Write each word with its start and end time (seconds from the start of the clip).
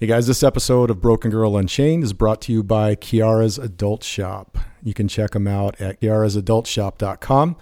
Hey 0.00 0.06
guys, 0.06 0.28
this 0.28 0.44
episode 0.44 0.90
of 0.90 1.00
Broken 1.00 1.28
Girl 1.28 1.56
Unchained 1.56 2.04
is 2.04 2.12
brought 2.12 2.40
to 2.42 2.52
you 2.52 2.62
by 2.62 2.94
Kiara's 2.94 3.58
Adult 3.58 4.04
Shop. 4.04 4.56
You 4.80 4.94
can 4.94 5.08
check 5.08 5.32
them 5.32 5.48
out 5.48 5.80
at 5.80 6.00
kiarasadultshop.com 6.00 7.56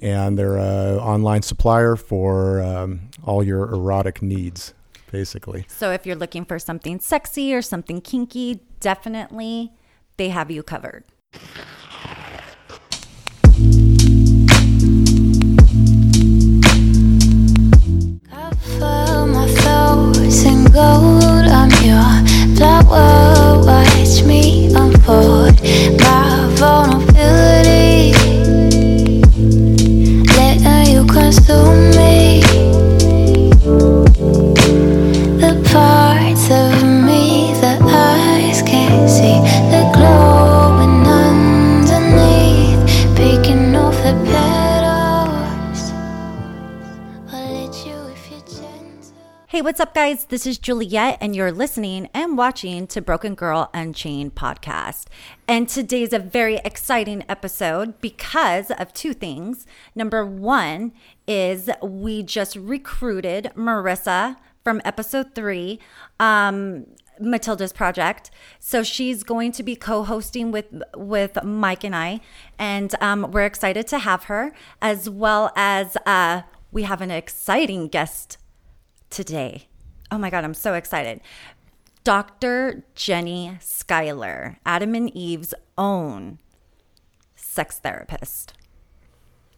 and 0.00 0.36
they're 0.36 0.56
an 0.56 0.98
online 0.98 1.42
supplier 1.42 1.94
for 1.94 2.60
um, 2.60 3.02
all 3.22 3.44
your 3.44 3.72
erotic 3.72 4.22
needs, 4.22 4.74
basically. 5.12 5.66
So 5.68 5.92
if 5.92 6.04
you're 6.04 6.16
looking 6.16 6.44
for 6.44 6.58
something 6.58 6.98
sexy 6.98 7.54
or 7.54 7.62
something 7.62 8.00
kinky, 8.00 8.60
definitely 8.80 9.70
they 10.16 10.30
have 10.30 10.50
you 10.50 10.64
covered. 10.64 11.04
Cover 18.28 19.26
my 19.26 19.46
flaws 19.46 20.44
in 20.44 20.64
gold. 20.72 21.17
Your 21.82 22.56
flower. 22.56 23.62
Watch 23.64 24.22
me 24.24 24.67
Hey, 49.58 49.62
what's 49.62 49.80
up, 49.80 49.92
guys? 49.92 50.26
This 50.26 50.46
is 50.46 50.56
Juliet, 50.56 51.18
and 51.20 51.34
you're 51.34 51.50
listening 51.50 52.08
and 52.14 52.38
watching 52.38 52.86
to 52.86 53.02
Broken 53.02 53.34
Girl 53.34 53.70
Unchained 53.74 54.36
podcast. 54.36 55.06
And 55.48 55.68
today's 55.68 56.12
a 56.12 56.20
very 56.20 56.58
exciting 56.64 57.24
episode 57.28 58.00
because 58.00 58.70
of 58.70 58.94
two 58.94 59.14
things. 59.14 59.66
Number 59.96 60.24
one 60.24 60.92
is 61.26 61.68
we 61.82 62.22
just 62.22 62.54
recruited 62.54 63.50
Marissa 63.56 64.36
from 64.62 64.80
episode 64.84 65.34
three. 65.34 65.80
Um, 66.20 66.86
Matilda's 67.18 67.72
project. 67.72 68.30
So 68.60 68.84
she's 68.84 69.24
going 69.24 69.50
to 69.50 69.64
be 69.64 69.74
co-hosting 69.74 70.52
with 70.52 70.66
with 70.94 71.42
Mike 71.42 71.82
and 71.82 71.96
I, 71.96 72.20
and 72.60 72.94
um, 73.00 73.32
we're 73.32 73.44
excited 73.46 73.88
to 73.88 73.98
have 73.98 74.24
her, 74.24 74.52
as 74.80 75.10
well 75.10 75.50
as 75.56 75.96
uh, 76.06 76.42
we 76.70 76.84
have 76.84 77.00
an 77.00 77.10
exciting 77.10 77.88
guest 77.88 78.38
today. 79.10 79.68
Oh 80.10 80.18
my 80.18 80.30
God, 80.30 80.44
I'm 80.44 80.54
so 80.54 80.74
excited. 80.74 81.20
Dr. 82.04 82.84
Jenni 82.96 83.58
Skylar, 83.60 84.56
Adam 84.64 84.94
and 84.94 85.14
Eve's 85.14 85.52
own 85.76 86.38
sex 87.36 87.78
therapist. 87.78 88.54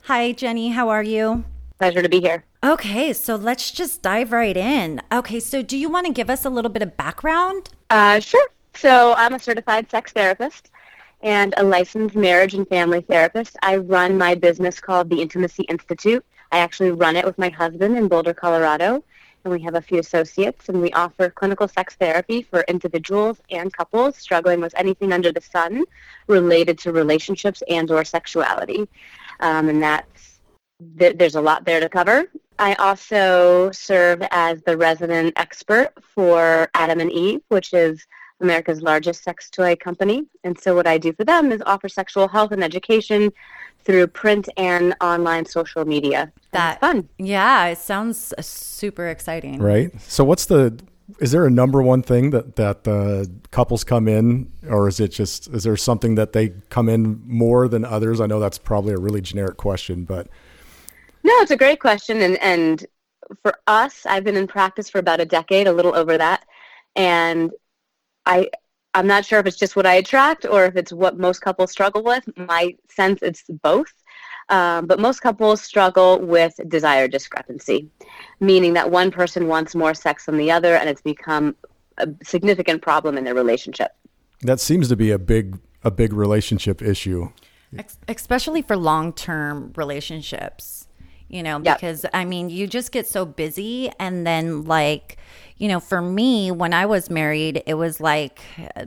Hi, 0.04 0.32
Jenni. 0.32 0.72
How 0.72 0.88
are 0.88 1.02
you? 1.02 1.44
Pleasure 1.78 2.02
to 2.02 2.08
be 2.08 2.20
here. 2.20 2.44
Okay, 2.64 3.12
so 3.12 3.36
let's 3.36 3.70
just 3.70 4.02
dive 4.02 4.32
right 4.32 4.56
in. 4.56 5.00
Okay, 5.12 5.40
so 5.40 5.62
do 5.62 5.78
you 5.78 5.88
want 5.88 6.06
to 6.06 6.12
give 6.12 6.28
us 6.28 6.44
a 6.44 6.50
little 6.50 6.70
bit 6.70 6.82
of 6.82 6.96
background? 6.96 7.70
Uh, 7.88 8.20
sure. 8.20 8.48
So 8.74 9.14
I'm 9.14 9.34
a 9.34 9.38
certified 9.38 9.90
sex 9.90 10.12
therapist 10.12 10.70
and 11.22 11.54
a 11.56 11.62
licensed 11.62 12.14
marriage 12.14 12.54
and 12.54 12.66
family 12.68 13.00
therapist. 13.02 13.56
I 13.62 13.76
run 13.76 14.18
my 14.18 14.34
business 14.34 14.80
called 14.80 15.10
the 15.10 15.20
Intimacy 15.20 15.64
Institute. 15.64 16.24
I 16.52 16.58
actually 16.58 16.90
run 16.90 17.16
it 17.16 17.24
with 17.24 17.38
my 17.38 17.48
husband 17.48 17.96
in 17.96 18.08
Boulder, 18.08 18.34
Colorado, 18.34 19.04
and 19.44 19.52
we 19.52 19.60
have 19.62 19.74
a 19.74 19.80
few 19.80 19.98
associates, 19.98 20.68
and 20.68 20.80
we 20.80 20.90
offer 20.92 21.30
clinical 21.30 21.68
sex 21.68 21.94
therapy 21.94 22.42
for 22.42 22.64
individuals 22.68 23.40
and 23.50 23.72
couples 23.72 24.16
struggling 24.16 24.60
with 24.60 24.74
anything 24.76 25.12
under 25.12 25.32
the 25.32 25.40
sun 25.40 25.84
related 26.26 26.78
to 26.78 26.92
relationships 26.92 27.62
and 27.68 27.90
or 27.90 28.04
sexuality. 28.04 28.88
Um, 29.40 29.68
and 29.68 29.82
that's 29.82 30.40
th- 30.98 31.16
there's 31.16 31.34
a 31.34 31.40
lot 31.40 31.64
there 31.64 31.80
to 31.80 31.88
cover. 31.88 32.24
I 32.58 32.74
also 32.74 33.70
serve 33.70 34.22
as 34.30 34.60
the 34.62 34.76
resident 34.76 35.32
expert 35.36 35.92
for 36.02 36.68
Adam 36.74 37.00
and 37.00 37.10
Eve, 37.10 37.40
which 37.48 37.72
is 37.72 38.06
America's 38.40 38.82
largest 38.82 39.22
sex 39.22 39.50
toy 39.50 39.76
company. 39.76 40.26
And 40.44 40.58
so 40.58 40.74
what 40.74 40.86
I 40.86 40.98
do 40.98 41.12
for 41.12 41.24
them 41.24 41.52
is 41.52 41.62
offer 41.64 41.88
sexual 41.88 42.28
health 42.28 42.52
and 42.52 42.64
education 42.64 43.32
through 43.84 44.06
print 44.08 44.48
and 44.56 44.94
online 45.00 45.46
social 45.46 45.84
media. 45.84 46.20
And 46.22 46.32
That- 46.52 46.80
fun. 46.80 47.08
Yeah, 47.18 47.66
it 47.66 47.78
sounds 47.78 48.32
uh, 48.36 48.42
super 48.42 49.06
exciting. 49.08 49.60
Right? 49.60 49.90
So 50.02 50.24
what's 50.24 50.46
the 50.46 50.78
is 51.18 51.32
there 51.32 51.44
a 51.44 51.50
number 51.50 51.82
one 51.82 52.02
thing 52.02 52.30
that 52.30 52.54
that 52.56 52.86
uh, 52.86 53.24
couples 53.50 53.82
come 53.82 54.06
in 54.06 54.52
or 54.68 54.86
is 54.86 55.00
it 55.00 55.08
just 55.08 55.48
is 55.48 55.64
there 55.64 55.76
something 55.76 56.14
that 56.14 56.32
they 56.32 56.50
come 56.68 56.88
in 56.88 57.20
more 57.26 57.66
than 57.68 57.84
others? 57.84 58.20
I 58.20 58.26
know 58.26 58.38
that's 58.38 58.58
probably 58.58 58.92
a 58.94 58.98
really 58.98 59.20
generic 59.20 59.56
question, 59.56 60.04
but 60.04 60.28
No, 61.24 61.32
it's 61.40 61.50
a 61.50 61.56
great 61.56 61.80
question. 61.80 62.20
And, 62.22 62.36
and 62.38 62.86
for 63.42 63.54
us, 63.66 64.06
I've 64.06 64.24
been 64.24 64.36
in 64.36 64.46
practice 64.46 64.88
for 64.88 64.98
about 64.98 65.20
a 65.20 65.24
decade, 65.24 65.66
a 65.66 65.72
little 65.72 65.94
over 65.94 66.16
that. 66.18 66.44
And 66.96 67.50
I, 68.26 68.48
I'm 68.94 69.06
not 69.06 69.24
sure 69.24 69.38
if 69.38 69.46
it's 69.46 69.56
just 69.56 69.76
what 69.76 69.86
I 69.86 69.94
attract 69.94 70.44
or 70.44 70.64
if 70.64 70.76
it's 70.76 70.92
what 70.92 71.18
most 71.18 71.40
couples 71.40 71.70
struggle 71.70 72.02
with. 72.02 72.24
My 72.36 72.74
sense 72.88 73.20
it's 73.22 73.44
both. 73.48 73.92
Um, 74.48 74.86
but 74.86 74.98
most 74.98 75.20
couples 75.20 75.62
struggle 75.62 76.18
with 76.18 76.54
desire 76.68 77.06
discrepancy, 77.06 77.88
meaning 78.40 78.72
that 78.74 78.90
one 78.90 79.12
person 79.12 79.46
wants 79.46 79.76
more 79.76 79.94
sex 79.94 80.26
than 80.26 80.38
the 80.38 80.50
other, 80.50 80.74
and 80.74 80.88
it's 80.88 81.02
become 81.02 81.54
a 81.98 82.08
significant 82.24 82.82
problem 82.82 83.16
in 83.16 83.22
their 83.22 83.34
relationship. 83.34 83.92
that 84.42 84.58
seems 84.58 84.88
to 84.88 84.96
be 84.96 85.12
a 85.12 85.18
big 85.18 85.58
a 85.84 85.90
big 85.90 86.12
relationship 86.12 86.82
issue. 86.82 87.30
Ex- 87.78 87.96
especially 88.08 88.60
for 88.60 88.76
long-term 88.76 89.72
relationships 89.76 90.79
you 91.30 91.42
know 91.42 91.60
Yep. 91.62 91.76
because 91.76 92.06
i 92.12 92.24
mean 92.24 92.50
you 92.50 92.66
just 92.66 92.92
get 92.92 93.06
so 93.06 93.24
busy 93.24 93.90
and 93.98 94.26
then 94.26 94.64
like 94.64 95.16
you 95.56 95.68
know 95.68 95.78
for 95.80 96.02
me 96.02 96.50
when 96.50 96.74
i 96.74 96.84
was 96.84 97.08
married 97.08 97.62
it 97.66 97.74
was 97.74 98.00
like 98.00 98.40
uh, 98.76 98.84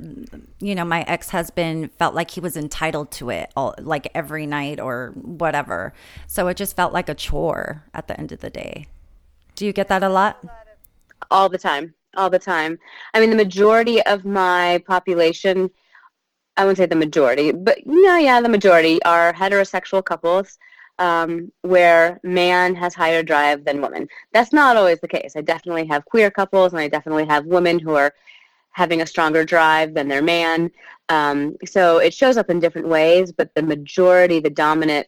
you 0.59 0.75
know 0.75 0.83
my 0.85 1.01
ex-husband 1.03 1.91
felt 1.97 2.13
like 2.13 2.29
he 2.31 2.39
was 2.41 2.57
entitled 2.57 3.09
to 3.11 3.29
it 3.29 3.51
all 3.55 3.73
like 3.79 4.09
every 4.13 4.45
night 4.45 4.79
or 4.79 5.13
whatever. 5.15 5.93
So 6.27 6.47
it 6.47 6.57
just 6.57 6.75
felt 6.75 6.93
like 6.93 7.09
a 7.09 7.15
chore 7.15 7.83
at 7.93 8.07
the 8.07 8.19
end 8.19 8.31
of 8.31 8.39
the 8.41 8.49
day. 8.49 8.87
Do 9.55 9.65
you 9.65 9.73
get 9.73 9.87
that 9.89 10.03
a 10.03 10.09
lot? 10.09 10.43
All 11.31 11.47
the 11.49 11.57
time. 11.57 11.93
All 12.15 12.29
the 12.29 12.39
time. 12.39 12.77
I 13.13 13.19
mean 13.19 13.29
the 13.29 13.35
majority 13.35 14.01
of 14.03 14.25
my 14.25 14.83
population 14.87 15.69
i 16.57 16.63
wouldn't 16.63 16.77
say 16.77 16.85
the 16.85 16.95
majority 16.95 17.51
but 17.51 17.79
no 17.85 18.15
yeah 18.17 18.39
the 18.39 18.49
majority 18.49 19.01
are 19.03 19.33
heterosexual 19.33 20.05
couples 20.05 20.59
um, 20.99 21.51
where 21.61 22.19
man 22.23 22.75
has 22.75 22.93
higher 22.93 23.23
drive 23.23 23.65
than 23.65 23.81
woman. 23.81 24.07
That's 24.31 24.53
not 24.53 24.77
always 24.77 24.99
the 24.99 25.07
case. 25.07 25.33
I 25.35 25.41
definitely 25.41 25.85
have 25.87 26.05
queer 26.05 26.29
couples 26.29 26.73
and 26.73 26.79
i 26.79 26.87
definitely 26.87 27.25
have 27.25 27.45
women 27.45 27.79
who 27.79 27.95
are 27.95 28.13
having 28.71 29.01
a 29.01 29.07
stronger 29.07 29.43
drive 29.43 29.93
than 29.93 30.07
their 30.07 30.21
man. 30.21 30.71
Um, 31.09 31.55
so 31.65 31.97
it 31.97 32.13
shows 32.13 32.37
up 32.37 32.49
in 32.49 32.59
different 32.59 32.87
ways 32.87 33.31
but 33.31 33.53
the 33.55 33.61
majority 33.61 34.39
the 34.39 34.49
dominant 34.49 35.05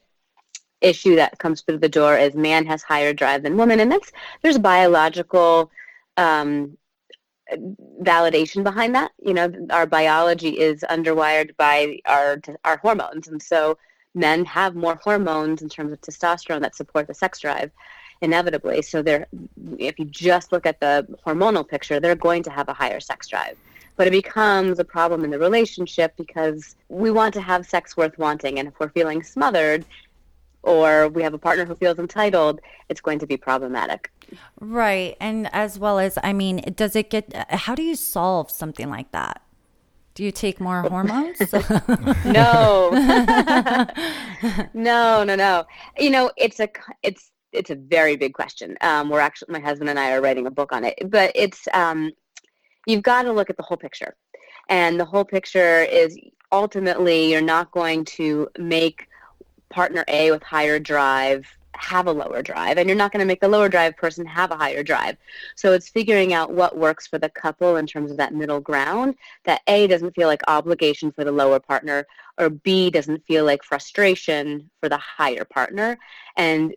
issue 0.82 1.16
that 1.16 1.38
comes 1.38 1.62
through 1.62 1.78
the 1.78 1.88
door 1.88 2.18
is 2.18 2.34
man 2.34 2.66
has 2.66 2.82
higher 2.82 3.14
drive 3.14 3.42
than 3.42 3.56
woman 3.56 3.80
and 3.80 3.90
that's 3.90 4.12
there's 4.42 4.58
biological 4.58 5.70
um, 6.18 6.76
validation 8.02 8.62
behind 8.62 8.94
that. 8.94 9.12
You 9.18 9.34
know, 9.34 9.52
our 9.70 9.86
biology 9.86 10.58
is 10.58 10.84
underwired 10.88 11.56
by 11.56 12.00
our 12.06 12.40
our 12.64 12.78
hormones, 12.78 13.28
and 13.28 13.42
so 13.42 13.78
men 14.16 14.44
have 14.44 14.74
more 14.74 14.96
hormones 14.96 15.62
in 15.62 15.68
terms 15.68 15.92
of 15.92 16.00
testosterone 16.00 16.60
that 16.62 16.74
support 16.74 17.06
the 17.06 17.14
sex 17.14 17.38
drive 17.38 17.70
inevitably. 18.22 18.82
So 18.82 19.02
they're 19.02 19.26
if 19.78 19.98
you 19.98 20.06
just 20.06 20.50
look 20.52 20.66
at 20.66 20.80
the 20.80 21.06
hormonal 21.24 21.68
picture, 21.68 22.00
they're 22.00 22.16
going 22.16 22.42
to 22.44 22.50
have 22.50 22.68
a 22.68 22.72
higher 22.72 23.00
sex 23.00 23.28
drive. 23.28 23.56
But 23.96 24.06
it 24.06 24.10
becomes 24.10 24.78
a 24.78 24.84
problem 24.84 25.24
in 25.24 25.30
the 25.30 25.38
relationship 25.38 26.14
because 26.16 26.76
we 26.88 27.10
want 27.10 27.32
to 27.34 27.40
have 27.40 27.66
sex 27.66 27.96
worth 27.96 28.18
wanting, 28.18 28.58
and 28.58 28.68
if 28.68 28.74
we're 28.78 28.90
feeling 28.90 29.22
smothered 29.22 29.84
or 30.62 31.08
we 31.08 31.22
have 31.22 31.32
a 31.32 31.38
partner 31.38 31.64
who 31.64 31.74
feels 31.76 31.98
entitled, 31.98 32.60
it's 32.88 33.00
going 33.00 33.20
to 33.20 33.26
be 33.26 33.36
problematic. 33.36 34.10
right 34.60 35.16
and 35.20 35.48
as 35.52 35.78
well 35.78 35.98
as 36.00 36.18
i 36.22 36.32
mean 36.32 36.56
does 36.74 36.96
it 36.96 37.10
get 37.10 37.32
how 37.50 37.74
do 37.74 37.82
you 37.82 37.94
solve 37.94 38.50
something 38.50 38.90
like 38.90 39.10
that 39.12 39.40
do 40.16 40.24
you 40.24 40.32
take 40.32 40.60
more 40.60 40.80
hormones? 40.82 41.38
No. 42.24 42.90
No 44.74 45.24
no 45.24 45.34
no. 45.34 45.64
You 45.98 46.10
know 46.10 46.30
it's 46.36 46.58
a 46.58 46.68
it's 47.02 47.30
it's 47.52 47.70
a 47.70 47.74
very 47.74 48.16
big 48.16 48.32
question. 48.34 48.76
Um, 48.80 49.10
we're 49.10 49.20
actually 49.20 49.52
my 49.52 49.60
husband 49.60 49.88
and 49.88 49.98
i 49.98 50.12
are 50.12 50.20
writing 50.20 50.46
a 50.46 50.50
book 50.50 50.72
on 50.72 50.84
it 50.84 50.98
but 51.10 51.32
it's 51.34 51.68
um, 51.72 52.12
you've 52.86 53.02
got 53.02 53.22
to 53.22 53.32
look 53.32 53.50
at 53.50 53.56
the 53.56 53.62
whole 53.62 53.76
picture. 53.76 54.16
And 54.68 54.98
the 54.98 55.04
whole 55.04 55.24
picture 55.24 55.82
is 55.82 56.18
ultimately 56.50 57.30
you're 57.30 57.40
not 57.40 57.70
going 57.70 58.04
to 58.16 58.48
make 58.58 59.06
partner 59.68 60.04
a 60.08 60.30
with 60.30 60.42
higher 60.42 60.78
drive 60.78 61.46
have 61.78 62.06
a 62.06 62.12
lower 62.12 62.42
drive 62.42 62.78
and 62.78 62.88
you're 62.88 62.96
not 62.96 63.12
going 63.12 63.20
to 63.20 63.26
make 63.26 63.40
the 63.40 63.48
lower 63.48 63.68
drive 63.68 63.96
person 63.96 64.24
have 64.26 64.50
a 64.50 64.56
higher 64.56 64.82
drive. 64.82 65.16
So 65.54 65.72
it's 65.72 65.88
figuring 65.88 66.32
out 66.32 66.52
what 66.52 66.76
works 66.76 67.06
for 67.06 67.18
the 67.18 67.28
couple 67.28 67.76
in 67.76 67.86
terms 67.86 68.10
of 68.10 68.16
that 68.16 68.34
middle 68.34 68.60
ground 68.60 69.14
that 69.44 69.62
A 69.66 69.86
doesn't 69.86 70.14
feel 70.14 70.28
like 70.28 70.42
obligation 70.48 71.12
for 71.12 71.24
the 71.24 71.32
lower 71.32 71.60
partner 71.60 72.06
or 72.38 72.50
B 72.50 72.90
doesn't 72.90 73.24
feel 73.26 73.44
like 73.44 73.62
frustration 73.62 74.70
for 74.80 74.88
the 74.88 74.98
higher 74.98 75.44
partner. 75.44 75.98
And 76.36 76.74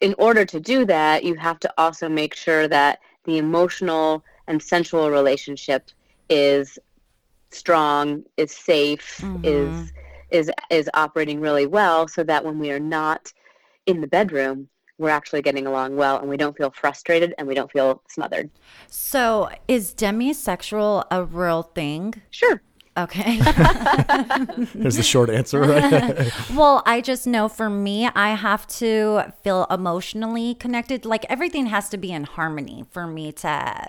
in 0.00 0.14
order 0.18 0.44
to 0.44 0.60
do 0.60 0.84
that, 0.86 1.24
you 1.24 1.34
have 1.36 1.60
to 1.60 1.72
also 1.78 2.08
make 2.08 2.34
sure 2.34 2.68
that 2.68 3.00
the 3.24 3.38
emotional 3.38 4.24
and 4.48 4.60
sensual 4.62 5.10
relationship 5.10 5.90
is 6.28 6.78
strong, 7.50 8.24
is 8.36 8.52
safe, 8.52 9.18
mm-hmm. 9.18 9.44
is 9.44 9.92
is 10.30 10.50
is 10.70 10.88
operating 10.94 11.40
really 11.40 11.66
well 11.66 12.08
so 12.08 12.24
that 12.24 12.44
when 12.44 12.58
we 12.58 12.70
are 12.70 12.80
not 12.80 13.32
in 13.86 14.00
the 14.00 14.06
bedroom 14.06 14.68
we're 14.98 15.10
actually 15.10 15.42
getting 15.42 15.66
along 15.66 15.96
well 15.96 16.18
and 16.18 16.28
we 16.28 16.36
don't 16.36 16.56
feel 16.56 16.70
frustrated 16.70 17.34
and 17.36 17.48
we 17.48 17.54
don't 17.54 17.70
feel 17.72 18.02
smothered. 18.08 18.50
So, 18.88 19.50
is 19.66 19.92
demisexual 19.94 21.04
a 21.10 21.24
real 21.24 21.62
thing? 21.62 22.14
Sure. 22.30 22.62
Okay. 22.96 23.38
There's 24.74 24.96
the 24.96 25.02
short 25.02 25.30
answer, 25.30 25.60
right? 25.60 26.30
well, 26.54 26.82
I 26.84 27.00
just 27.00 27.26
know 27.26 27.48
for 27.48 27.70
me, 27.70 28.06
I 28.14 28.34
have 28.34 28.66
to 28.78 29.32
feel 29.42 29.66
emotionally 29.70 30.54
connected. 30.54 31.06
Like 31.06 31.24
everything 31.30 31.66
has 31.66 31.88
to 31.88 31.96
be 31.96 32.12
in 32.12 32.24
harmony 32.24 32.84
for 32.90 33.06
me 33.06 33.32
to, 33.32 33.88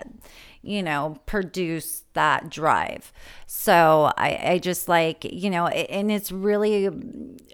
you 0.64 0.82
know, 0.82 1.18
produce 1.26 2.04
that 2.14 2.48
drive. 2.48 3.12
So 3.46 4.12
I, 4.16 4.52
I 4.52 4.58
just 4.58 4.88
like, 4.88 5.24
you 5.24 5.50
know, 5.50 5.66
and 5.66 6.10
it's 6.10 6.32
really 6.32 6.90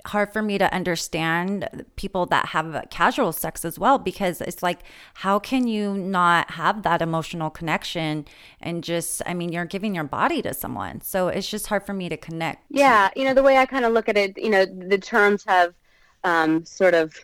hard 0.07 0.33
for 0.33 0.43
me 0.43 0.59
to 0.59 0.73
understand 0.73 1.85
people 1.97 2.27
that 2.27 2.47
have 2.47 2.87
casual 2.91 3.33
sex 3.33 3.65
as 3.65 3.79
well 3.79 3.99
because 3.99 4.41
it's 4.41 4.63
like, 4.63 4.81
how 5.15 5.39
can 5.39 5.67
you 5.67 5.95
not 5.95 6.53
have 6.53 6.83
that 6.85 7.03
emotional 7.03 7.51
connection 7.51 8.27
and 8.61 8.85
just, 8.85 9.23
I 9.27 9.35
mean, 9.35 9.53
you're 9.53 9.65
giving 9.65 9.95
your 9.95 10.05
body 10.05 10.41
to 10.43 10.55
someone. 10.55 11.01
So 11.01 11.29
it's 11.29 11.49
just 11.49 11.67
hard 11.67 11.85
for 11.85 11.95
me 11.95 12.09
to 12.09 12.17
connect. 12.17 12.65
Yeah. 12.71 13.11
You 13.17 13.25
know, 13.25 13.35
the 13.35 13.43
way 13.43 13.57
I 13.57 13.67
kind 13.67 13.85
of 13.85 13.93
look 13.93 14.09
at 14.09 14.17
it, 14.17 14.39
you 14.39 14.51
know, 14.51 14.65
the 14.65 14.99
terms 14.99 15.45
have 15.47 15.75
um, 16.25 16.65
sort 16.65 16.95
of 16.95 17.15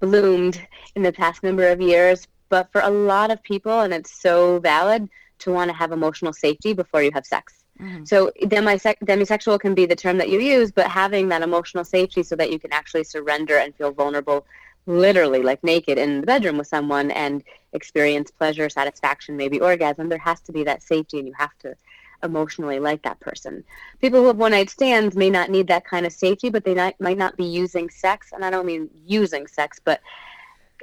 bloomed 0.00 0.60
in 0.96 1.02
the 1.02 1.12
past 1.12 1.42
number 1.42 1.68
of 1.68 1.80
years 1.80 2.26
but 2.52 2.70
for 2.70 2.82
a 2.82 2.90
lot 2.90 3.30
of 3.30 3.42
people, 3.42 3.80
and 3.80 3.94
it's 3.94 4.20
so 4.20 4.58
valid 4.58 5.08
to 5.42 5.52
want 5.52 5.70
to 5.70 5.76
have 5.76 5.92
emotional 5.92 6.32
safety 6.32 6.72
before 6.72 7.02
you 7.02 7.10
have 7.12 7.26
sex. 7.26 7.64
Mm-hmm. 7.80 8.04
So 8.04 8.30
demise- 8.46 8.96
demisexual 9.04 9.60
can 9.60 9.74
be 9.74 9.86
the 9.86 9.96
term 9.96 10.18
that 10.18 10.28
you 10.28 10.40
use, 10.40 10.70
but 10.70 10.86
having 10.86 11.28
that 11.28 11.42
emotional 11.42 11.84
safety 11.84 12.22
so 12.22 12.36
that 12.36 12.50
you 12.52 12.58
can 12.58 12.72
actually 12.72 13.04
surrender 13.04 13.56
and 13.58 13.74
feel 13.74 13.92
vulnerable, 13.92 14.46
literally 14.86 15.42
like 15.42 15.62
naked 15.64 15.98
in 15.98 16.20
the 16.20 16.26
bedroom 16.26 16.58
with 16.58 16.66
someone 16.66 17.10
and 17.10 17.42
experience 17.72 18.30
pleasure, 18.30 18.68
satisfaction, 18.68 19.36
maybe 19.36 19.60
orgasm, 19.60 20.08
there 20.08 20.18
has 20.18 20.40
to 20.42 20.52
be 20.52 20.64
that 20.64 20.82
safety 20.82 21.18
and 21.18 21.28
you 21.28 21.34
have 21.36 21.56
to 21.58 21.74
emotionally 22.22 22.78
like 22.78 23.02
that 23.02 23.18
person. 23.20 23.64
People 24.00 24.20
who 24.20 24.28
have 24.28 24.36
one 24.36 24.52
night 24.52 24.70
stands 24.70 25.16
may 25.16 25.30
not 25.30 25.50
need 25.50 25.66
that 25.66 25.84
kind 25.84 26.06
of 26.06 26.12
safety, 26.12 26.50
but 26.50 26.64
they 26.64 26.74
not, 26.74 26.94
might 27.00 27.18
not 27.18 27.36
be 27.36 27.44
using 27.44 27.90
sex. 27.90 28.30
And 28.32 28.44
I 28.44 28.50
don't 28.50 28.66
mean 28.66 28.88
using 29.06 29.46
sex, 29.46 29.80
but 29.84 30.00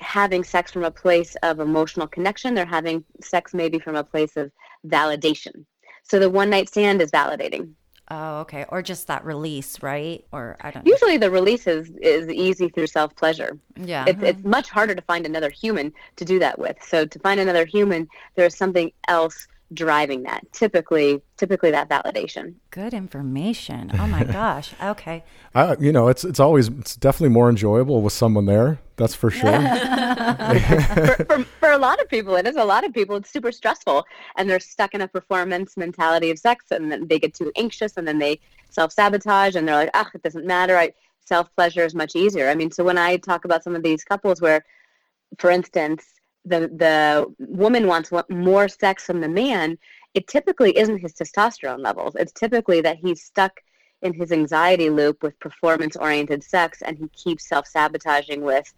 having 0.02 0.44
sex 0.44 0.72
from 0.72 0.84
a 0.84 0.92
place 0.92 1.36
of 1.44 1.60
emotional 1.60 2.08
connection. 2.08 2.54
They're 2.54 2.66
having 2.66 3.04
sex 3.22 3.54
maybe 3.54 3.80
from 3.80 3.96
a 3.96 4.04
place 4.04 4.38
of 4.38 4.52
validation. 4.88 5.66
So 6.04 6.20
the 6.20 6.30
one 6.30 6.50
night 6.50 6.70
stand 6.70 7.02
is 7.02 7.12
validating. 7.12 7.74
Oh, 8.12 8.40
okay. 8.40 8.66
Or 8.70 8.82
just 8.82 9.06
that 9.08 9.24
release, 9.24 9.84
right? 9.84 10.26
Or 10.32 10.58
I 10.62 10.72
don't 10.72 10.84
know. 10.84 10.92
Usually 10.92 11.18
the 11.18 11.30
release 11.30 11.68
is, 11.68 11.92
is 12.02 12.28
easy 12.28 12.70
through 12.70 12.88
self 12.88 13.16
pleasure. 13.16 13.60
Yeah. 13.76 14.06
It's, 14.08 14.24
it's 14.24 14.44
much 14.44 14.70
harder 14.70 14.96
to 14.96 15.02
find 15.04 15.26
another 15.26 15.50
human 15.50 15.94
to 16.16 16.26
do 16.26 16.40
that 16.40 16.58
with. 16.58 16.78
So 16.82 17.06
to 17.06 17.20
find 17.20 17.40
another 17.40 17.66
human, 17.66 18.08
there's 18.36 18.58
something 18.58 18.92
else 19.08 19.48
driving 19.74 20.24
that 20.24 20.42
typically 20.52 21.22
typically 21.38 21.72
that 21.72 21.90
validation. 21.90 22.56
Good 22.72 22.94
information. 22.94 23.92
Oh 23.94 24.08
my 24.08 24.24
gosh. 24.40 24.74
Okay. 24.82 25.24
Uh, 25.54 25.76
you 25.80 25.92
know 25.92 26.08
it's 26.08 26.24
it's 26.24 26.40
always 26.40 26.68
it's 26.70 26.96
definitely 26.96 27.30
more 27.30 27.50
enjoyable 27.50 28.02
with 28.02 28.14
someone 28.14 28.46
there 28.46 28.80
that's 28.96 29.16
for 29.16 29.30
sure. 29.30 29.52
For, 30.30 31.26
for, 31.26 31.44
for, 31.60 31.72
a 31.72 31.78
lot 31.78 32.00
of 32.02 32.08
people 32.08 32.36
it 32.36 32.46
is 32.46 32.56
a 32.56 32.64
lot 32.64 32.86
of 32.86 32.94
people 32.94 33.16
it's 33.16 33.32
super 33.32 33.52
stressful 33.52 34.06
and 34.38 34.50
they're 34.50 34.60
stuck 34.60 34.94
in 34.94 35.02
a 35.02 35.08
performance 35.08 35.76
mentality 35.76 36.30
of 36.30 36.38
sex 36.38 36.66
and 36.72 36.92
then 36.92 37.08
they 37.08 37.18
get 37.18 37.34
too 37.34 37.52
anxious 37.56 37.98
and 37.98 38.08
then 38.08 38.20
they 38.20 38.40
self-sabotage 38.70 39.56
and 39.56 39.68
they're 39.68 39.76
like 39.76 39.90
ah 39.94 40.10
it 40.14 40.22
doesn't 40.22 40.46
matter 40.46 40.78
I, 40.78 40.92
self-pleasure 41.26 41.84
is 41.86 41.96
much 41.96 42.16
easier. 42.16 42.50
I 42.50 42.56
mean 42.56 42.70
so 42.72 42.84
when 42.84 42.98
i 42.98 43.18
talk 43.18 43.46
about 43.46 43.64
some 43.64 43.76
of 43.76 43.82
these 43.82 44.04
couples 44.04 44.42
where 44.42 44.64
for 45.38 45.50
instance 45.50 46.06
the 46.46 46.62
the 46.62 47.34
woman 47.40 47.88
wants 47.88 48.12
more 48.30 48.68
sex 48.68 49.06
from 49.06 49.22
the 49.22 49.30
man, 49.30 49.78
it 50.14 50.28
typically 50.28 50.78
isn't 50.78 51.00
his 51.00 51.14
testosterone 51.14 51.80
levels. 51.80 52.16
It's 52.16 52.32
typically 52.32 52.82
that 52.82 52.98
he's 52.98 53.24
stuck 53.24 53.60
in 54.02 54.14
his 54.14 54.32
anxiety 54.32 54.90
loop 54.90 55.22
with 55.24 55.40
performance 55.40 55.96
oriented 55.96 56.44
sex 56.44 56.82
and 56.82 56.98
he 56.98 57.08
keeps 57.10 57.48
self 57.48 57.68
sabotaging 57.68 58.42
with 58.42 58.74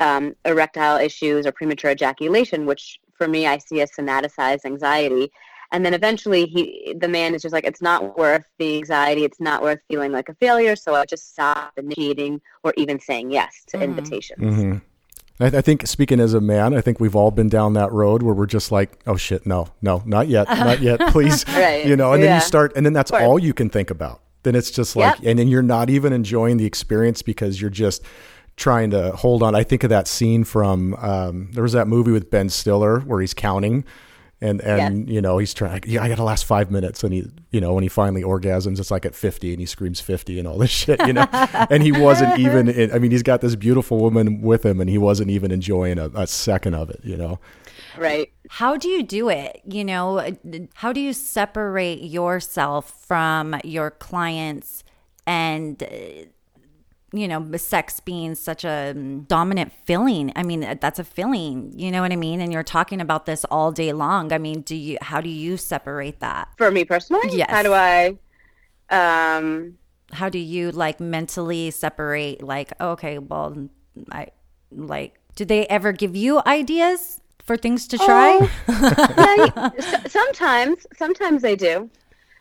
um, 0.00 0.34
erectile 0.44 0.98
issues 0.98 1.46
or 1.46 1.52
premature 1.52 1.92
ejaculation, 1.92 2.66
which 2.66 2.98
for 3.16 3.28
me 3.28 3.46
I 3.46 3.58
see 3.58 3.80
as 3.80 3.92
somaticized 3.92 4.64
anxiety. 4.64 5.30
And 5.72 5.84
then 5.84 5.94
eventually 5.94 6.46
he 6.46 6.94
the 6.98 7.08
man 7.08 7.34
is 7.34 7.42
just 7.42 7.52
like, 7.52 7.64
it's 7.64 7.82
not 7.82 8.18
worth 8.18 8.44
the 8.58 8.76
anxiety, 8.76 9.24
it's 9.24 9.40
not 9.40 9.62
worth 9.62 9.80
feeling 9.88 10.12
like 10.12 10.28
a 10.28 10.34
failure, 10.34 10.76
so 10.76 10.94
I 10.94 11.04
just 11.06 11.32
stop 11.32 11.72
initiating 11.76 12.40
or 12.62 12.74
even 12.76 13.00
saying 13.00 13.30
yes 13.30 13.64
to 13.68 13.76
mm-hmm. 13.76 13.84
invitations. 13.84 14.54
Mm-hmm. 14.56 14.78
I, 15.40 15.46
I, 15.46 15.60
think 15.60 15.86
speaking 15.86 16.20
as 16.20 16.34
a 16.34 16.40
man, 16.40 16.74
I 16.74 16.80
think 16.80 17.00
we've 17.00 17.16
all 17.16 17.30
been 17.30 17.48
down 17.48 17.72
that 17.74 17.92
road 17.92 18.22
where 18.22 18.34
we're 18.34 18.46
just 18.46 18.70
like, 18.70 18.98
oh 19.06 19.16
shit, 19.16 19.46
no, 19.46 19.68
no, 19.82 20.02
not 20.06 20.28
yet, 20.28 20.48
not 20.48 20.80
yet, 20.80 21.00
please, 21.08 21.46
right. 21.54 21.84
you 21.86 21.96
know. 21.96 22.12
And 22.12 22.22
yeah. 22.22 22.28
then 22.28 22.36
you 22.36 22.40
start, 22.42 22.72
and 22.76 22.86
then 22.86 22.92
that's 22.92 23.10
all 23.10 23.38
you 23.38 23.54
can 23.54 23.68
think 23.68 23.90
about. 23.90 24.22
Then 24.42 24.54
it's 24.54 24.70
just 24.70 24.94
like, 24.94 25.18
yep. 25.20 25.28
and 25.28 25.38
then 25.38 25.48
you're 25.48 25.62
not 25.62 25.88
even 25.90 26.12
enjoying 26.12 26.58
the 26.58 26.66
experience 26.66 27.22
because 27.22 27.60
you're 27.60 27.70
just 27.70 28.02
trying 28.56 28.90
to 28.90 29.12
hold 29.12 29.42
on. 29.42 29.54
I 29.54 29.64
think 29.64 29.82
of 29.82 29.90
that 29.90 30.06
scene 30.06 30.44
from 30.44 30.94
um, 30.96 31.50
there 31.52 31.62
was 31.62 31.72
that 31.72 31.88
movie 31.88 32.12
with 32.12 32.30
Ben 32.30 32.48
Stiller 32.48 33.00
where 33.00 33.20
he's 33.20 33.34
counting 33.34 33.84
and 34.44 34.60
and 34.60 35.08
you 35.08 35.20
know 35.20 35.38
he's 35.38 35.54
trying 35.54 35.82
yeah 35.86 36.02
i 36.02 36.08
got 36.08 36.16
to 36.16 36.22
last 36.22 36.44
five 36.44 36.70
minutes. 36.70 37.02
And 37.02 37.12
he 37.12 37.26
you 37.50 37.60
know 37.60 37.72
when 37.72 37.82
he 37.82 37.88
finally 37.88 38.22
orgasms 38.22 38.78
it's 38.78 38.90
like 38.90 39.06
at 39.06 39.14
50 39.14 39.52
and 39.52 39.60
he 39.60 39.66
screams 39.66 40.00
50 40.00 40.38
and 40.38 40.46
all 40.46 40.58
this 40.58 40.70
shit 40.82 41.00
you 41.06 41.12
know? 41.12 41.26
And 41.70 41.82
he 41.82 41.92
wasn't 41.92 42.38
even 42.46 42.68
in, 42.68 42.92
i 42.92 42.98
mean 42.98 43.10
he's 43.10 43.22
got 43.22 43.40
this 43.40 43.56
beautiful 43.56 43.98
woman 43.98 44.40
with 44.42 44.64
him 44.64 44.80
and 44.80 44.90
he 44.90 44.98
wasn't 44.98 45.30
even 45.30 45.50
enjoying 45.50 45.98
a, 45.98 46.10
a 46.14 46.26
second 46.26 46.74
of 46.74 46.90
it 46.90 47.00
you 47.02 47.16
know? 47.16 47.38
Right. 47.96 48.32
How 48.50 48.76
do 48.76 48.88
you 48.88 49.04
do 49.04 49.28
it? 49.28 49.60
You 49.64 49.84
know 49.84 50.36
how 50.74 50.92
do 50.92 51.00
you 51.00 51.12
separate 51.12 52.02
yourself 52.02 52.90
from 53.06 53.56
your 53.64 53.90
clients 53.90 54.84
and 55.26 55.82
uh, 55.82 55.86
you 57.14 57.28
know, 57.28 57.56
sex 57.56 58.00
being 58.00 58.34
such 58.34 58.64
a 58.64 58.92
dominant 59.28 59.72
feeling. 59.84 60.32
I 60.34 60.42
mean, 60.42 60.78
that's 60.80 60.98
a 60.98 61.04
feeling, 61.04 61.72
you 61.76 61.92
know 61.92 62.02
what 62.02 62.10
I 62.10 62.16
mean? 62.16 62.40
And 62.40 62.52
you're 62.52 62.64
talking 62.64 63.00
about 63.00 63.24
this 63.24 63.44
all 63.46 63.70
day 63.70 63.92
long. 63.92 64.32
I 64.32 64.38
mean, 64.38 64.62
do 64.62 64.74
you, 64.74 64.98
how 65.00 65.20
do 65.20 65.28
you 65.28 65.56
separate 65.56 66.18
that? 66.20 66.48
For 66.58 66.72
me 66.72 66.84
personally? 66.84 67.28
Yes. 67.30 67.50
How 67.50 67.62
do 67.62 67.72
I, 67.72 68.18
um, 68.90 69.78
how 70.12 70.28
do 70.28 70.38
you 70.38 70.72
like 70.72 70.98
mentally 70.98 71.70
separate, 71.70 72.42
like, 72.42 72.72
oh, 72.80 72.90
okay, 72.90 73.18
well, 73.18 73.68
I 74.10 74.28
like, 74.72 75.14
do 75.36 75.44
they 75.44 75.66
ever 75.66 75.92
give 75.92 76.16
you 76.16 76.42
ideas 76.46 77.20
for 77.44 77.56
things 77.56 77.86
to 77.88 77.98
try? 77.98 78.38
Oh, 78.68 79.44
yeah, 79.78 80.02
sometimes, 80.08 80.84
sometimes 80.96 81.42
they 81.42 81.54
do. 81.54 81.88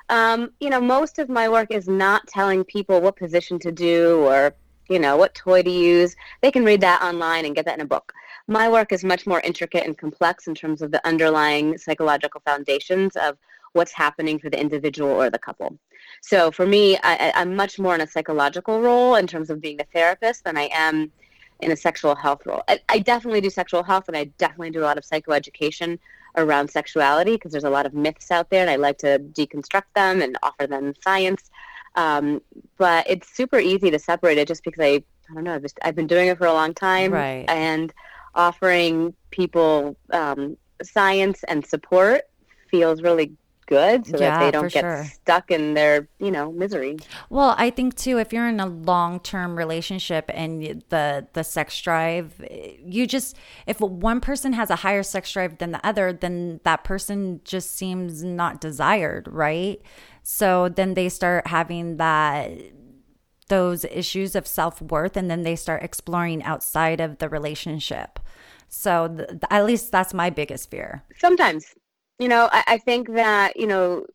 Um, 0.10 0.52
you 0.60 0.70
know, 0.70 0.82
most 0.82 1.20
of 1.20 1.30
my 1.30 1.48
work 1.48 1.72
is 1.72 1.88
not 1.88 2.28
telling 2.28 2.64
people 2.64 3.02
what 3.02 3.16
position 3.16 3.60
to 3.60 3.72
do 3.72 4.26
or 4.26 4.54
you 4.90 5.00
know, 5.00 5.18
what 5.18 5.36
toy 5.36 5.64
to 5.64 5.70
use. 5.70 6.16
They 6.42 6.52
can 6.52 6.66
read 6.66 6.82
that 6.82 7.02
online 7.02 7.46
and 7.46 7.56
get 7.56 7.66
that 7.66 7.76
in 7.76 7.82
a 7.82 7.86
book. 7.86 8.14
My 8.48 8.70
work 8.70 8.92
is 8.92 9.04
much 9.04 9.26
more 9.26 9.40
intricate 9.42 9.86
and 9.86 9.98
complex 9.98 10.48
in 10.48 10.56
terms 10.56 10.82
of 10.82 10.92
the 10.92 11.06
underlying 11.08 11.78
psychological 11.78 12.42
foundations 12.46 13.16
of 13.16 13.38
what's 13.74 13.92
happening 13.92 14.38
for 14.38 14.50
the 14.50 14.60
individual 14.60 15.10
or 15.10 15.30
the 15.30 15.40
couple. 15.40 15.78
So 16.22 16.52
for 16.52 16.66
me, 16.66 16.98
I, 17.04 17.32
am 17.36 17.56
much 17.56 17.80
more 17.80 17.96
in 17.96 18.02
a 18.02 18.08
psychological 18.08 18.82
role 18.82 19.16
in 19.16 19.28
terms 19.28 19.50
of 19.50 19.62
being 19.62 19.82
a 19.82 19.86
therapist 19.86 20.44
than 20.44 20.58
I 20.58 20.70
am 20.74 21.12
in 21.62 21.72
a 21.72 21.76
sexual 21.76 22.16
health 22.16 22.46
role. 22.46 22.64
I, 22.68 22.80
I 22.90 23.00
definitely 23.00 23.42
do 23.42 23.50
sexual 23.50 23.84
health 23.84 24.08
and 24.08 24.18
I 24.18 24.26
definitely 24.38 24.72
do 24.72 24.82
a 24.82 24.86
lot 24.86 24.98
of 24.98 25.06
psychoeducation 25.06 25.98
around 26.36 26.70
sexuality 26.70 27.34
because 27.34 27.52
there's 27.52 27.64
a 27.64 27.70
lot 27.70 27.86
of 27.86 27.94
myths 27.94 28.32
out 28.32 28.50
there 28.50 28.62
and 28.62 28.70
I 28.70 28.76
like 28.76 28.98
to 29.00 29.20
deconstruct 29.20 29.94
them 29.96 30.22
and 30.22 30.38
offer 30.44 30.68
them 30.68 30.94
science. 31.04 31.50
Um, 31.96 32.42
but 32.78 33.10
it's 33.10 33.30
super 33.36 33.60
easy 33.60 33.92
to 33.92 34.00
separate 34.00 34.38
it 34.38 34.48
just 34.48 34.64
because 34.64 34.84
I, 34.84 35.04
I 35.30 35.34
don't 35.34 35.44
know, 35.44 35.56
I've, 35.56 35.62
just, 35.62 35.78
I've 35.84 35.96
been 35.96 36.08
doing 36.08 36.28
it 36.28 36.38
for 36.38 36.48
a 36.48 36.54
long 36.54 36.74
time. 36.74 37.12
Right. 37.12 37.46
And 37.48 37.94
offering 38.36 39.14
people 39.30 39.96
um, 40.12 40.58
science 40.82 41.44
and 41.48 41.66
support 41.66 42.24
feels 42.70 43.02
really 43.02 43.32
good 43.66 44.06
so 44.06 44.18
Yeah, 44.18 44.32
that 44.32 44.40
they 44.40 44.52
don't 44.52 44.72
get 44.72 44.82
sure. 44.82 45.06
stuck 45.06 45.50
in 45.50 45.74
their, 45.74 46.08
you 46.20 46.32
know, 46.32 46.52
misery. 46.52 46.98
Well, 47.30 47.56
I 47.58 47.70
think 47.70 47.96
too, 47.96 48.18
if 48.18 48.34
you're 48.34 48.48
in 48.48 48.60
a 48.60 48.66
long 48.66 49.20
term 49.20 49.58
relationship 49.58 50.30
and 50.34 50.84
the 50.90 51.28
the 51.34 51.44
sex 51.44 51.80
drive, 51.82 52.34
you 52.84 53.08
just 53.08 53.38
if 53.66 53.80
one 53.80 54.20
person 54.20 54.54
has 54.54 54.70
a 54.70 54.78
higher 54.78 55.04
sex 55.04 55.32
drive 55.32 55.60
than 55.60 55.72
the 55.72 55.86
other, 55.86 56.12
then 56.12 56.60
that 56.64 56.84
person 56.84 57.42
just 57.46 57.72
seems 57.72 58.24
not 58.24 58.60
desired, 58.60 59.28
right? 59.32 59.82
So 60.24 60.70
then 60.70 60.94
they 60.94 61.10
start 61.10 61.48
having 61.48 61.98
that 61.98 62.50
those 63.50 63.84
issues 63.86 64.36
of 64.36 64.48
self 64.48 64.82
worth, 64.82 65.18
and 65.18 65.30
then 65.30 65.44
they 65.44 65.56
start 65.56 65.84
exploring 65.84 66.42
outside 66.44 67.00
of 67.02 67.20
the 67.20 67.30
relationship. 67.30 68.20
So 68.70 69.08
th- 69.08 69.30
at 69.52 69.66
least 69.66 69.92
that's 69.92 70.14
my 70.14 70.30
biggest 70.30 70.72
fear. 70.72 71.04
Sometimes, 71.20 71.66
you 72.18 72.28
know, 72.28 72.50
I, 72.52 72.64
I 72.68 72.78
think 72.78 73.14
that, 73.14 73.58
you 73.58 73.68
know, 73.68 74.06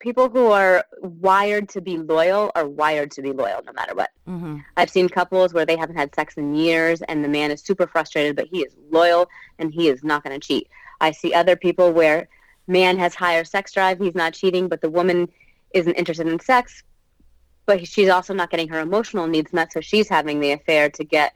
people 0.00 0.28
who 0.28 0.46
are 0.46 0.84
wired 1.02 1.68
to 1.68 1.80
be 1.80 1.98
loyal 1.98 2.50
are 2.54 2.68
wired 2.68 3.10
to 3.12 3.22
be 3.22 3.32
loyal 3.32 3.62
no 3.64 3.72
matter 3.72 3.94
what. 3.94 4.10
hmm 4.26 4.58
I've 4.76 4.90
seen 4.90 5.08
couples 5.08 5.52
where 5.52 5.66
they 5.66 5.76
haven't 5.76 5.96
had 5.96 6.14
sex 6.14 6.36
in 6.36 6.54
years 6.54 7.02
and 7.02 7.24
the 7.24 7.28
man 7.28 7.50
is 7.50 7.60
super 7.62 7.86
frustrated, 7.86 8.34
but 8.36 8.46
he 8.50 8.60
is 8.60 8.74
loyal 8.90 9.28
and 9.58 9.72
he 9.72 9.88
is 9.88 10.02
not 10.02 10.24
going 10.24 10.38
to 10.38 10.44
cheat. 10.44 10.68
I 11.00 11.10
see 11.12 11.34
other 11.34 11.54
people 11.54 11.92
where 11.92 12.28
man 12.68 12.98
has 12.98 13.14
higher 13.14 13.44
sex 13.44 13.72
drive, 13.72 13.98
he's 13.98 14.14
not 14.14 14.34
cheating, 14.34 14.68
but 14.68 14.80
the 14.80 14.90
woman 14.90 15.28
isn't 15.74 15.94
interested 15.94 16.26
in 16.26 16.38
sex, 16.40 16.82
but 17.66 17.86
she's 17.86 18.08
also 18.08 18.32
not 18.34 18.50
getting 18.50 18.68
her 18.68 18.80
emotional 18.80 19.26
needs 19.26 19.52
met, 19.52 19.72
so 19.72 19.80
she's 19.80 20.08
having 20.08 20.40
the 20.40 20.52
affair 20.52 20.88
to 20.90 21.04
get 21.04 21.34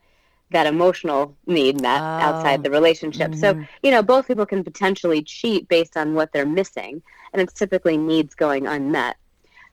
that 0.51 0.67
emotional 0.67 1.35
need 1.47 1.81
met 1.81 2.01
Oh. 2.01 2.05
outside 2.05 2.63
the 2.63 2.71
relationship. 2.71 3.35
So, 3.35 3.63
you 3.83 3.91
know, 3.91 4.03
both 4.03 4.29
people 4.29 4.45
can 4.45 4.63
potentially 4.63 5.23
cheat 5.23 5.67
based 5.69 5.97
on 5.97 6.15
what 6.15 6.33
they're 6.33 6.47
missing, 6.47 7.03
and 7.33 7.41
it's 7.41 7.55
typically 7.55 7.97
needs 7.97 8.35
going 8.35 8.67
unmet. 8.67 9.17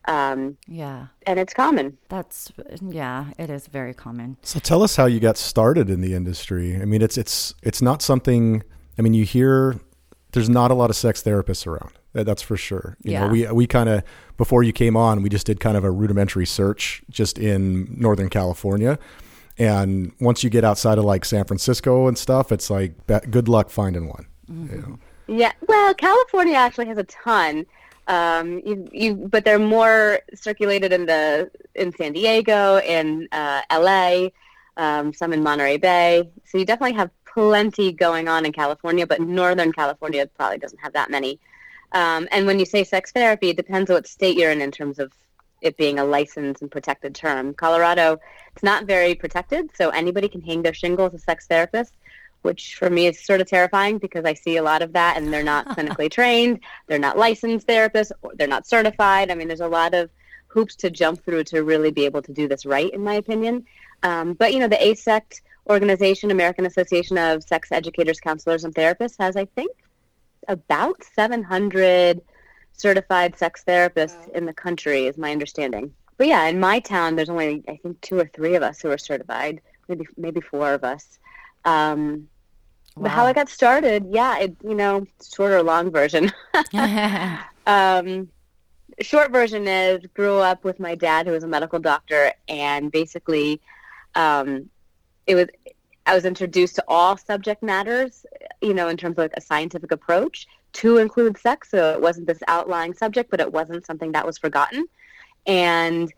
Um, 0.08 0.58
Yeah, 0.68 1.08
and 1.28 1.38
it's 1.38 1.54
common. 1.54 1.98
that's 2.08 2.52
yeah, 2.82 3.26
it 3.38 3.50
is 3.50 3.68
very 3.68 3.94
common. 3.94 4.38
So 4.42 4.60
tell 4.60 4.82
us 4.82 4.96
how 4.96 5.06
you 5.06 5.20
got 5.20 5.38
started 5.38 5.90
in 5.90 6.00
the 6.00 6.14
industry. 6.14 6.78
I 6.82 6.86
mean, 6.86 7.02
it's 7.02 7.18
it's 7.18 7.54
it's 7.62 7.82
not 7.82 8.02
something. 8.02 8.64
I 8.98 9.02
mean, 9.02 9.14
you 9.14 9.26
hear 9.26 9.76
there's 10.32 10.50
not 10.50 10.72
a 10.72 10.74
lot 10.74 10.90
of 10.90 10.96
sex 10.96 11.22
therapists 11.24 11.66
around. 11.68 11.92
That's 12.14 12.42
for 12.42 12.58
sure. 12.58 12.98
You 13.04 13.12
Yeah. 13.14 13.26
know, 13.28 13.32
we 13.32 13.48
we 13.52 13.68
kind 13.68 13.90
of 13.90 14.04
before 14.38 14.64
you 14.64 14.74
came 14.74 14.96
on, 14.98 15.22
we 15.22 15.30
just 15.30 15.46
did 15.46 15.60
kind 15.60 15.78
of 15.78 15.84
a 15.84 15.92
rudimentary 15.92 16.46
search 16.46 17.02
just 17.10 17.38
in 17.38 17.94
Northern 17.98 18.30
California. 18.30 18.98
And 19.58 20.12
once 20.22 20.44
you 20.44 20.50
get 20.50 20.64
outside 20.64 20.98
of 20.98 21.04
like 21.04 21.26
San 21.26 21.44
Francisco 21.46 22.08
and 22.08 22.18
stuff, 22.18 22.52
it's 22.52 22.70
like 22.70 22.94
be- 23.08 23.20
good 23.30 23.48
luck 23.50 23.70
finding 23.70 24.08
one. 24.08 24.26
you 24.48 24.78
know. 24.78 25.00
Yeah, 25.28 25.52
well, 25.68 25.94
California 25.94 26.56
actually 26.56 26.88
has 26.88 26.98
a 26.98 27.04
ton. 27.04 27.66
Um, 28.08 28.62
you, 28.66 28.88
you, 28.92 29.14
but 29.16 29.46
they're 29.46 29.60
more 29.60 30.20
circulated 30.34 30.92
in 30.92 31.06
the 31.06 31.52
in 31.76 31.92
San 31.96 32.14
Diego, 32.14 32.80
in 32.80 33.28
uh, 33.32 33.62
L.A., 33.70 34.34
um, 34.78 35.14
some 35.14 35.32
in 35.34 35.44
Monterey 35.44 35.78
Bay. 35.78 36.28
So 36.46 36.58
you 36.58 36.66
definitely 36.66 36.94
have 36.98 37.12
plenty 37.40 37.92
going 37.92 38.28
on 38.28 38.46
in 38.46 38.52
California, 38.52 39.08
but 39.08 39.22
Northern 39.22 39.72
California 39.72 40.28
probably 40.28 40.58
doesn't 40.58 40.80
have 40.80 40.94
that 40.94 41.10
many. 41.10 41.40
Um, 41.92 42.28
and 42.32 42.46
when 42.46 42.60
you 42.60 42.66
say 42.66 42.84
sex 42.84 43.12
therapy, 43.12 43.50
it 43.50 43.58
depends 43.58 43.90
on 43.90 43.96
what 43.96 44.08
state 44.08 44.38
you're 44.38 44.52
in 44.52 44.62
in 44.62 44.72
terms 44.72 45.00
of 45.00 45.14
it 45.62 45.78
being 45.78 46.00
a 46.00 46.04
licensed 46.04 46.62
and 46.62 46.70
protected 46.70 47.16
term. 47.16 47.54
Colorado, 47.54 48.20
it's 48.54 48.64
not 48.64 48.86
very 48.86 49.16
protected, 49.16 49.70
so 49.76 49.90
anybody 49.90 50.28
can 50.28 50.42
hang 50.42 50.62
their 50.62 50.74
shingle 50.74 51.06
as 51.06 51.14
a 51.14 51.20
sex 51.20 51.48
therapist 51.48 51.94
which 52.42 52.76
for 52.76 52.90
me 52.90 53.08
is 53.08 53.20
sort 53.20 53.42
of 53.42 53.48
terrifying 53.48 53.98
because 53.98 54.26
I 54.26 54.34
see 54.34 54.58
a 54.58 54.64
lot 54.64 54.82
of 54.82 54.94
that 54.94 55.18
and 55.18 55.34
they're 55.34 55.44
not 55.44 55.68
clinically 55.78 56.10
trained, 56.10 56.62
they're 56.88 57.00
not 57.00 57.18
licensed 57.18 57.68
therapists, 57.68 58.12
or 58.22 58.32
they're 58.36 58.48
not 58.48 58.68
certified. 58.68 59.32
I 59.32 59.36
mean, 59.36 59.48
there's 59.48 59.60
a 59.60 59.68
lot 59.68 59.94
of 59.94 60.10
hoops 60.48 60.76
to 60.78 60.90
jump 60.90 61.24
through 61.24 61.44
to 61.46 61.64
really 61.64 61.92
be 61.92 62.06
able 62.06 62.22
to 62.24 62.34
do 62.34 62.48
this 62.48 62.66
right, 62.66 62.92
in 62.92 63.04
my 63.04 63.16
opinion. 63.16 63.66
Um, 64.04 64.34
but, 64.34 64.54
you 64.54 64.60
know, 64.60 64.68
the 64.68 64.78
AASECT 64.78 65.42
organization, 65.68 66.32
American 66.32 66.66
Association 66.66 67.18
of 67.18 67.44
Sex 67.44 67.72
Educators, 67.72 68.20
Counselors, 68.20 68.64
and 68.64 68.74
Therapists, 68.74 69.16
has, 69.20 69.36
I 69.36 69.46
think, 69.46 69.72
about 70.48 71.04
700 71.16 72.22
certified 72.74 73.38
sex 73.38 73.64
therapists 73.68 74.30
in 74.30 74.46
the 74.46 74.54
country, 74.54 75.08
is 75.08 75.18
my 75.18 75.32
understanding. 75.32 75.94
But 76.18 76.28
yeah, 76.28 76.46
in 76.46 76.60
my 76.60 76.80
town, 76.80 77.16
there's 77.16 77.30
only, 77.30 77.64
I 77.68 77.78
think, 77.78 78.00
two 78.02 78.20
or 78.20 78.26
three 78.26 78.56
of 78.56 78.64
us 78.64 78.82
who 78.82 78.90
are 78.90 78.98
certified, 78.98 79.62
maybe 79.88 80.06
maybe 80.18 80.42
four 80.42 80.74
of 80.74 80.84
us. 80.84 81.20
Um, 81.66 82.28
But 82.98 83.12
how 83.12 83.26
I 83.26 83.34
got 83.34 83.48
started, 83.48 84.08
yeah, 84.10 84.40
it, 84.40 84.56
you 84.64 84.76
know, 84.76 85.06
short 85.34 85.52
or 85.52 85.64
long 85.64 85.92
version. 85.92 86.32
um, 87.68 88.30
short 89.02 89.32
version 89.32 89.68
is 89.68 90.06
grew 90.14 90.40
up 90.40 90.64
with 90.64 90.80
my 90.80 90.96
dad, 90.96 91.26
who 91.26 91.32
was 91.32 91.44
a 91.44 91.48
medical 91.48 91.80
doctor, 91.80 92.34
and 92.48 92.92
basically, 92.92 93.62
um, 94.16 94.70
it 95.30 95.36
was 95.36 95.48
I 96.06 96.16
was 96.16 96.26
introduced 96.26 96.76
to 96.76 96.84
all 96.88 97.18
subject 97.18 97.62
matters, 97.62 98.26
you 98.62 98.74
know, 98.74 98.88
in 98.88 98.98
terms 98.98 99.14
of 99.14 99.20
like 99.20 99.34
a 99.38 99.42
scientific 99.42 99.92
approach 99.92 100.48
to 100.74 100.98
include 100.98 101.38
sex. 101.38 101.70
So 101.70 101.94
it 101.94 102.02
wasn't 102.02 102.26
this 102.26 102.42
outlying 102.48 102.96
subject, 102.96 103.30
but 103.30 103.40
it 103.40 103.54
wasn't 103.54 103.86
something 103.86 104.12
that 104.14 104.26
was 104.26 104.40
forgotten, 104.40 104.86
and 105.46 106.12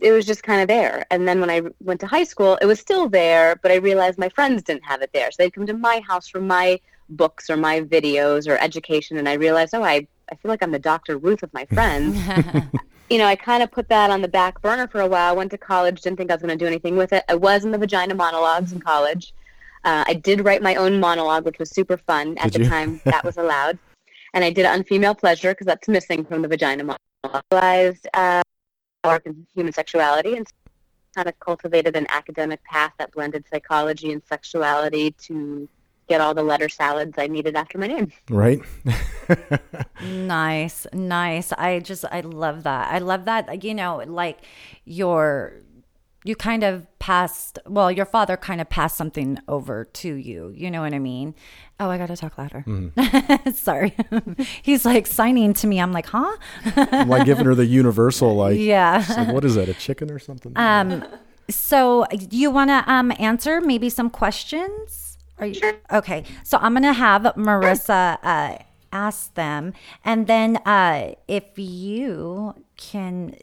it 0.00 0.12
was 0.12 0.24
just 0.24 0.42
kind 0.42 0.62
of 0.62 0.68
there. 0.68 1.04
And 1.10 1.28
then 1.28 1.40
when 1.40 1.50
I 1.50 1.62
went 1.80 2.00
to 2.00 2.06
high 2.06 2.24
school, 2.24 2.58
it 2.62 2.66
was 2.66 2.80
still 2.80 3.08
there, 3.08 3.56
but 3.56 3.70
I 3.70 3.76
realized 3.76 4.18
my 4.18 4.30
friends 4.30 4.62
didn't 4.62 4.84
have 4.84 5.02
it 5.02 5.10
there. 5.12 5.30
So 5.30 5.42
they'd 5.42 5.52
come 5.52 5.66
to 5.66 5.74
my 5.74 6.00
house 6.08 6.26
for 6.26 6.40
my 6.40 6.80
books 7.10 7.50
or 7.50 7.56
my 7.58 7.82
videos 7.82 8.48
or 8.48 8.56
education, 8.56 9.18
and 9.18 9.28
I 9.28 9.34
realized, 9.34 9.74
oh, 9.74 9.84
I, 9.84 10.06
I 10.32 10.36
feel 10.36 10.48
like 10.48 10.62
I'm 10.62 10.72
the 10.72 10.78
Dr. 10.78 11.18
Ruth 11.18 11.42
of 11.42 11.52
my 11.52 11.66
friends. 11.66 12.18
you 13.10 13.18
know, 13.18 13.26
I 13.26 13.36
kind 13.36 13.62
of 13.62 13.70
put 13.70 13.88
that 13.88 14.10
on 14.10 14.22
the 14.22 14.28
back 14.28 14.60
burner 14.62 14.88
for 14.88 15.00
a 15.00 15.06
while. 15.06 15.36
Went 15.36 15.50
to 15.50 15.58
college, 15.58 16.00
didn't 16.00 16.16
think 16.16 16.30
I 16.30 16.34
was 16.34 16.42
going 16.42 16.56
to 16.56 16.62
do 16.62 16.66
anything 16.66 16.96
with 16.96 17.12
it. 17.12 17.24
I 17.28 17.34
was 17.34 17.64
in 17.64 17.70
the 17.70 17.78
vagina 17.78 18.14
monologues 18.14 18.72
in 18.72 18.80
college. 18.80 19.34
Uh, 19.84 20.04
I 20.06 20.14
did 20.14 20.44
write 20.44 20.62
my 20.62 20.76
own 20.76 20.98
monologue, 20.98 21.44
which 21.44 21.58
was 21.58 21.70
super 21.70 21.98
fun 21.98 22.38
at 22.38 22.52
Did 22.52 22.60
the 22.60 22.64
you? 22.64 22.70
time. 22.70 23.00
That 23.04 23.24
was 23.24 23.36
allowed, 23.36 23.78
and 24.32 24.42
I 24.42 24.50
did 24.50 24.62
it 24.62 24.68
on 24.68 24.82
female 24.84 25.14
pleasure 25.14 25.52
because 25.52 25.66
that's 25.66 25.88
missing 25.88 26.24
from 26.24 26.40
the 26.40 26.48
vagina 26.48 26.84
monologue. 26.84 27.42
Realized 27.52 28.08
uh, 28.14 28.42
work 29.04 29.26
in 29.26 29.46
human 29.54 29.72
sexuality 29.72 30.36
and 30.36 30.46
kind 31.14 31.28
of 31.28 31.38
cultivated 31.38 31.96
an 31.96 32.06
academic 32.08 32.64
path 32.64 32.92
that 32.98 33.12
blended 33.12 33.44
psychology 33.50 34.12
and 34.12 34.22
sexuality 34.26 35.12
to 35.12 35.68
get 36.08 36.20
all 36.20 36.34
the 36.34 36.42
letter 36.42 36.68
salads 36.68 37.14
I 37.18 37.26
needed 37.26 37.56
after 37.56 37.78
my 37.78 37.86
name. 37.86 38.12
right? 38.30 38.60
Nice, 40.02 40.86
nice. 40.92 41.52
I 41.52 41.80
just 41.80 42.04
I 42.10 42.20
love 42.20 42.64
that. 42.64 42.92
I 42.92 42.98
love 42.98 43.24
that. 43.24 43.64
You 43.64 43.74
know, 43.74 44.02
like 44.06 44.38
your 44.84 45.54
you 46.24 46.34
kind 46.36 46.62
of 46.62 46.86
passed. 46.98 47.58
Well, 47.66 47.90
your 47.90 48.04
father 48.06 48.36
kind 48.36 48.60
of 48.60 48.68
passed 48.68 48.96
something 48.96 49.38
over 49.48 49.84
to 49.84 50.14
you. 50.14 50.52
You 50.54 50.70
know 50.70 50.80
what 50.82 50.92
I 50.94 50.98
mean? 50.98 51.34
Oh, 51.80 51.88
I 51.88 51.98
gotta 51.98 52.16
talk 52.16 52.36
louder. 52.38 52.64
Sorry. 53.54 53.94
He's 54.62 54.84
like 54.84 55.06
signing 55.06 55.54
to 55.54 55.66
me. 55.66 55.80
I'm 55.80 55.92
like, 55.92 56.06
huh? 56.06 56.36
I'm 56.76 57.08
like 57.08 57.24
giving 57.24 57.44
her 57.46 57.54
the 57.54 57.66
universal, 57.66 58.34
like, 58.36 58.58
Yeah. 58.58 59.04
like, 59.16 59.28
what 59.28 59.44
is 59.44 59.54
that, 59.54 59.68
a 59.68 59.74
chicken 59.74 60.10
or 60.10 60.18
something? 60.18 60.52
Um. 60.56 61.04
So 61.50 62.06
you 62.30 62.50
want 62.50 62.70
to 62.70 62.84
um 62.90 63.12
answer 63.18 63.60
maybe 63.60 63.90
some 63.90 64.08
questions? 64.10 65.03
Are 65.38 65.46
you 65.46 65.54
sure? 65.54 65.74
okay? 65.90 66.24
So 66.42 66.58
I'm 66.58 66.74
gonna 66.74 66.92
have 66.92 67.22
Marissa 67.36 68.18
uh, 68.22 68.58
ask 68.92 69.34
them, 69.34 69.72
and 70.04 70.26
then 70.26 70.56
uh, 70.58 71.14
if 71.26 71.58
you 71.58 72.54
can, 72.76 73.36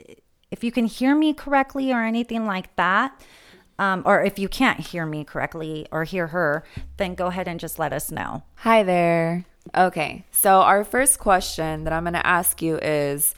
if 0.50 0.64
you 0.64 0.72
can 0.72 0.86
hear 0.86 1.16
me 1.16 1.34
correctly 1.34 1.92
or 1.92 2.04
anything 2.04 2.46
like 2.46 2.76
that, 2.78 3.22
um, 3.78 4.04
or 4.06 4.24
if 4.24 4.38
you 4.38 4.48
can't 4.48 4.80
hear 4.80 5.06
me 5.06 5.24
correctly 5.24 5.88
or 5.92 6.04
hear 6.04 6.28
her, 6.28 6.64
then 6.98 7.16
go 7.16 7.28
ahead 7.28 7.48
and 7.48 7.60
just 7.60 7.80
let 7.80 7.92
us 7.92 8.12
know. 8.12 8.44
Hi 8.58 8.84
there. 8.84 9.46
Okay, 9.76 10.26
so 10.32 10.62
our 10.62 10.84
first 10.84 11.20
question 11.20 11.84
that 11.84 11.94
I'm 11.94 12.04
going 12.04 12.14
to 12.14 12.26
ask 12.26 12.62
you 12.62 12.78
is 12.78 13.36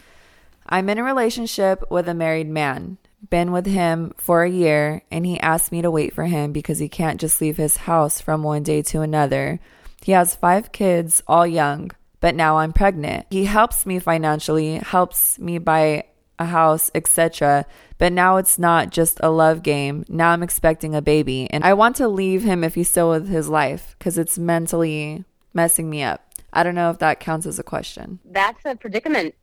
I'm 0.68 0.90
in 0.90 0.98
a 0.98 1.04
relationship 1.04 1.84
with 1.90 2.08
a 2.08 2.14
married 2.14 2.50
man, 2.50 2.98
been 3.30 3.52
with 3.52 3.66
him 3.66 4.14
for 4.18 4.44
a 4.44 4.50
year, 4.50 5.04
and 5.12 5.26
he 5.26 5.40
asked 5.40 5.72
me 5.72 5.82
to 5.82 5.92
wait 5.92 6.14
for 6.14 6.26
him 6.26 6.52
because 6.52 6.80
he 6.80 6.90
can't 6.90 7.20
just 7.20 7.42
leave 7.42 7.58
his 7.58 7.78
house 7.78 8.20
from 8.20 8.44
one 8.44 8.64
day 8.64 8.82
to 8.84 9.02
another. 9.02 9.60
He 10.04 10.12
has 10.12 10.36
five 10.36 10.72
kids, 10.72 11.24
all 11.28 11.48
young, 11.48 11.92
but 12.20 12.36
now 12.36 12.58
I'm 12.58 12.74
pregnant. 12.74 13.28
He 13.30 13.46
helps 13.46 13.86
me 13.86 14.00
financially, 14.00 14.76
helps 14.76 15.40
me 15.40 15.58
buy 15.58 16.06
a 16.40 16.46
house, 16.46 16.92
etc. 16.94 17.66
But 17.98 18.12
now 18.12 18.38
it's 18.38 18.60
not 18.60 18.90
just 18.90 19.20
a 19.22 19.30
love 19.30 19.64
game. 19.64 20.04
Now 20.10 20.32
I'm 20.32 20.44
expecting 20.44 20.96
a 20.96 21.02
baby, 21.02 21.48
and 21.52 21.64
I 21.64 21.74
want 21.74 21.96
to 21.98 22.08
leave 22.08 22.44
him 22.44 22.64
if 22.64 22.76
he's 22.76 22.90
still 22.90 23.10
with 23.10 23.30
his 23.30 23.50
life 23.50 23.96
because 23.98 24.18
it's 24.18 24.38
mentally 24.38 25.24
messing 25.54 25.90
me 25.90 26.04
up. 26.04 26.22
I 26.52 26.64
don't 26.64 26.76
know 26.76 26.90
if 26.90 27.00
that 27.00 27.20
counts 27.20 27.46
as 27.46 27.60
a 27.60 27.64
question. 27.64 28.20
That's 28.26 28.64
a 28.66 28.76
predicament. 28.76 29.36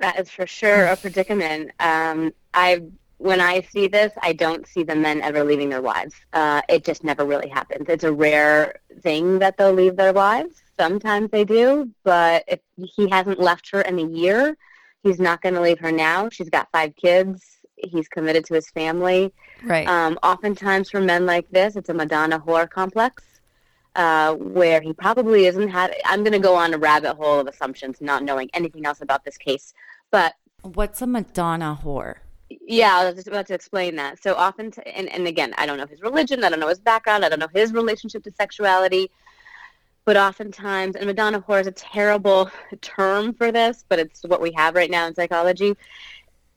That 0.00 0.18
is 0.18 0.30
for 0.30 0.46
sure 0.46 0.86
a 0.86 0.96
predicament. 0.96 1.70
Um, 1.78 2.32
I 2.52 2.82
when 3.20 3.38
I 3.38 3.60
see 3.60 3.86
this, 3.86 4.12
I 4.22 4.32
don't 4.32 4.66
see 4.66 4.82
the 4.82 4.96
men 4.96 5.20
ever 5.20 5.44
leaving 5.44 5.68
their 5.68 5.82
wives. 5.82 6.14
Uh, 6.32 6.62
it 6.70 6.84
just 6.84 7.04
never 7.04 7.26
really 7.26 7.50
happens. 7.50 7.86
It's 7.86 8.02
a 8.02 8.12
rare 8.12 8.80
thing 9.02 9.38
that 9.40 9.58
they'll 9.58 9.74
leave 9.74 9.96
their 9.96 10.14
wives. 10.14 10.62
Sometimes 10.78 11.30
they 11.30 11.44
do, 11.44 11.90
but 12.02 12.44
if 12.48 12.60
he 12.76 13.10
hasn't 13.10 13.38
left 13.38 13.70
her 13.72 13.82
in 13.82 13.98
a 13.98 14.06
year, 14.06 14.56
he's 15.02 15.20
not 15.20 15.42
going 15.42 15.54
to 15.54 15.60
leave 15.60 15.78
her 15.80 15.92
now. 15.92 16.30
She's 16.30 16.48
got 16.48 16.68
five 16.72 16.96
kids. 16.96 17.60
He's 17.76 18.08
committed 18.08 18.46
to 18.46 18.54
his 18.54 18.70
family. 18.70 19.34
Right. 19.62 19.86
Um, 19.86 20.18
oftentimes 20.22 20.88
for 20.88 21.02
men 21.02 21.26
like 21.26 21.46
this, 21.50 21.76
it's 21.76 21.90
a 21.90 21.94
Madonna 21.94 22.40
whore 22.40 22.68
complex, 22.70 23.22
uh, 23.96 24.34
where 24.34 24.80
he 24.80 24.94
probably 24.94 25.44
isn't 25.44 25.68
had. 25.68 25.94
I'm 26.06 26.20
going 26.20 26.32
to 26.32 26.38
go 26.38 26.54
on 26.54 26.72
a 26.72 26.78
rabbit 26.78 27.16
hole 27.16 27.38
of 27.38 27.46
assumptions, 27.46 28.00
not 28.00 28.22
knowing 28.22 28.48
anything 28.54 28.86
else 28.86 29.02
about 29.02 29.26
this 29.26 29.36
case. 29.36 29.74
But 30.10 30.34
What's 30.62 31.00
a 31.02 31.06
Madonna 31.06 31.78
whore? 31.82 32.16
yeah, 32.66 32.96
I 32.98 33.04
was 33.06 33.14
just 33.14 33.28
about 33.28 33.46
to 33.46 33.54
explain 33.54 33.96
that. 33.96 34.20
So 34.22 34.34
often, 34.34 34.72
t- 34.72 34.82
and, 34.84 35.08
and 35.08 35.26
again, 35.28 35.54
I 35.56 35.66
don't 35.66 35.78
know 35.78 35.86
his 35.86 36.02
religion, 36.02 36.42
I 36.44 36.48
don't 36.48 36.58
know 36.60 36.66
his 36.68 36.80
background, 36.80 37.24
I 37.24 37.28
don't 37.28 37.38
know 37.38 37.48
his 37.54 37.72
relationship 37.72 38.24
to 38.24 38.32
sexuality, 38.32 39.08
but 40.04 40.16
oftentimes, 40.16 40.96
and 40.96 41.06
Madonna 41.06 41.40
whore 41.40 41.60
is 41.60 41.66
a 41.68 41.72
terrible 41.72 42.50
term 42.80 43.34
for 43.34 43.52
this, 43.52 43.84
but 43.88 43.98
it's 44.00 44.22
what 44.24 44.40
we 44.40 44.52
have 44.56 44.74
right 44.74 44.90
now 44.90 45.06
in 45.06 45.14
psychology. 45.14 45.76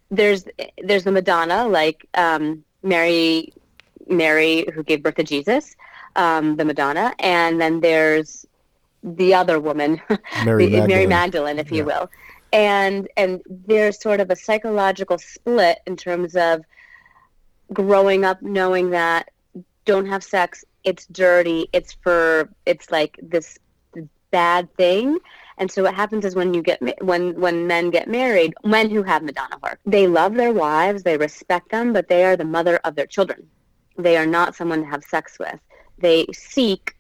There's 0.10 0.46
there's 0.84 1.04
the 1.04 1.12
Madonna, 1.12 1.68
like 1.68 2.08
um, 2.16 2.64
Mary, 2.82 3.54
Mary 4.08 4.66
who 4.74 4.84
gave 4.84 5.04
birth 5.04 5.16
to 5.16 5.24
Jesus, 5.24 5.76
um, 6.16 6.56
the 6.56 6.66
Madonna, 6.66 7.14
and 7.20 7.62
then 7.62 7.80
there's 7.82 8.46
the 9.04 9.34
other 9.36 9.60
woman, 9.60 10.02
Mary 10.46 10.66
the- 10.68 10.88
Mary 10.88 11.06
Magdalene. 11.06 11.10
Magdalene, 11.10 11.60
if 11.60 11.72
you 11.72 11.86
will. 11.86 12.10
And 12.54 13.10
and 13.18 13.42
there's 13.48 14.00
sort 14.00 14.22
of 14.22 14.30
a 14.30 14.36
psychological 14.36 15.18
split 15.18 15.80
in 15.86 15.98
terms 15.98 16.36
of 16.36 16.64
growing 17.74 18.24
up 18.24 18.42
knowing 18.42 18.92
that 18.92 19.30
don't 19.86 20.06
have 20.06 20.24
sex, 20.24 20.64
it's 20.84 21.06
dirty, 21.08 21.68
it's 21.74 21.94
for 21.94 22.50
it's 22.66 22.92
like 22.92 23.20
this 23.22 23.58
bad 24.32 24.74
thing. 24.76 25.18
And 25.58 25.72
so 25.72 25.84
what 25.84 25.94
happens 25.94 26.26
is 26.26 26.36
when 26.36 26.54
you 26.54 26.62
get 26.62 26.80
when 27.04 27.40
when 27.40 27.68
men 27.68 27.90
get 27.90 28.08
married, 28.08 28.54
men 28.64 28.90
who 28.90 29.04
have 29.04 29.24
Madonna 29.24 29.58
whore, 29.62 29.78
they 29.86 30.08
love 30.08 30.36
their 30.36 30.54
wives, 30.54 31.04
they 31.04 31.18
respect 31.18 31.70
them, 31.70 31.94
but 31.94 32.08
they 32.08 32.24
are 32.24 32.38
the 32.38 32.46
mother 32.46 32.80
of 32.84 32.96
their 32.96 33.08
children. 33.08 33.48
They 33.98 34.18
are 34.18 34.26
not 34.26 34.56
someone 34.56 34.82
to 34.82 34.88
have 34.88 35.04
sex 35.04 35.38
with. 35.40 35.60
They 35.98 36.26
seek 36.34 36.96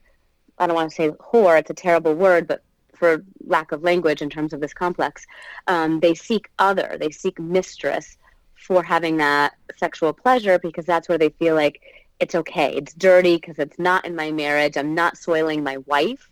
I 0.57 0.67
don't 0.67 0.75
want 0.75 0.91
to 0.91 0.95
say 0.95 1.09
whore, 1.09 1.59
it's 1.59 1.71
a 1.71 1.73
terrible 1.73 2.13
word, 2.13 2.47
but 2.47 2.63
for 3.03 3.21
lack 3.45 3.73
of 3.73 3.83
language 3.83 4.21
in 4.21 4.29
terms 4.29 4.53
of 4.53 4.61
this 4.61 4.73
complex, 4.73 5.27
um, 5.67 5.99
they 5.99 6.15
seek 6.15 6.49
other, 6.57 6.95
they 6.97 7.09
seek 7.09 7.37
mistress 7.37 8.17
for 8.55 8.81
having 8.81 9.17
that 9.17 9.55
sexual 9.75 10.13
pleasure 10.13 10.57
because 10.57 10.85
that's 10.85 11.09
where 11.09 11.17
they 11.17 11.27
feel 11.27 11.53
like 11.53 11.81
it's 12.21 12.33
okay. 12.33 12.73
It's 12.77 12.93
dirty 12.93 13.35
because 13.35 13.59
it's 13.59 13.77
not 13.77 14.05
in 14.05 14.15
my 14.15 14.31
marriage. 14.31 14.77
I'm 14.77 14.95
not 14.95 15.17
soiling 15.17 15.65
my 15.65 15.79
wife. 15.79 16.29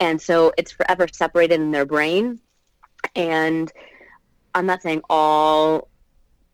And 0.00 0.18
so 0.18 0.54
it's 0.56 0.72
forever 0.72 1.06
separated 1.12 1.60
in 1.60 1.70
their 1.70 1.84
brain. 1.84 2.40
And 3.14 3.70
I'm 4.54 4.64
not 4.64 4.80
saying 4.80 5.02
all 5.10 5.88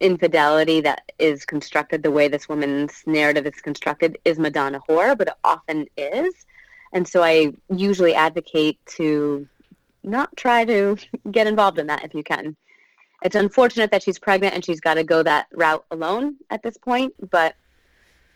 infidelity 0.00 0.81
that 0.81 1.12
is 1.21 1.45
constructed 1.45 2.02
the 2.02 2.11
way 2.11 2.26
this 2.26 2.49
woman's 2.49 3.04
narrative 3.07 3.47
is 3.47 3.61
constructed 3.61 4.19
is 4.25 4.40
Madonna 4.40 4.81
whore, 4.88 5.16
but 5.16 5.28
it 5.28 5.35
often 5.45 5.87
is. 5.97 6.35
And 6.92 7.09
so 7.09 7.23
I 7.23 7.52
usually 7.75 8.14
advocate 8.14 8.78
to 8.97 9.49
not 10.04 10.37
try 10.37 10.64
to 10.64 10.97
get 11.30 11.47
involved 11.47 11.78
in 11.78 11.87
that 11.88 12.04
if 12.04 12.14
you 12.14 12.23
can. 12.23 12.56
It's 13.23 13.37
unfortunate 13.37 13.90
that 13.92 14.02
she's 14.02 14.18
pregnant 14.18 14.54
and 14.54 14.64
she's 14.64 14.80
got 14.80 14.94
to 14.94 15.04
go 15.04 15.23
that 15.23 15.47
route 15.52 15.85
alone 15.90 16.37
at 16.50 16.62
this 16.62 16.76
point, 16.76 17.14
but 17.30 17.54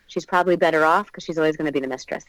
she's 0.07 0.25
probably 0.25 0.55
better 0.55 0.85
off 0.85 1.07
because 1.07 1.23
she's 1.23 1.37
always 1.37 1.57
going 1.57 1.65
to 1.65 1.71
be 1.71 1.81
the 1.81 1.87
mistress. 1.87 2.23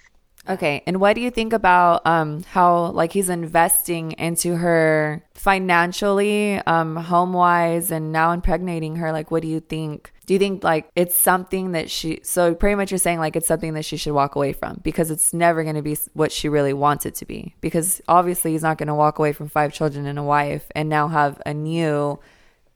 Okay. 0.49 0.83
And 0.87 0.99
what 1.00 1.14
do 1.14 1.21
you 1.21 1.31
think 1.31 1.52
about 1.52 2.07
um, 2.07 2.43
how 2.45 2.87
like 2.93 3.12
he's 3.12 3.28
investing 3.28 4.12
into 4.12 4.57
her 4.57 5.23
financially, 5.35 6.57
um, 6.67 6.97
home 6.97 7.33
wise, 7.33 7.90
and 7.90 8.12
now 8.12 8.33
impregnating 8.33 8.97
her? 8.97 9.12
Like, 9.12 9.31
what 9.31 9.43
do 9.43 9.49
you 9.49 9.61
think? 9.61 10.12
Do 10.26 10.35
you 10.35 10.38
think 10.38 10.64
like 10.64 10.90
it's 10.97 11.17
something 11.17 11.73
that 11.73 11.90
she? 11.90 12.21
So 12.23 12.55
pretty 12.55 12.75
much 12.76 12.90
you're 12.90 12.99
saying 12.99 13.19
like 13.19 13.37
it's 13.37 13.47
something 13.47 13.75
that 13.75 13.85
she 13.85 13.97
should 13.97 14.12
walk 14.14 14.35
away 14.37 14.52
from 14.52 14.81
because 14.83 15.11
it's 15.11 15.33
never 15.35 15.62
going 15.62 15.76
to 15.76 15.83
be 15.83 15.97
what 16.14 16.33
she 16.33 16.49
really 16.49 16.73
wants 16.73 17.05
it 17.07 17.14
to 17.17 17.26
be. 17.26 17.55
Because 17.61 18.00
obviously 18.09 18.52
he's 18.52 18.62
not 18.62 18.78
going 18.78 18.88
to 18.88 18.95
walk 18.95 19.19
away 19.19 19.33
from 19.33 19.49
five 19.49 19.73
children 19.73 20.07
and 20.07 20.19
a 20.19 20.23
wife 20.23 20.67
and 20.75 20.88
now 20.88 21.09
have 21.09 21.40
a 21.47 21.52
new 21.55 22.19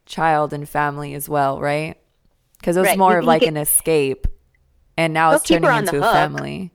child 0.06 0.52
and 0.52 0.68
family 0.68 1.14
as 1.14 1.28
well, 1.28 1.60
right? 1.60 1.96
Because 2.58 2.76
it 2.76 2.80
was 2.80 2.88
Right. 2.90 2.98
more 2.98 3.18
of 3.18 3.24
like 3.24 3.42
an 3.42 3.56
escape, 3.56 4.26
and 4.96 5.12
now 5.14 5.32
it's 5.32 5.44
turning 5.44 5.68
into 5.78 5.98
a 5.98 6.12
family. 6.12 6.72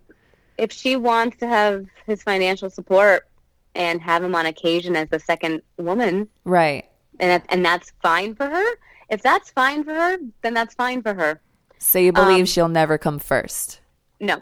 If 0.58 0.72
she 0.72 0.96
wants 0.96 1.38
to 1.38 1.48
have 1.48 1.86
his 2.06 2.24
financial 2.24 2.70
support 2.70 3.28
and 3.76 4.02
have 4.02 4.24
him 4.24 4.34
on 4.36 4.46
occasion 4.48 4.96
as 4.96 5.08
the 5.10 5.20
second 5.20 5.62
woman, 5.78 6.28
Right. 6.46 6.86
and 7.20 7.42
and 7.50 7.64
that's 7.64 7.92
fine 8.02 8.34
for 8.36 8.48
her. 8.48 8.66
If 9.10 9.22
that's 9.22 9.52
fine 9.52 9.84
for 9.84 9.94
her, 9.94 10.18
then 10.42 10.54
that's 10.54 10.74
fine 10.74 11.02
for 11.02 11.14
her. 11.14 11.40
So 11.80 12.00
you 12.00 12.12
believe 12.12 12.42
Um, 12.42 12.46
she'll 12.46 12.68
never 12.68 12.98
come 12.98 13.20
first? 13.20 13.80
No, 14.20 14.42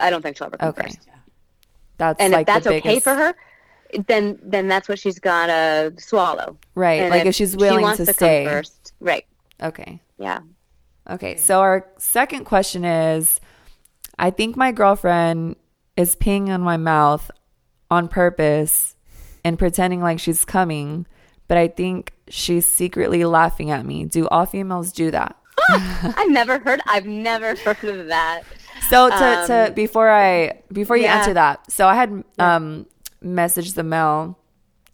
I 0.00 0.08
don't 0.10 0.22
think 0.22 0.36
she'll 0.38 0.46
ever 0.46 0.56
come 0.56 0.68
Okay. 0.70 0.82
first. 0.84 1.08
That's 1.98 2.18
And 2.20 2.32
like 2.32 2.42
if 2.42 2.46
that's 2.46 2.64
the 2.66 2.76
okay 2.76 2.98
for 3.00 3.14
her, 3.14 3.34
then 4.06 4.38
then 4.42 4.68
that's 4.68 4.88
what 4.88 4.98
she's 4.98 5.18
gotta 5.18 5.92
swallow. 5.98 6.56
right? 6.74 7.02
And 7.02 7.10
like 7.10 7.26
if 7.26 7.34
she's 7.34 7.56
willing 7.56 7.80
she 7.80 7.84
wants 7.84 7.98
to 7.98 8.06
come 8.06 8.14
stay. 8.14 8.44
first, 8.46 8.94
right? 9.00 9.26
Okay. 9.62 10.00
Yeah. 10.16 10.40
Okay. 11.10 11.36
So 11.36 11.60
our 11.60 11.86
second 11.98 12.44
question 12.44 12.84
is 12.86 13.38
I 14.20 14.30
think 14.30 14.54
my 14.56 14.70
girlfriend 14.70 15.56
is 15.96 16.14
peeing 16.14 16.50
on 16.50 16.60
my 16.60 16.76
mouth 16.76 17.30
on 17.90 18.06
purpose 18.06 18.94
and 19.44 19.58
pretending 19.58 20.02
like 20.02 20.20
she's 20.20 20.44
coming, 20.44 21.06
but 21.48 21.56
I 21.56 21.68
think 21.68 22.12
she's 22.28 22.66
secretly 22.66 23.24
laughing 23.24 23.70
at 23.70 23.86
me. 23.86 24.04
Do 24.04 24.28
all 24.28 24.44
females 24.44 24.92
do 24.92 25.10
that? 25.10 25.36
I've 25.70 26.30
never 26.30 26.58
heard. 26.58 26.80
I've 26.86 27.06
never 27.06 27.54
heard 27.56 27.82
of 27.84 28.08
that. 28.08 28.42
So 28.88 29.08
to, 29.08 29.44
to 29.46 29.68
Um, 29.68 29.74
before 29.74 30.10
I 30.10 30.62
before 30.72 30.96
you 30.96 31.04
yeah. 31.04 31.18
answer 31.18 31.34
that, 31.34 31.70
so 31.70 31.86
I 31.88 31.94
had 31.94 32.22
um 32.38 32.86
messaged 33.24 33.74
the 33.74 33.82
mail 33.82 34.38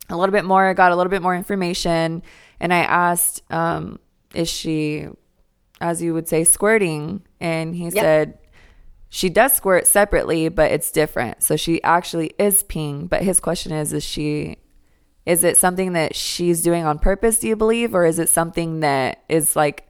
a 0.09 0.17
little 0.17 0.33
bit 0.33 0.45
more. 0.45 0.67
I 0.67 0.73
got 0.75 0.93
a 0.93 0.97
little 0.97 1.11
bit 1.11 1.23
more 1.23 1.35
information, 1.35 2.23
and 2.61 2.73
I 2.73 2.79
asked, 2.79 3.43
um, 3.51 3.99
"Is 4.35 4.49
she, 4.49 5.09
as 5.81 6.01
you 6.03 6.15
would 6.15 6.29
say, 6.29 6.45
squirting?" 6.45 7.23
And 7.41 7.75
he 7.75 7.91
said 7.91 8.39
she 9.09 9.29
does 9.29 9.55
squirt 9.55 9.87
separately, 9.87 10.49
but 10.49 10.73
it's 10.73 10.91
different. 10.91 11.43
So 11.43 11.57
she 11.57 11.83
actually 11.83 12.35
is 12.39 12.63
peeing. 12.65 13.09
But 13.09 13.23
his 13.23 13.41
question 13.41 13.73
is: 13.73 13.93
Is 13.93 14.05
she? 14.05 14.59
Is 15.25 15.43
it 15.43 15.57
something 15.57 15.93
that 15.95 16.15
she's 16.15 16.63
doing 16.63 16.85
on 16.85 16.99
purpose? 16.99 17.39
Do 17.39 17.49
you 17.49 17.57
believe, 17.57 17.95
or 17.95 18.05
is 18.05 18.19
it 18.19 18.29
something 18.29 18.81
that 18.81 19.25
is 19.29 19.57
like 19.57 19.89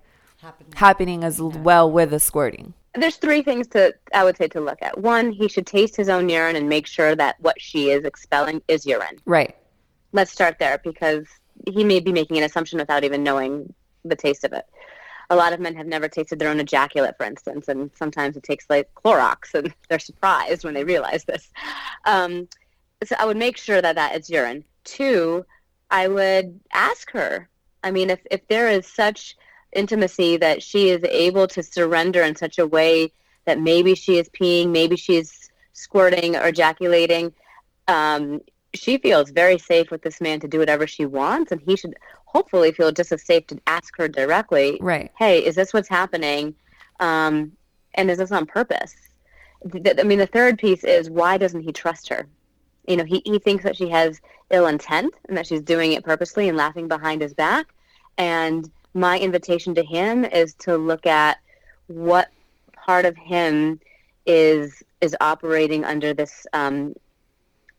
happening 0.75 1.25
as 1.25 1.41
well 1.41 1.91
with 1.91 2.11
the 2.11 2.21
squirting? 2.21 2.75
There's 2.95 3.17
three 3.17 3.43
things 3.43 3.67
to 3.69 3.95
I 4.15 4.25
would 4.25 4.37
say 4.37 4.49
to 4.49 4.61
look 4.61 4.79
at. 4.81 4.99
One, 4.99 5.31
he 5.31 5.49
should 5.49 5.67
taste 5.67 5.97
his 5.97 6.09
own 6.09 6.29
urine 6.29 6.57
and 6.57 6.69
make 6.69 6.87
sure 6.87 7.15
that 7.15 7.37
what 7.41 7.61
she 7.61 7.91
is 7.91 8.05
expelling 8.05 8.63
is 8.69 8.87
urine. 8.87 9.19
Right. 9.27 9.55
Let's 10.13 10.33
start 10.33 10.59
there 10.59 10.79
because 10.83 11.27
he 11.67 11.85
may 11.85 12.01
be 12.01 12.13
making 12.13 12.39
an 12.39 12.45
assumption 12.45 12.79
without 12.79 13.05
even 13.05 13.23
knowing 13.23 13.75
the 14.05 14.17
taste 14.17 14.45
of 14.45 14.53
it. 14.53 14.65
A 15.31 15.37
lot 15.37 15.53
of 15.53 15.61
men 15.61 15.75
have 15.75 15.87
never 15.87 16.09
tasted 16.09 16.39
their 16.39 16.51
own 16.51 16.61
ejaculate, 16.61 17.17
for 17.17 17.25
instance, 17.25 17.69
and 17.69 17.91
sometimes 17.95 18.37
it 18.37 18.43
takes 18.43 18.67
like 18.69 18.93
Clorox, 18.95 19.55
and 19.55 19.75
they're 19.89 19.99
surprised 19.99 20.65
when 20.65 20.75
they 20.75 20.85
realize 20.85 21.25
this. 21.25 21.51
Um, 22.05 22.49
so 23.05 23.17
I 23.19 23.27
would 23.27 23.37
make 23.37 23.57
sure 23.57 23.83
that 23.83 23.97
that 23.97 24.17
is 24.17 24.31
urine. 24.31 24.65
Two, 24.85 25.45
I 25.91 26.09
would 26.09 26.61
ask 26.73 27.11
her. 27.13 27.49
I 27.83 27.91
mean, 27.91 28.11
if 28.11 28.21
if 28.31 28.47
there 28.49 28.69
is 28.69 28.87
such 28.87 29.37
intimacy 29.73 30.37
that 30.39 30.63
she 30.63 30.89
is 30.89 31.03
able 31.05 31.47
to 31.49 31.63
surrender 31.63 32.23
in 32.23 32.35
such 32.35 32.59
a 32.59 32.67
way 32.67 33.13
that 33.45 33.61
maybe 33.61 33.95
she 33.95 34.19
is 34.19 34.29
peeing, 34.29 34.71
maybe 34.71 34.97
she 34.97 35.17
is 35.17 35.51
squirting 35.73 36.37
or 36.37 36.49
ejaculating, 36.49 37.33
um, 37.87 38.41
she 38.75 38.99
feels 38.99 39.31
very 39.31 39.59
safe 39.59 39.91
with 39.91 40.03
this 40.03 40.21
man 40.21 40.41
to 40.41 40.49
do 40.49 40.59
whatever 40.59 40.87
she 40.87 41.07
wants, 41.07 41.53
and 41.53 41.61
he 41.61 41.77
should 41.77 41.97
hopefully 42.37 42.71
feel 42.71 42.93
just 42.93 43.13
as 43.13 43.23
safe 43.23 43.47
to 43.47 43.59
ask 43.67 43.97
her 43.97 44.09
directly, 44.09 44.77
Right. 44.83 45.11
hey, 45.19 45.45
is 45.45 45.55
this 45.55 45.73
what's 45.73 45.89
happening? 45.89 46.55
Um, 47.01 47.53
and 47.95 48.11
is 48.11 48.19
this 48.19 48.31
on 48.31 48.45
purpose? 48.45 48.95
I 49.65 50.03
mean, 50.03 50.19
the 50.19 50.27
third 50.27 50.59
piece 50.59 50.85
is 50.85 51.09
why 51.09 51.39
doesn't 51.39 51.63
he 51.63 51.73
trust 51.73 52.09
her? 52.11 52.27
You 52.87 52.99
know, 52.99 53.05
he, 53.05 53.23
he 53.25 53.39
thinks 53.39 53.65
that 53.65 53.75
she 53.75 53.89
has 53.89 54.21
ill 54.51 54.67
intent 54.67 55.15
and 55.29 55.37
that 55.37 55.47
she's 55.47 55.63
doing 55.63 55.93
it 55.93 56.05
purposely 56.05 56.49
and 56.49 56.59
laughing 56.59 56.89
behind 56.89 57.23
his 57.23 57.33
back. 57.33 57.67
And 58.19 58.71
my 58.93 59.19
invitation 59.19 59.75
to 59.77 59.83
him 59.83 60.25
is 60.27 60.53
to 60.67 60.77
look 60.77 61.07
at 61.07 61.39
what 61.87 62.29
part 62.75 63.07
of 63.07 63.17
him 63.17 63.81
is 64.27 64.83
is 65.01 65.17
operating 65.21 65.85
under 65.85 66.13
this 66.13 66.47
um, 66.53 66.95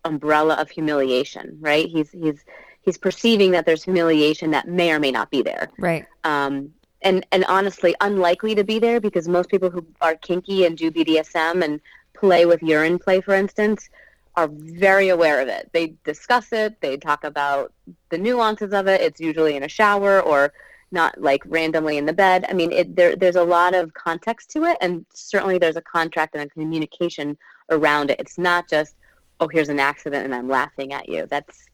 umbrella 0.04 0.56
of 0.56 0.70
humiliation, 0.70 1.58
right? 1.62 1.88
He's 1.88 2.10
he's 2.12 2.44
he's 2.88 2.98
perceiving 2.98 3.52
that 3.52 3.66
there's 3.66 3.84
humiliation 3.84 4.52
that 4.52 4.68
may 4.68 4.92
or 4.92 5.00
may 5.00 5.12
not 5.12 5.30
be 5.30 5.42
there 5.42 5.70
Right. 5.78 6.06
um, 6.24 6.74
and 7.02 7.26
and 7.34 7.44
honestly 7.46 7.94
unlikely 8.02 8.56
to 8.56 8.64
be 8.64 8.80
there 8.80 9.00
because 9.00 9.28
most 9.28 9.50
people 9.50 9.70
who 9.70 9.86
are 10.02 10.16
kinky 10.16 10.66
and 10.66 10.78
do 10.78 10.90
BDSM 10.90 11.64
and 11.64 11.80
play 12.14 12.46
with 12.46 12.62
urine 12.64 12.98
play, 12.98 13.22
for 13.22 13.36
instance, 13.36 13.90
are 14.36 14.50
very 14.52 15.10
aware 15.10 15.40
of 15.42 15.48
it. 15.48 15.70
They 15.74 15.94
discuss 16.04 16.48
it. 16.52 16.80
They 16.82 16.98
talk 16.98 17.24
about 17.24 17.74
the 18.10 18.18
nuances 18.18 18.74
of 18.74 18.88
it. 18.88 19.02
It's 19.02 19.20
usually 19.20 19.56
in 19.56 19.64
a 19.64 19.68
shower 19.68 20.22
or 20.22 20.54
not 20.92 21.20
like 21.22 21.44
randomly 21.46 21.98
in 21.98 22.06
the 22.06 22.14
bed. 22.14 22.46
I 22.50 22.54
mean, 22.54 22.72
it, 22.72 22.96
there, 22.96 23.16
there's 23.16 23.36
a 23.36 23.44
lot 23.44 23.76
of 23.76 23.94
context 23.94 24.50
to 24.52 24.64
it, 24.64 24.78
and 24.80 25.06
certainly 25.14 25.58
there's 25.58 25.76
a 25.76 25.82
contract 25.82 26.36
and 26.36 26.44
a 26.44 26.50
communication 26.50 27.38
around 27.70 28.10
it. 28.12 28.20
It's 28.20 28.38
not 28.38 28.70
just, 28.70 28.96
oh, 29.40 29.48
here's 29.48 29.70
an 29.70 29.80
accident 29.80 30.24
and 30.26 30.34
I'm 30.34 30.48
laughing 30.48 30.94
at 30.94 31.10
you. 31.10 31.28
That's 31.30 31.66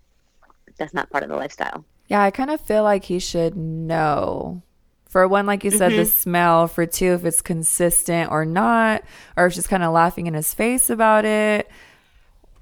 that's 0.77 0.93
not 0.93 1.09
part 1.09 1.23
of 1.23 1.29
the 1.29 1.35
lifestyle. 1.35 1.85
Yeah, 2.07 2.21
I 2.21 2.31
kind 2.31 2.49
of 2.49 2.61
feel 2.61 2.83
like 2.83 3.05
he 3.05 3.19
should 3.19 3.55
know. 3.55 4.61
For 5.07 5.27
one, 5.27 5.45
like 5.45 5.63
you 5.63 5.69
said, 5.69 5.91
the 5.91 5.97
mm-hmm. 5.97 6.09
smell. 6.09 6.67
For 6.67 6.85
two, 6.85 7.13
if 7.13 7.23
it's 7.23 7.41
consistent 7.41 8.31
or 8.31 8.45
not, 8.45 9.03
or 9.37 9.45
if 9.45 9.53
she's 9.53 9.67
kind 9.67 9.83
of 9.83 9.93
laughing 9.93 10.25
in 10.25 10.33
his 10.33 10.53
face 10.53 10.89
about 10.89 11.23
it. 11.23 11.69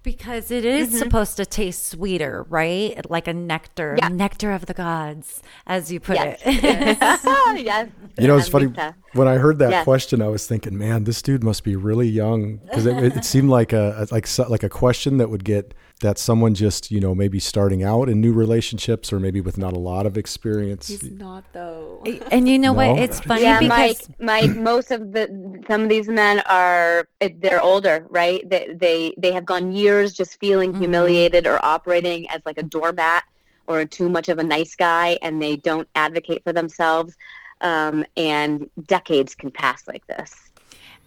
Because 0.04 0.50
it 0.50 0.66
is 0.66 0.90
mm-hmm. 0.90 0.98
supposed 0.98 1.38
to 1.38 1.46
taste 1.46 1.86
sweeter, 1.86 2.46
right? 2.50 3.10
Like 3.10 3.28
a 3.28 3.34
nectar, 3.34 3.96
Yeah. 4.00 4.08
nectar 4.08 4.52
of 4.52 4.66
the 4.66 4.74
gods, 4.74 5.42
as 5.68 5.92
you 5.92 6.00
put 6.00 6.16
Yes. 6.16 6.42
it. 6.44 6.64
yes. 7.64 7.90
You 8.18 8.28
know, 8.28 8.36
it's 8.36 8.48
funny. 8.48 8.74
When 9.14 9.28
I 9.28 9.36
heard 9.36 9.60
that 9.60 9.70
Yes. 9.70 9.84
question, 9.84 10.22
I 10.22 10.28
was 10.28 10.48
thinking, 10.48 10.78
man, 10.78 11.04
this 11.04 11.22
dude 11.22 11.44
must 11.44 11.64
be 11.64 11.76
really 11.76 12.08
young 12.08 12.58
because 12.58 12.86
it, 12.86 12.98
it 13.16 13.24
seemed 13.24 13.50
like 13.50 13.74
a 13.74 14.08
like 14.12 14.26
so- 14.28 14.50
like 14.50 14.64
a 14.64 14.70
question 14.70 15.18
that 15.20 15.30
would 15.30 15.44
get 15.46 15.74
that 16.02 16.18
someone 16.18 16.54
just 16.54 16.92
you 16.92 17.00
know 17.00 17.16
maybe 17.16 17.40
starting 17.40 17.84
out 17.84 18.10
in 18.10 18.20
new 18.20 18.34
relationships 18.34 19.14
or 19.14 19.20
maybe 19.20 19.40
with 19.40 19.58
not 19.58 19.74
a 19.74 19.80
lot 19.80 20.06
of 20.06 20.18
experience. 20.18 20.88
He's 20.88 21.12
not 21.12 21.44
though. 21.54 22.04
and 22.32 22.48
you 22.48 22.60
know 22.60 22.74
what? 22.74 23.00
It's 23.00 23.20
funny 23.22 23.44
yeah, 23.44 23.60
because 23.60 24.10
my 24.20 24.42
my 24.42 24.48
most 24.48 24.92
of 24.92 25.12
the 25.14 25.64
some 25.68 25.84
of 25.84 25.90
these 25.90 26.08
men 26.08 26.42
are 26.42 27.08
they're 27.40 27.62
older, 27.62 28.06
right? 28.10 28.48
They 28.50 28.74
they 28.76 29.16
they 29.18 29.32
have 29.32 29.46
gone 29.46 29.72
years 29.72 30.14
just 30.14 30.40
feeling 30.40 30.74
humiliated 30.74 31.48
or 31.48 31.64
operating 31.64 32.30
as 32.30 32.42
like 32.46 32.58
a 32.58 32.64
doormat 32.64 33.24
or 33.68 33.86
too 33.86 34.10
much 34.10 34.28
of 34.28 34.40
a 34.40 34.44
nice 34.44 34.76
guy, 34.76 35.18
and 35.22 35.42
they 35.42 35.56
don't 35.56 35.88
advocate 35.96 36.44
for 36.44 36.54
themselves. 36.54 37.16
Um, 37.62 38.06
and 38.18 38.68
decades 38.88 39.36
can 39.36 39.52
pass 39.52 39.88
like 39.88 40.06
this. 40.08 40.51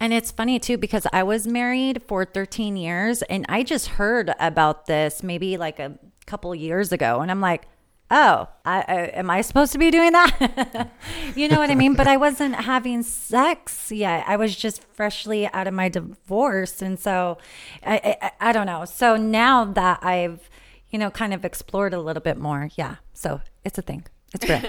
And 0.00 0.12
it's 0.12 0.30
funny 0.30 0.59
too 0.59 0.76
because 0.76 1.07
I 1.12 1.22
was 1.22 1.46
married 1.46 2.02
for 2.07 2.24
13 2.24 2.76
years 2.76 3.22
and 3.22 3.46
I 3.48 3.62
just 3.62 3.88
heard 3.88 4.33
about 4.38 4.87
this 4.87 5.22
maybe 5.22 5.57
like 5.57 5.78
a 5.78 5.98
couple 6.26 6.54
years 6.54 6.92
ago 6.92 7.20
and 7.20 7.30
I'm 7.30 7.40
like, 7.40 7.66
"Oh, 8.11 8.48
I, 8.64 8.85
I 8.87 8.94
am 9.14 9.30
I 9.30 9.40
supposed 9.40 9.72
to 9.72 9.78
be 9.78 9.90
doing 9.90 10.12
that?" 10.12 10.90
you 11.35 11.48
know 11.48 11.59
what 11.59 11.70
I 11.70 11.74
mean? 11.74 11.94
But 11.94 12.07
I 12.07 12.16
wasn't 12.16 12.54
having 12.57 13.02
sex 13.02 13.90
yet. 13.90 14.24
I 14.26 14.37
was 14.37 14.54
just 14.57 14.83
freshly 14.94 15.46
out 15.52 15.66
of 15.66 15.74
my 15.74 15.88
divorce 15.88 16.83
and 16.83 16.98
so 16.98 17.38
I 17.85 18.16
I, 18.20 18.48
I 18.48 18.52
don't 18.52 18.66
know. 18.66 18.85
So 18.85 19.16
now 19.16 19.64
that 19.64 20.04
I've 20.04 20.50
you 20.90 20.98
know 20.98 21.11
kind 21.11 21.33
of 21.33 21.44
explored 21.44 21.94
a 21.94 22.00
little 22.00 22.22
bit 22.22 22.37
more, 22.37 22.68
yeah. 22.76 22.96
So 23.12 23.40
it's 23.64 23.78
a 23.78 23.83
thing. 23.83 24.04
It's 24.35 24.49
real. 24.49 24.62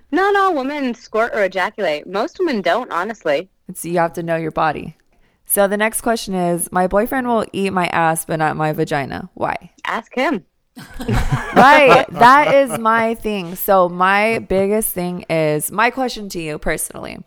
Not 0.12 0.36
all 0.36 0.54
women 0.54 0.94
squirt 0.94 1.32
or 1.34 1.44
ejaculate. 1.44 2.06
Most 2.06 2.38
women 2.38 2.62
don't, 2.62 2.90
honestly. 2.90 3.50
It's 3.68 3.84
you 3.84 3.98
have 3.98 4.12
to 4.14 4.22
know 4.22 4.36
your 4.36 4.50
body. 4.50 4.96
So 5.44 5.66
the 5.66 5.76
next 5.76 6.02
question 6.02 6.34
is 6.34 6.70
My 6.72 6.86
boyfriend 6.86 7.26
will 7.26 7.46
eat 7.52 7.72
my 7.72 7.88
ass, 7.88 8.24
but 8.24 8.36
not 8.36 8.56
my 8.56 8.72
vagina. 8.72 9.30
Why? 9.34 9.72
Ask 9.84 10.14
him. 10.14 10.44
right. 11.08 12.06
That 12.10 12.54
is 12.54 12.78
my 12.78 13.14
thing. 13.14 13.56
So, 13.56 13.88
my 13.88 14.38
biggest 14.38 14.92
thing 14.92 15.24
is 15.28 15.72
my 15.72 15.90
question 15.90 16.28
to 16.30 16.40
you 16.40 16.58
personally. 16.58 17.18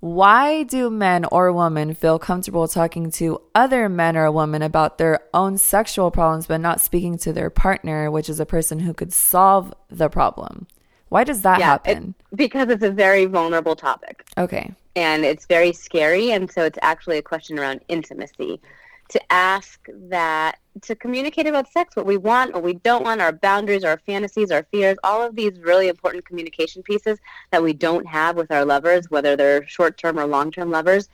Why 0.00 0.62
do 0.62 0.88
men 0.88 1.26
or 1.26 1.52
women 1.52 1.92
feel 1.94 2.18
comfortable 2.18 2.66
talking 2.66 3.10
to 3.12 3.40
other 3.54 3.88
men 3.88 4.16
or 4.16 4.30
women 4.32 4.62
about 4.62 4.96
their 4.96 5.20
own 5.34 5.58
sexual 5.58 6.10
problems, 6.10 6.46
but 6.46 6.60
not 6.60 6.80
speaking 6.80 7.18
to 7.18 7.32
their 7.34 7.50
partner, 7.50 8.10
which 8.10 8.30
is 8.30 8.40
a 8.40 8.46
person 8.46 8.80
who 8.80 8.94
could 8.94 9.12
solve 9.12 9.74
the 9.90 10.08
problem? 10.08 10.66
Why 11.10 11.24
does 11.24 11.42
that 11.42 11.58
it- 11.58 11.64
happen? 11.64 12.14
because 12.34 12.70
it's 12.70 12.82
a 12.84 12.90
very 12.90 13.26
vulnerable 13.26 13.76
topic. 13.76 14.24
okay. 14.38 14.72
and 14.96 15.24
it's 15.24 15.46
very 15.46 15.72
scary 15.72 16.32
and 16.32 16.50
so 16.50 16.64
it's 16.64 16.78
actually 16.82 17.18
a 17.18 17.22
question 17.22 17.58
around 17.58 17.80
intimacy 17.88 18.60
to 19.08 19.20
ask 19.32 19.86
that 20.08 20.59
to 20.82 20.94
communicate 20.94 21.46
about 21.46 21.70
sex 21.70 21.96
what 21.96 22.06
we 22.06 22.16
want 22.16 22.52
what 22.52 22.62
we 22.62 22.74
don't 22.74 23.04
want 23.04 23.20
our 23.20 23.32
boundaries 23.32 23.84
our 23.84 23.98
fantasies 23.98 24.50
our 24.50 24.66
fears 24.70 24.96
all 25.04 25.22
of 25.22 25.34
these 25.36 25.58
really 25.60 25.88
important 25.88 26.24
communication 26.24 26.82
pieces 26.82 27.18
that 27.50 27.62
we 27.62 27.72
don't 27.72 28.06
have 28.06 28.36
with 28.36 28.50
our 28.50 28.64
lovers 28.64 29.10
whether 29.10 29.36
they're 29.36 29.66
short-term 29.66 30.18
or 30.18 30.26
long-term 30.26 30.70
lovers. 30.70 31.08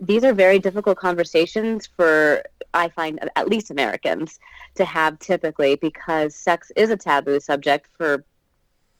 These 0.00 0.24
are 0.24 0.32
very 0.32 0.58
difficult 0.58 0.98
conversations 0.98 1.88
for 1.96 2.42
i 2.74 2.88
find 2.88 3.20
at 3.36 3.48
least 3.48 3.70
americans 3.70 4.40
to 4.74 4.84
have 4.84 5.18
typically 5.18 5.76
because 5.76 6.34
sex 6.34 6.72
is 6.74 6.90
a 6.90 6.96
taboo 6.96 7.38
subject 7.38 7.88
for 7.96 8.24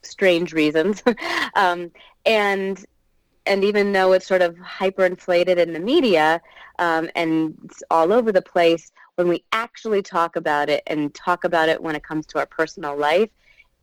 strange 0.02 0.52
reasons. 0.52 1.02
Um, 1.54 1.90
and 2.24 2.82
and 3.44 3.62
even 3.62 3.92
though 3.92 4.12
it's 4.12 4.26
sort 4.26 4.40
of 4.40 4.54
hyperinflated 4.56 5.58
in 5.58 5.74
the 5.74 5.80
media 5.80 6.40
um, 6.78 7.10
and 7.14 7.70
all 7.90 8.10
over 8.10 8.32
the 8.32 8.40
place, 8.40 8.90
when 9.16 9.28
we 9.28 9.44
actually 9.52 10.02
talk 10.02 10.36
about 10.36 10.68
it 10.68 10.82
and 10.86 11.14
talk 11.14 11.44
about 11.44 11.68
it 11.68 11.82
when 11.82 11.94
it 11.94 12.02
comes 12.02 12.26
to 12.26 12.38
our 12.38 12.46
personal 12.46 12.96
life, 12.96 13.28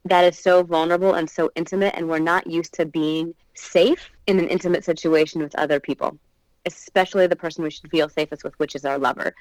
that 0.05 0.23
is 0.23 0.39
so 0.39 0.63
vulnerable 0.63 1.13
and 1.13 1.29
so 1.29 1.51
intimate, 1.55 1.93
and 1.95 2.07
we're 2.07 2.19
not 2.19 2.47
used 2.47 2.73
to 2.73 2.85
being 2.85 3.33
safe 3.53 4.09
in 4.27 4.39
an 4.39 4.47
intimate 4.47 4.83
situation 4.83 5.41
with 5.41 5.55
other 5.55 5.79
people, 5.79 6.17
especially 6.65 7.27
the 7.27 7.35
person 7.35 7.63
we 7.63 7.69
should 7.69 7.89
feel 7.91 8.09
safest 8.09 8.43
with, 8.43 8.57
which 8.59 8.75
is 8.75 8.85
our 8.85 8.97
lover. 8.97 9.35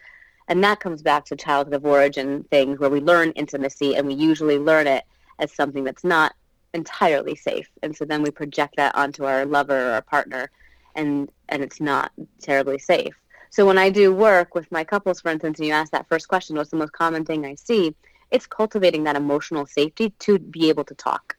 And 0.49 0.63
that 0.65 0.81
comes 0.81 1.03
back 1.03 1.25
to 1.27 1.37
childhood 1.37 1.75
of 1.75 1.85
origin 1.87 2.45
things 2.45 2.79
where 2.79 2.91
we 2.91 3.01
learn 3.01 3.31
intimacy 3.33 3.97
and 3.97 4.07
we 4.07 4.15
usually 4.15 4.59
learn 4.59 4.87
it 4.87 5.05
as 5.39 5.53
something 5.53 5.85
that's 5.85 6.05
not 6.05 6.35
entirely 6.75 7.37
safe. 7.37 7.69
And 7.83 7.97
so 7.97 8.05
then 8.05 8.23
we 8.23 8.31
project 8.31 8.77
that 8.77 8.95
onto 8.95 9.25
our 9.25 9.47
lover 9.47 9.89
or 9.89 9.93
our 9.93 10.03
partner 10.03 10.51
and 10.95 11.31
and 11.49 11.63
it's 11.63 11.81
not 11.81 12.13
terribly 12.41 12.79
safe. 12.79 13.15
So 13.51 13.67
when 13.67 13.79
I 13.79 13.91
do 13.91 14.13
work 14.13 14.55
with 14.55 14.71
my 14.71 14.85
couples, 14.85 15.21
for 15.21 15.31
instance, 15.31 15.59
and 15.59 15.67
you 15.67 15.73
ask 15.73 15.93
that 15.93 16.09
first 16.09 16.29
question, 16.29 16.57
what's 16.57 16.71
the 16.71 16.77
most 16.77 16.93
common 16.93 17.25
thing 17.25 17.45
I 17.45 17.55
see? 17.55 17.95
It's 18.31 18.47
cultivating 18.47 19.05
that 19.05 19.17
emotional 19.17 19.67
safety 19.67 20.11
to 20.21 20.39
be 20.39 20.69
able 20.69 20.85
to 20.85 20.95
talk 20.95 21.37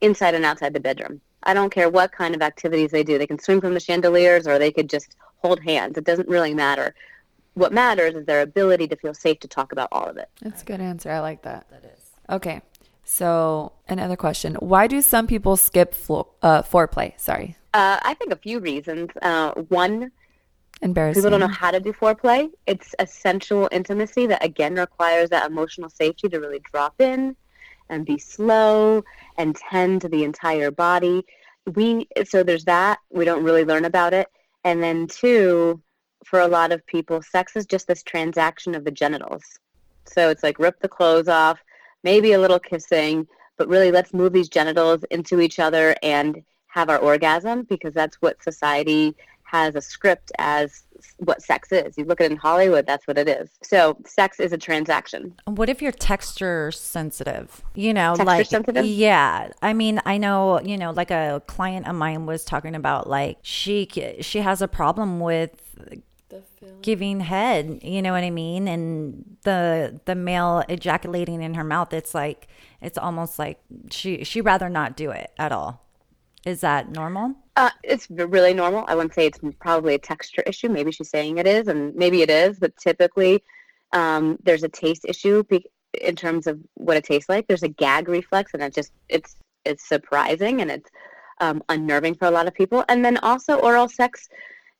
inside 0.00 0.34
and 0.34 0.44
outside 0.44 0.74
the 0.74 0.80
bedroom. 0.80 1.20
I 1.42 1.54
don't 1.54 1.70
care 1.70 1.88
what 1.88 2.10
kind 2.10 2.34
of 2.34 2.42
activities 2.42 2.90
they 2.90 3.04
do. 3.04 3.18
They 3.18 3.26
can 3.26 3.38
swing 3.38 3.60
from 3.60 3.74
the 3.74 3.80
chandeliers 3.80 4.46
or 4.46 4.58
they 4.58 4.72
could 4.72 4.90
just 4.90 5.14
hold 5.36 5.62
hands. 5.62 5.96
It 5.96 6.04
doesn't 6.04 6.28
really 6.28 6.54
matter. 6.54 6.94
What 7.54 7.72
matters 7.72 8.14
is 8.14 8.26
their 8.26 8.42
ability 8.42 8.88
to 8.88 8.96
feel 8.96 9.14
safe 9.14 9.38
to 9.40 9.48
talk 9.48 9.72
about 9.72 9.88
all 9.92 10.06
of 10.06 10.16
it. 10.16 10.28
That's 10.42 10.62
a 10.62 10.64
good 10.64 10.80
answer. 10.80 11.10
I 11.10 11.20
like 11.20 11.42
that. 11.42 11.66
That 11.70 11.84
is. 11.84 12.10
Okay. 12.28 12.60
So, 13.04 13.72
another 13.88 14.16
question. 14.16 14.56
Why 14.56 14.88
do 14.88 15.00
some 15.00 15.28
people 15.28 15.56
skip 15.56 15.94
flo- 15.94 16.28
uh, 16.42 16.62
foreplay? 16.62 17.18
Sorry. 17.18 17.56
Uh, 17.72 18.00
I 18.02 18.14
think 18.14 18.32
a 18.32 18.36
few 18.36 18.58
reasons. 18.58 19.10
Uh, 19.22 19.52
one, 19.52 20.10
Embarrassing. 20.82 21.22
people 21.22 21.30
don't 21.30 21.40
know 21.40 21.54
how 21.54 21.70
to 21.70 21.80
do 21.80 21.92
foreplay. 21.92 22.50
It's 22.66 22.94
a 22.98 23.06
sensual 23.06 23.68
intimacy 23.72 24.26
that 24.26 24.44
again 24.44 24.74
requires 24.74 25.30
that 25.30 25.50
emotional 25.50 25.88
safety 25.88 26.28
to 26.28 26.38
really 26.38 26.60
drop 26.70 27.00
in 27.00 27.34
and 27.88 28.04
be 28.04 28.18
slow 28.18 29.02
and 29.38 29.56
tend 29.56 30.02
to 30.02 30.08
the 30.08 30.24
entire 30.24 30.70
body. 30.70 31.24
We 31.74 32.08
so 32.24 32.42
there's 32.42 32.64
that. 32.64 32.98
We 33.10 33.24
don't 33.24 33.44
really 33.44 33.64
learn 33.64 33.84
about 33.84 34.12
it. 34.12 34.28
And 34.64 34.82
then 34.82 35.06
two, 35.06 35.80
for 36.24 36.40
a 36.40 36.48
lot 36.48 36.72
of 36.72 36.84
people, 36.86 37.22
sex 37.22 37.56
is 37.56 37.66
just 37.66 37.86
this 37.86 38.02
transaction 38.02 38.74
of 38.74 38.84
the 38.84 38.90
genitals. 38.90 39.44
So 40.04 40.28
it's 40.28 40.42
like 40.42 40.58
rip 40.58 40.80
the 40.80 40.88
clothes 40.88 41.28
off, 41.28 41.58
maybe 42.02 42.32
a 42.32 42.40
little 42.40 42.58
kissing, 42.58 43.26
but 43.56 43.68
really 43.68 43.90
let's 43.90 44.12
move 44.12 44.32
these 44.32 44.48
genitals 44.48 45.04
into 45.10 45.40
each 45.40 45.58
other 45.58 45.96
and 46.02 46.42
have 46.66 46.90
our 46.90 46.98
orgasm 46.98 47.62
because 47.62 47.94
that's 47.94 48.16
what 48.16 48.42
society 48.42 49.16
has 49.46 49.74
a 49.74 49.80
script 49.80 50.32
as 50.38 50.82
what 51.18 51.42
sex 51.42 51.72
is. 51.72 51.96
You 51.96 52.04
look 52.04 52.20
at 52.20 52.26
it 52.26 52.32
in 52.32 52.36
Hollywood, 52.36 52.86
that's 52.86 53.06
what 53.06 53.18
it 53.18 53.28
is. 53.28 53.50
So 53.62 53.96
sex 54.06 54.40
is 54.40 54.52
a 54.52 54.58
transaction. 54.58 55.34
What 55.46 55.68
if 55.68 55.80
you're 55.80 55.92
texture 55.92 56.70
sensitive? 56.72 57.62
You 57.74 57.94
know, 57.94 58.14
Texture 58.16 58.24
like 58.24 58.46
sensitive? 58.46 58.84
yeah. 58.84 59.50
I 59.62 59.72
mean, 59.72 60.00
I 60.04 60.18
know, 60.18 60.60
you 60.60 60.76
know, 60.76 60.90
like 60.90 61.10
a 61.10 61.42
client 61.46 61.86
of 61.86 61.94
mine 61.94 62.26
was 62.26 62.44
talking 62.44 62.74
about 62.74 63.08
like 63.08 63.38
she 63.42 63.88
she 64.20 64.40
has 64.40 64.62
a 64.62 64.68
problem 64.68 65.20
with 65.20 65.50
giving 66.82 67.20
head, 67.20 67.80
you 67.82 68.02
know 68.02 68.12
what 68.12 68.24
I 68.24 68.30
mean? 68.30 68.68
And 68.68 69.36
the 69.42 70.00
the 70.04 70.14
male 70.14 70.64
ejaculating 70.68 71.42
in 71.42 71.54
her 71.54 71.64
mouth, 71.64 71.92
it's 71.92 72.14
like 72.14 72.48
it's 72.80 72.98
almost 72.98 73.38
like 73.38 73.60
she 73.90 74.24
she 74.24 74.40
rather 74.40 74.68
not 74.68 74.96
do 74.96 75.10
it 75.10 75.30
at 75.38 75.52
all. 75.52 75.85
Is 76.46 76.60
that 76.60 76.92
normal? 76.92 77.34
Uh, 77.56 77.70
it's 77.82 78.06
really 78.08 78.54
normal. 78.54 78.84
I 78.86 78.94
wouldn't 78.94 79.14
say 79.14 79.26
it's 79.26 79.40
probably 79.58 79.94
a 79.94 79.98
texture 79.98 80.42
issue. 80.46 80.68
Maybe 80.68 80.92
she's 80.92 81.10
saying 81.10 81.38
it 81.38 81.46
is, 81.46 81.66
and 81.66 81.92
maybe 81.96 82.22
it 82.22 82.30
is. 82.30 82.60
But 82.60 82.76
typically, 82.76 83.42
um, 83.92 84.38
there's 84.44 84.62
a 84.62 84.68
taste 84.68 85.04
issue 85.08 85.42
in 86.00 86.14
terms 86.14 86.46
of 86.46 86.60
what 86.74 86.96
it 86.96 87.02
tastes 87.02 87.28
like. 87.28 87.48
There's 87.48 87.64
a 87.64 87.68
gag 87.68 88.08
reflex, 88.08 88.54
and 88.54 88.62
it 88.62 88.72
just 88.72 88.92
it's 89.08 89.34
it's 89.64 89.88
surprising 89.88 90.60
and 90.60 90.70
it's 90.70 90.88
um, 91.40 91.64
unnerving 91.68 92.14
for 92.14 92.26
a 92.26 92.30
lot 92.30 92.46
of 92.46 92.54
people. 92.54 92.84
And 92.88 93.04
then 93.04 93.16
also 93.18 93.58
oral 93.58 93.88
sex, 93.88 94.28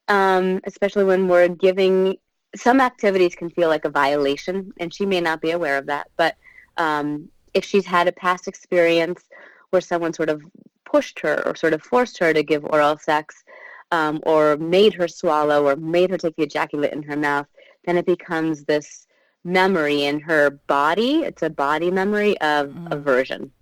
um, 0.07 0.61
especially 0.65 1.03
when 1.03 1.27
we're 1.27 1.49
giving 1.49 2.17
some 2.55 2.81
activities 2.81 3.35
can 3.35 3.51
feel 3.51 3.69
like 3.69 3.85
a 3.85 3.91
violation, 3.91 4.73
and 4.79 4.95
she 4.95 5.05
may 5.05 5.21
not 5.21 5.41
be 5.41 5.51
aware 5.51 5.79
of 5.79 5.87
that. 5.87 6.13
But 6.17 6.37
um, 6.77 7.29
if 7.55 7.65
she's 7.65 7.87
had 7.87 8.07
a 8.07 8.13
past 8.13 8.47
experience 8.47 9.25
where 9.71 9.81
someone 9.83 10.13
sort 10.13 10.29
of 10.29 10.43
pushed 10.87 11.19
her 11.21 11.43
or 11.47 11.55
sort 11.55 11.75
of 11.75 11.83
forced 11.83 12.19
her 12.19 12.33
to 12.33 12.43
give 12.43 12.65
oral 12.65 12.97
sex, 12.97 13.45
um, 13.93 14.21
or 14.25 14.57
made 14.57 14.95
her 14.95 15.09
swallow, 15.09 15.65
or 15.67 15.77
made 15.77 16.11
her 16.11 16.19
take 16.19 16.37
the 16.37 16.43
ejaculate 16.43 16.93
in 16.93 17.03
her 17.03 17.17
mouth, 17.17 17.47
then 17.85 17.97
it 17.97 18.07
becomes 18.07 18.65
this 18.65 19.07
memory 19.45 20.05
in 20.05 20.19
her 20.21 20.51
body. 20.67 21.23
It's 21.23 21.43
a 21.43 21.51
body 21.51 21.91
memory 21.91 22.41
of 22.41 22.75
aversion. 22.91 23.53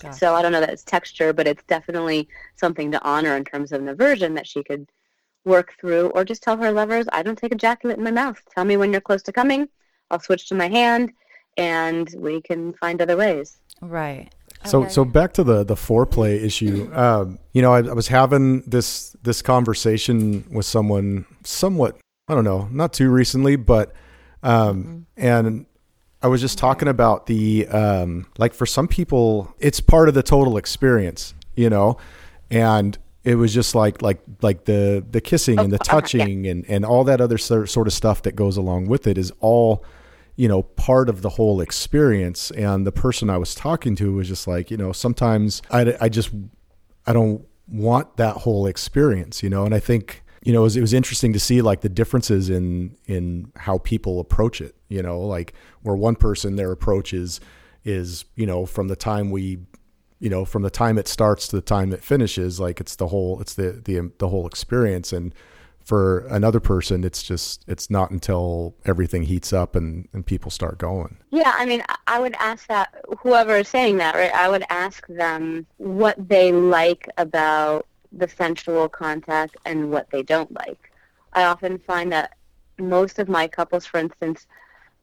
Gotcha. 0.00 0.16
So 0.16 0.34
I 0.34 0.42
don't 0.42 0.52
know 0.52 0.60
that 0.60 0.70
it's 0.70 0.82
texture, 0.82 1.32
but 1.32 1.46
it's 1.46 1.62
definitely 1.64 2.28
something 2.56 2.90
to 2.90 3.02
honor 3.04 3.36
in 3.36 3.44
terms 3.44 3.70
of 3.70 3.82
an 3.82 3.88
aversion 3.88 4.34
that 4.34 4.46
she 4.46 4.64
could 4.64 4.88
work 5.44 5.74
through, 5.80 6.08
or 6.10 6.24
just 6.24 6.42
tell 6.42 6.56
her 6.56 6.72
lovers, 6.72 7.06
I 7.12 7.22
don't 7.22 7.36
take 7.36 7.52
ejaculate 7.52 7.98
in 7.98 8.04
my 8.04 8.10
mouth. 8.10 8.40
Tell 8.54 8.64
me 8.64 8.76
when 8.76 8.92
you're 8.92 9.00
close 9.00 9.22
to 9.24 9.32
coming. 9.32 9.68
I'll 10.10 10.20
switch 10.20 10.48
to 10.48 10.54
my 10.54 10.68
hand, 10.68 11.12
and 11.56 12.12
we 12.18 12.40
can 12.42 12.72
find 12.74 13.00
other 13.00 13.16
ways. 13.16 13.58
Right. 13.80 14.34
So 14.64 14.82
Okay. 14.82 14.90
so 14.90 15.04
back 15.04 15.32
to 15.34 15.44
the 15.44 15.64
the 15.64 15.74
foreplay 15.74 16.42
issue. 16.42 16.90
Um, 16.92 17.38
you 17.52 17.62
know, 17.62 17.72
I, 17.72 17.78
I 17.78 17.92
was 17.92 18.08
having 18.08 18.60
this 18.62 19.16
this 19.22 19.42
conversation 19.42 20.44
with 20.50 20.66
someone 20.66 21.24
somewhat 21.44 21.96
I 22.28 22.34
don't 22.34 22.44
know, 22.44 22.68
not 22.70 22.92
too 22.92 23.10
recently, 23.10 23.56
but 23.56 23.92
um, 24.42 25.06
and 25.16 25.66
I 26.22 26.28
was 26.28 26.40
just 26.40 26.58
talking 26.58 26.88
about 26.88 27.26
the 27.26 27.66
um, 27.68 28.26
like 28.38 28.52
for 28.54 28.66
some 28.66 28.86
people, 28.86 29.54
it's 29.58 29.80
part 29.80 30.08
of 30.08 30.14
the 30.14 30.22
total 30.22 30.56
experience, 30.58 31.34
you 31.56 31.70
know, 31.70 31.96
and 32.50 32.96
it 33.24 33.34
was 33.36 33.52
just 33.54 33.74
like 33.74 34.02
like 34.02 34.20
like 34.42 34.64
the 34.66 35.04
the 35.10 35.20
kissing 35.20 35.58
and 35.58 35.72
the 35.72 35.76
Oh, 35.76 35.80
uh-huh, 35.80 35.96
yeah. 35.96 36.00
touching 36.00 36.46
and 36.46 36.64
and 36.68 36.84
all 36.84 37.04
that 37.04 37.20
other 37.20 37.38
sor- 37.38 37.66
sort 37.66 37.86
of 37.86 37.92
stuff 37.94 38.22
that 38.22 38.36
goes 38.36 38.56
along 38.56 38.86
with 38.86 39.06
it 39.06 39.16
is 39.18 39.32
all 39.40 39.84
you 40.40 40.48
know 40.48 40.62
part 40.62 41.10
of 41.10 41.20
the 41.20 41.28
whole 41.28 41.60
experience. 41.60 42.50
And 42.52 42.86
the 42.86 42.92
person 42.92 43.28
i 43.28 43.36
was 43.36 43.54
talking 43.54 43.94
to 43.96 44.14
was 44.14 44.26
just 44.26 44.46
like 44.46 44.70
you 44.70 44.78
know 44.78 44.90
sometimes 44.90 45.60
i, 45.70 45.94
I 46.00 46.08
just 46.08 46.30
i 47.06 47.12
don't 47.12 47.44
want 47.68 48.16
that 48.16 48.36
whole 48.38 48.66
experience 48.66 49.42
you 49.42 49.50
know? 49.50 49.64
And 49.66 49.74
i 49.74 49.78
think 49.78 50.22
you 50.42 50.52
know 50.54 50.60
it 50.60 50.68
was, 50.70 50.76
it 50.78 50.80
was 50.80 50.94
interesting 50.94 51.34
to 51.34 51.38
see 51.38 51.60
like 51.60 51.82
the 51.82 51.90
differences 51.90 52.48
in 52.48 52.96
in 53.04 53.52
how 53.56 53.78
people 53.78 54.18
approach 54.18 54.62
it 54.62 54.74
you 54.88 55.02
know? 55.02 55.20
Like 55.20 55.52
where 55.82 55.94
one 55.94 56.16
person 56.16 56.56
their 56.56 56.72
approach 56.72 57.12
is 57.12 57.40
is 57.84 58.24
you 58.34 58.46
know 58.46 58.64
from 58.64 58.88
the 58.88 58.96
time 58.96 59.30
we 59.30 59.58
you 60.20 60.30
know 60.30 60.44
from 60.46 60.62
the 60.62 60.70
time 60.70 60.96
it 60.96 61.08
starts 61.08 61.48
to 61.48 61.56
the 61.56 61.62
time 61.62 61.92
it 61.92 62.02
finishes 62.02 62.58
like 62.58 62.80
it's 62.80 62.96
the 62.96 63.08
whole 63.08 63.40
it's 63.40 63.54
the 63.54 63.72
the 63.84 64.10
the 64.18 64.28
whole 64.28 64.46
experience. 64.46 65.12
And 65.12 65.34
for 65.90 66.20
another 66.28 66.60
person 66.60 67.02
it's 67.02 67.20
just 67.20 67.64
it's 67.66 67.90
not 67.90 68.12
until 68.12 68.76
everything 68.84 69.24
heats 69.24 69.52
up 69.52 69.74
and 69.74 70.08
and 70.12 70.24
people 70.24 70.48
start 70.48 70.78
going 70.78 71.16
Yeah, 71.32 71.52
I 71.56 71.66
mean, 71.66 71.82
I- 72.06 72.20
would 72.20 72.36
ask 72.38 72.68
that 72.68 72.88
whoever 73.22 73.56
is 73.56 73.66
saying 73.66 73.96
that, 73.96 74.14
right? 74.14 74.32
I 74.32 74.48
would 74.48 74.62
ask 74.70 75.04
them 75.08 75.66
what 75.78 76.16
they 76.28 76.52
like 76.52 77.08
about 77.18 77.86
the 78.12 78.28
sensual 78.28 78.88
contact 78.88 79.56
and 79.64 79.90
what 79.90 80.06
they 80.12 80.22
don't 80.22 80.52
like. 80.62 80.92
I 81.32 81.42
often 81.44 81.78
find 81.78 82.12
that 82.12 82.36
most 82.78 83.18
of 83.18 83.28
my 83.28 83.48
couples, 83.48 83.84
for 83.84 83.98
instance, 83.98 84.46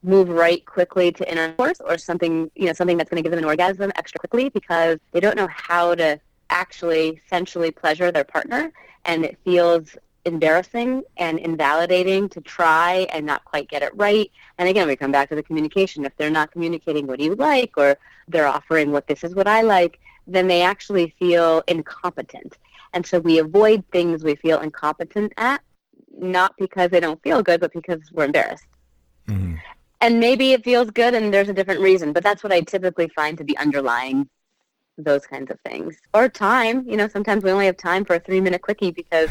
move 0.03 0.29
right 0.29 0.65
quickly 0.65 1.11
to 1.19 1.29
intercourse 1.29 1.79
or 1.81 1.97
something, 1.97 2.49
you 2.55 2.65
know, 2.67 2.73
something 2.79 2.97
that's 2.97 3.09
going 3.09 3.21
to 3.21 3.25
give 3.27 3.31
them 3.35 3.43
an 3.45 3.49
orgasm 3.53 3.91
extra 3.95 4.19
quickly 4.19 4.47
because 4.59 4.99
they 5.11 5.19
don't 5.19 5.35
know 5.35 5.49
how 5.51 5.95
to 5.95 6.17
actually 6.49 7.21
sensually 7.29 7.71
pleasure 7.71 8.09
their 8.11 8.23
partner, 8.35 8.71
and 9.03 9.25
it 9.25 9.37
feels 9.43 9.97
embarrassing 10.27 11.03
and 11.17 11.39
invalidating 11.39 12.29
to 12.29 12.41
try 12.41 13.07
and 13.11 13.25
not 13.25 13.43
quite 13.45 13.69
get 13.69 13.81
it 13.81 13.91
right. 13.95 14.29
And 14.57 14.69
again, 14.69 14.87
we 14.87 14.95
come 14.95 15.11
back 15.11 15.29
to 15.29 15.35
the 15.35 15.41
communication. 15.41 16.05
If 16.05 16.15
they're 16.17 16.29
not 16.29 16.51
communicating 16.51 17.07
what 17.07 17.19
do 17.19 17.25
you 17.25 17.35
like 17.35 17.71
or 17.77 17.97
they're 18.27 18.47
offering 18.47 18.91
what 18.91 19.07
this 19.07 19.23
is 19.23 19.33
what 19.33 19.47
I 19.47 19.61
like, 19.61 19.99
then 20.27 20.47
they 20.47 20.61
actually 20.61 21.15
feel 21.17 21.63
incompetent. 21.67 22.57
And 22.93 23.05
so 23.05 23.19
we 23.19 23.39
avoid 23.39 23.83
things 23.91 24.23
we 24.23 24.35
feel 24.35 24.59
incompetent 24.59 25.33
at, 25.37 25.61
not 26.17 26.53
because 26.57 26.91
they 26.91 26.99
don't 26.99 27.21
feel 27.23 27.41
good, 27.41 27.59
but 27.59 27.73
because 27.73 28.01
we're 28.11 28.25
embarrassed. 28.25 28.65
Mm-hmm. 29.27 29.55
And 30.01 30.19
maybe 30.19 30.53
it 30.53 30.63
feels 30.63 30.91
good 30.91 31.15
and 31.15 31.33
there's 31.33 31.49
a 31.49 31.53
different 31.53 31.81
reason, 31.81 32.13
but 32.13 32.23
that's 32.23 32.43
what 32.43 32.53
I 32.53 32.61
typically 32.61 33.09
find 33.09 33.37
to 33.37 33.43
be 33.43 33.57
underlying 33.57 34.29
those 34.97 35.25
kinds 35.25 35.51
of 35.51 35.59
things. 35.61 35.97
Or 36.13 36.27
time, 36.27 36.87
you 36.87 36.97
know, 36.97 37.07
sometimes 37.07 37.43
we 37.43 37.51
only 37.51 37.65
have 37.65 37.77
time 37.77 38.05
for 38.05 38.15
a 38.15 38.19
three 38.19 38.41
minute 38.41 38.61
quickie 38.61 38.91
because 38.91 39.29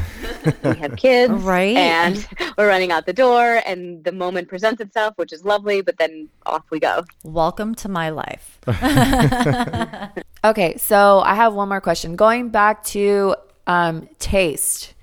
we 0.63 0.75
have 0.77 0.97
kids. 0.97 1.33
Right. 1.33 1.77
And 1.77 2.27
we're 2.59 2.69
running 2.69 2.93
out 2.93 3.07
the 3.07 3.13
door 3.13 3.61
and 3.67 4.05
the 4.05 4.13
moment 4.13 4.49
presents 4.49 4.81
itself, 4.81 5.15
which 5.17 5.33
is 5.33 5.45
lovely, 5.45 5.83
but 5.83 5.99
then 5.99 6.29
off 6.47 6.63
we 6.71 6.81
go. 6.81 7.05
Welcome 7.25 7.75
to 7.77 7.89
my 7.89 8.11
life. 8.11 8.59
Okay, 10.47 10.77
so 10.77 11.23
I 11.23 11.35
have 11.35 11.55
one 11.55 11.69
more 11.69 11.81
question. 11.81 12.15
Going 12.15 12.51
back 12.51 12.85
to 12.85 13.35
um, 13.67 14.09
taste, 14.21 14.95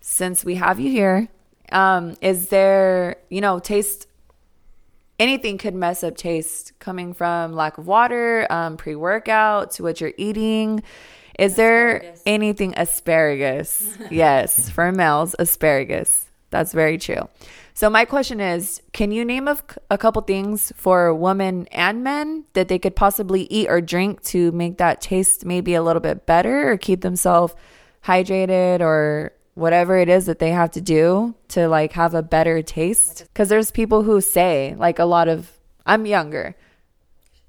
since 0.00 0.42
we 0.42 0.54
have 0.54 0.80
you 0.80 0.90
here, 0.90 1.28
um, 1.72 2.16
is 2.22 2.48
there, 2.48 3.16
you 3.28 3.42
know, 3.42 3.58
taste, 3.58 4.07
anything 5.18 5.58
could 5.58 5.74
mess 5.74 6.02
up 6.02 6.16
taste 6.16 6.72
coming 6.78 7.12
from 7.12 7.52
lack 7.52 7.78
of 7.78 7.86
water, 7.86 8.46
um, 8.50 8.76
pre 8.76 8.94
workout 8.94 9.72
to 9.72 9.82
what 9.82 10.00
you're 10.00 10.14
eating. 10.16 10.82
Is 11.38 11.54
there 11.54 12.14
anything 12.26 12.74
asparagus? 12.76 13.96
yes, 14.10 14.68
for 14.70 14.90
males, 14.90 15.36
asparagus. 15.38 16.26
That's 16.50 16.72
very 16.72 16.98
true. 16.98 17.28
So 17.74 17.88
my 17.88 18.04
question 18.06 18.40
is, 18.40 18.82
can 18.92 19.12
you 19.12 19.24
name 19.24 19.46
a, 19.46 19.56
a 19.88 19.96
couple 19.98 20.20
things 20.22 20.72
for 20.74 21.14
women 21.14 21.68
and 21.70 22.02
men 22.02 22.44
that 22.54 22.66
they 22.66 22.78
could 22.78 22.96
possibly 22.96 23.42
eat 23.42 23.68
or 23.68 23.80
drink 23.80 24.22
to 24.24 24.50
make 24.50 24.78
that 24.78 25.00
taste 25.00 25.44
maybe 25.44 25.74
a 25.74 25.82
little 25.82 26.00
bit 26.00 26.26
better 26.26 26.72
or 26.72 26.76
keep 26.76 27.02
themselves 27.02 27.54
hydrated 28.02 28.80
or 28.80 29.32
whatever 29.58 29.98
it 29.98 30.08
is 30.08 30.26
that 30.26 30.38
they 30.38 30.50
have 30.50 30.70
to 30.70 30.80
do 30.80 31.34
to 31.48 31.68
like 31.68 31.92
have 31.92 32.14
a 32.14 32.22
better 32.22 32.62
taste? 32.62 33.26
Cuz 33.34 33.48
there's 33.48 33.70
people 33.70 34.02
who 34.02 34.20
say 34.20 34.74
like 34.78 34.98
a 34.98 35.04
lot 35.04 35.28
of 35.28 35.52
I'm 35.84 36.06
younger. 36.06 36.54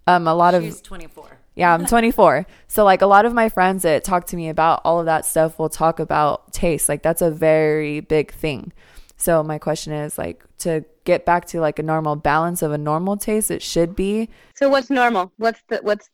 Um 0.07 0.27
a 0.27 0.33
lot 0.33 0.55
of 0.55 0.81
24. 0.83 1.39
yeah, 1.55 1.73
I'm 1.73 1.85
24. 1.85 2.45
So 2.67 2.83
like 2.83 3.01
a 3.01 3.07
lot 3.07 3.25
of 3.25 3.33
my 3.33 3.49
friends 3.49 3.83
that 3.83 4.03
talk 4.03 4.25
to 4.27 4.35
me 4.35 4.49
about 4.49 4.81
all 4.85 4.99
of 4.99 5.05
that 5.05 5.25
stuff 5.25 5.57
will 5.57 5.69
talk 5.69 5.99
about 5.99 6.53
taste. 6.53 6.87
Like 6.87 7.01
that's 7.01 7.21
a 7.21 7.31
very 7.31 7.99
big 7.99 8.31
thing. 8.31 8.71
So 9.17 9.43
my 9.43 9.57
question 9.57 9.91
is 9.91 10.17
like 10.17 10.43
to 10.59 10.85
get 11.03 11.25
back 11.25 11.45
to 11.45 11.59
like 11.59 11.79
a 11.79 11.83
normal 11.83 12.15
balance 12.15 12.61
of 12.61 12.71
a 12.71 12.77
normal 12.77 13.17
taste, 13.17 13.51
it 13.51 13.61
should 13.61 13.95
be. 13.95 14.29
So 14.55 14.69
what's 14.69 14.89
normal? 14.89 15.31
What's 15.37 15.61
the 15.67 15.79
what's 15.81 16.09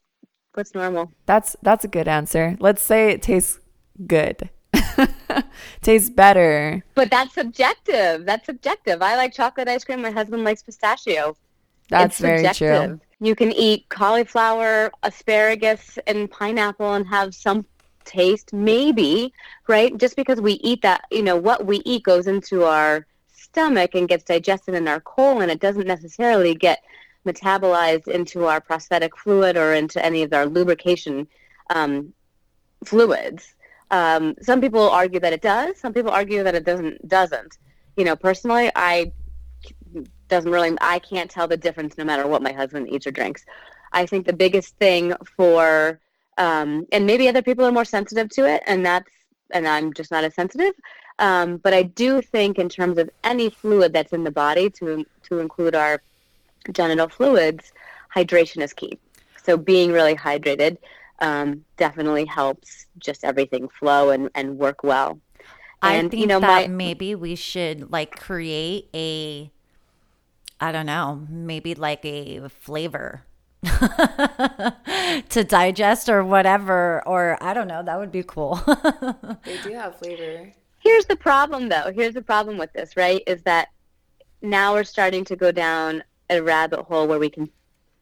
what's 0.54 0.74
normal? 0.74 1.12
That's 1.26 1.56
that's 1.62 1.84
a 1.86 1.88
good 1.88 2.08
answer. 2.08 2.58
Let's 2.60 2.82
say 2.82 3.10
it 3.10 3.22
tastes 3.22 3.60
good. 4.08 4.50
tastes 5.82 6.10
better. 6.10 6.84
But 6.96 7.10
that's 7.10 7.34
subjective. 7.34 8.26
That's 8.26 8.46
subjective. 8.46 9.02
I 9.02 9.16
like 9.16 9.34
chocolate 9.34 9.68
ice 9.68 9.84
cream. 9.84 10.02
My 10.02 10.12
husband 10.12 10.44
likes 10.44 10.64
pistachio. 10.64 11.36
That's 11.90 12.20
very 12.20 12.48
true. 12.54 13.00
You 13.20 13.36
can 13.36 13.52
eat 13.52 13.88
cauliflower, 13.90 14.92
asparagus, 15.04 15.98
and 16.06 16.30
pineapple 16.30 16.94
and 16.94 17.08
have 17.08 17.34
some 17.34 17.66
taste, 18.04 18.54
maybe, 18.54 19.34
right? 19.68 19.98
Just 19.98 20.16
because 20.16 20.42
we 20.42 20.54
eat 20.54 20.82
that, 20.82 21.06
you 21.12 21.24
know, 21.24 21.38
what 21.38 21.66
we 21.66 21.82
eat 21.86 22.04
goes 22.04 22.28
into 22.28 22.64
our 22.66 23.06
stomach 23.34 23.96
and 23.96 24.10
gets 24.10 24.24
digested 24.24 24.76
in 24.76 24.88
our 24.88 25.00
colon. 25.00 25.50
It 25.50 25.60
doesn't 25.60 25.88
necessarily 25.88 26.56
get 26.56 26.84
metabolized 27.26 28.08
into 28.08 28.46
our 28.46 28.62
prostatic 28.62 29.18
fluid 29.18 29.58
or 29.58 29.74
into 29.74 30.04
any 30.06 30.24
of 30.24 30.34
our 30.34 30.46
lubrication 30.46 31.28
um, 31.70 32.14
fluids. 32.84 33.55
Um, 33.92 34.36
some 34.42 34.62
people 34.62 34.90
argue 34.90 35.20
that 35.20 35.34
it 35.34 35.42
does. 35.42 35.78
Some 35.80 35.94
people 35.94 36.12
argue 36.12 36.44
that 36.44 36.56
it 36.56 36.66
doesn't. 36.66 37.08
Doesn't. 37.08 37.58
You 37.98 38.06
know, 38.06 38.16
personally, 38.16 38.72
I 38.76 39.12
doesn't 40.28 40.52
really. 40.52 40.76
I 40.82 41.00
can't 41.00 41.30
tell 41.30 41.48
the 41.48 41.58
difference 41.58 41.98
no 41.98 42.04
matter 42.04 42.28
what 42.28 42.42
my 42.42 42.52
husband 42.52 42.90
eats 42.90 43.08
or 43.08 43.12
drinks. 43.12 43.46
I 43.92 44.06
think 44.06 44.26
the 44.26 44.34
biggest 44.34 44.76
thing 44.78 45.14
for, 45.38 46.00
um, 46.38 46.86
and 46.92 47.06
maybe 47.06 47.30
other 47.30 47.42
people 47.42 47.64
are 47.66 47.72
more 47.72 47.86
sensitive 47.86 48.30
to 48.32 48.46
it, 48.46 48.62
and 48.68 48.86
that's, 48.86 49.10
and 49.52 49.68
I'm 49.68 49.94
just 49.94 50.12
not 50.12 50.24
as 50.24 50.36
sensitive. 50.36 50.74
Um, 51.20 51.58
but 51.58 51.74
I 51.74 51.84
do 51.84 52.22
think, 52.22 52.60
in 52.60 52.68
terms 52.68 52.98
of 52.98 53.10
any 53.24 53.50
fluid 53.50 53.94
that's 53.94 54.12
in 54.12 54.24
the 54.24 54.32
body, 54.32 54.70
to 54.72 55.06
to 55.30 55.40
include 55.40 55.76
our 55.76 56.02
genital 56.72 57.08
fluids, 57.08 57.72
hydration 58.14 58.62
is 58.62 58.74
key. 58.74 58.98
So 59.44 59.56
being 59.58 59.92
really 59.92 60.16
hydrated 60.16 60.78
um, 61.20 61.64
definitely 61.78 62.26
helps 62.26 62.86
just 63.00 63.24
everything 63.24 63.70
flow 63.70 64.10
and, 64.10 64.30
and 64.36 64.58
work 64.58 64.84
well. 64.84 65.20
I 65.82 66.00
think 66.00 66.16
you 66.16 66.28
know, 66.28 66.40
that 66.40 66.70
my- 66.70 66.76
maybe 66.76 67.16
we 67.16 67.36
should 67.36 67.92
like 67.92 68.20
create 68.20 68.90
a, 68.94 69.52
I 70.60 70.72
don't 70.72 70.86
know, 70.86 71.26
maybe 71.30 71.76
like 71.76 72.04
a 72.06 72.50
flavor 72.50 73.24
to 73.64 75.44
digest 75.48 76.10
or 76.10 76.24
whatever. 76.24 77.04
Or 77.06 77.38
I 77.42 77.54
don't 77.54 77.68
know, 77.68 77.84
that 77.84 78.00
would 78.00 78.12
be 78.12 78.24
cool. 78.24 78.60
They 79.46 79.58
do 79.64 79.74
have 79.74 79.98
flavor. 80.00 80.52
Here's 80.80 81.06
the 81.06 81.16
problem, 81.16 81.70
though. 81.70 81.92
Here's 81.94 82.14
the 82.14 82.22
problem 82.22 82.58
with 82.58 82.74
this, 82.74 82.96
right? 82.98 83.22
Is 83.28 83.42
that 83.44 83.70
now 84.42 84.74
we're 84.74 84.84
starting 84.84 85.24
to 85.26 85.36
go 85.36 85.52
down 85.52 86.04
a 86.30 86.42
rabbit 86.42 86.82
hole 86.82 87.08
where 87.08 87.20
we 87.20 87.30
can 87.30 87.50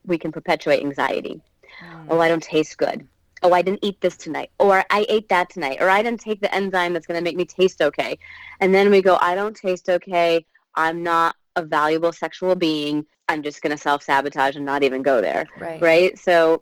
we 0.06 0.18
can 0.18 0.32
perpetuate 0.32 0.82
anxiety. 0.82 1.42
Mm. 1.82 2.08
Oh, 2.10 2.20
I 2.20 2.28
don't 2.28 2.44
taste 2.44 2.78
good. 2.78 3.08
Oh, 3.42 3.52
I 3.52 3.62
didn't 3.62 3.80
eat 3.82 4.00
this 4.00 4.16
tonight. 4.16 4.52
Or 4.58 4.86
I 4.90 5.06
ate 5.10 5.30
that 5.30 5.50
tonight. 5.50 5.78
Or 5.82 5.90
I 5.90 6.02
didn't 6.02 6.22
take 6.22 6.40
the 6.40 6.54
enzyme 6.54 6.94
that's 6.94 7.06
going 7.06 7.20
to 7.20 7.24
make 7.24 7.36
me 7.36 7.46
taste 7.46 7.82
okay. 7.82 8.18
And 8.62 8.74
then 8.74 8.90
we 8.90 9.02
go, 9.02 9.18
I 9.20 9.36
don't 9.36 9.56
taste 9.56 9.90
okay. 9.90 10.46
I'm 10.76 11.04
not 11.04 11.36
a 11.56 11.64
valuable 11.64 12.14
sexual 12.14 12.56
being. 12.56 13.06
I'm 13.28 13.44
just 13.44 13.62
going 13.62 13.72
to 13.72 13.78
self 13.78 14.04
sabotage 14.04 14.56
and 14.56 14.66
not 14.66 14.84
even 14.84 15.02
go 15.02 15.22
there. 15.22 15.46
Right. 15.60 15.82
Right. 15.82 16.18
So 16.18 16.62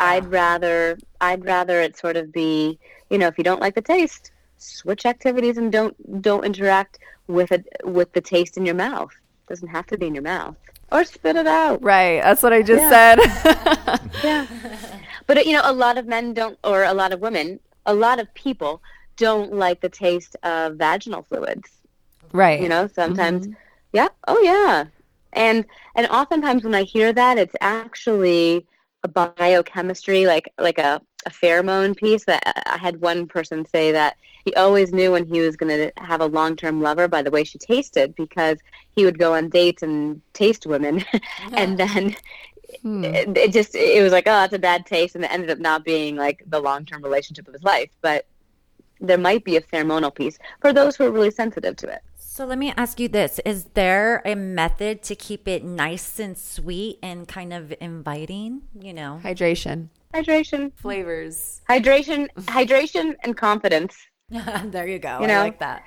I'd 0.00 0.26
rather 0.26 0.98
I'd 1.20 1.44
rather 1.44 1.80
it 1.80 1.96
sort 1.96 2.16
of 2.16 2.32
be 2.32 2.78
you 3.10 3.18
know 3.18 3.26
if 3.26 3.38
you 3.38 3.44
don't 3.44 3.60
like 3.60 3.74
the 3.74 3.82
taste, 3.82 4.32
switch 4.58 5.06
activities 5.06 5.58
and 5.58 5.70
don't 5.70 6.22
don't 6.22 6.44
interact 6.44 6.98
with 7.26 7.52
it 7.52 7.66
with 7.84 8.12
the 8.12 8.20
taste 8.20 8.56
in 8.56 8.66
your 8.66 8.74
mouth. 8.74 9.10
It 9.46 9.50
doesn't 9.50 9.68
have 9.68 9.86
to 9.88 9.98
be 9.98 10.06
in 10.06 10.14
your 10.14 10.24
mouth 10.24 10.56
or 10.92 11.04
spit 11.04 11.36
it 11.36 11.46
out. 11.46 11.82
Right. 11.82 12.20
That's 12.22 12.42
what 12.42 12.52
I 12.52 12.62
just 12.62 12.82
Yeah. 12.82 13.16
said. 13.16 14.00
Yeah. 14.24 14.46
But 15.26 15.46
you 15.46 15.52
know, 15.52 15.62
a 15.64 15.72
lot 15.72 15.98
of 15.98 16.06
men 16.06 16.34
don't, 16.34 16.58
or 16.64 16.84
a 16.84 16.92
lot 16.94 17.12
of 17.12 17.20
women, 17.20 17.60
a 17.86 17.94
lot 17.94 18.20
of 18.20 18.32
people 18.34 18.82
don't 19.16 19.52
like 19.54 19.80
the 19.80 19.88
taste 19.88 20.36
of 20.42 20.76
vaginal 20.76 21.22
fluids. 21.28 21.70
right. 22.32 22.60
You 22.60 22.68
know, 22.68 22.88
sometimes, 22.88 23.46
mm-hmm. 23.46 23.56
yeah, 23.92 24.08
oh 24.28 24.40
yeah, 24.40 24.86
and 25.32 25.64
and 25.94 26.06
oftentimes 26.08 26.64
when 26.64 26.74
I 26.74 26.82
hear 26.82 27.12
that, 27.12 27.38
it's 27.38 27.54
actually 27.60 28.66
a 29.04 29.08
biochemistry, 29.08 30.26
like 30.26 30.52
like 30.58 30.78
a 30.78 31.00
a 31.26 31.30
pheromone 31.30 31.96
piece. 31.96 32.24
That 32.24 32.42
I 32.66 32.78
had 32.78 33.00
one 33.00 33.26
person 33.26 33.64
say 33.66 33.92
that 33.92 34.16
he 34.44 34.54
always 34.54 34.92
knew 34.92 35.12
when 35.12 35.26
he 35.26 35.40
was 35.40 35.56
going 35.56 35.76
to 35.76 35.92
have 36.02 36.20
a 36.20 36.26
long 36.26 36.56
term 36.56 36.80
lover 36.80 37.08
by 37.08 37.22
the 37.22 37.30
way 37.30 37.44
she 37.44 37.58
tasted, 37.58 38.14
because 38.16 38.58
he 38.96 39.04
would 39.04 39.18
go 39.18 39.34
on 39.34 39.48
dates 39.48 39.82
and 39.82 40.20
taste 40.34 40.66
women, 40.66 41.04
and 41.54 41.78
then 41.78 42.16
Hmm. 42.80 43.04
it, 43.04 43.36
it 43.36 43.52
just 43.52 43.74
it 43.74 44.02
was 44.02 44.12
like 44.12 44.26
oh 44.26 44.30
that's 44.30 44.54
a 44.54 44.58
bad 44.58 44.86
taste 44.86 45.14
and 45.14 45.24
it 45.24 45.30
ended 45.30 45.50
up 45.50 45.58
not 45.58 45.84
being 45.84 46.16
like 46.16 46.42
the 46.46 46.58
long-term 46.58 47.02
relationship 47.02 47.46
of 47.46 47.52
his 47.52 47.62
life 47.62 47.90
but 48.00 48.24
there 48.98 49.18
might 49.18 49.44
be 49.44 49.56
a 49.56 49.60
pheromonal 49.60 50.14
piece 50.14 50.38
for 50.62 50.72
those 50.72 50.96
who 50.96 51.04
are 51.04 51.10
really 51.10 51.30
sensitive 51.30 51.76
to 51.76 51.88
it 51.88 52.00
So 52.16 52.46
let 52.46 52.56
me 52.58 52.72
ask 52.74 52.98
you 52.98 53.08
this 53.08 53.40
Is 53.44 53.64
there 53.74 54.22
a 54.24 54.34
method 54.34 55.02
to 55.02 55.14
keep 55.14 55.46
it 55.46 55.62
nice 55.64 56.18
and 56.18 56.38
sweet 56.38 56.98
and 57.02 57.28
kind 57.28 57.52
of 57.52 57.74
inviting? 57.78 58.62
You 58.80 58.94
know? 58.94 59.20
Hydration. 59.22 59.88
hydration 60.14 60.72
Flavors. 60.76 61.60
hydration 61.68 62.28
hydration 62.46 63.16
and 63.22 63.36
confidence 63.36 63.94
there 64.64 64.86
you 64.88 64.98
go. 64.98 65.18
You 65.20 65.26
I 65.26 65.38
like 65.40 65.58
that. 65.60 65.82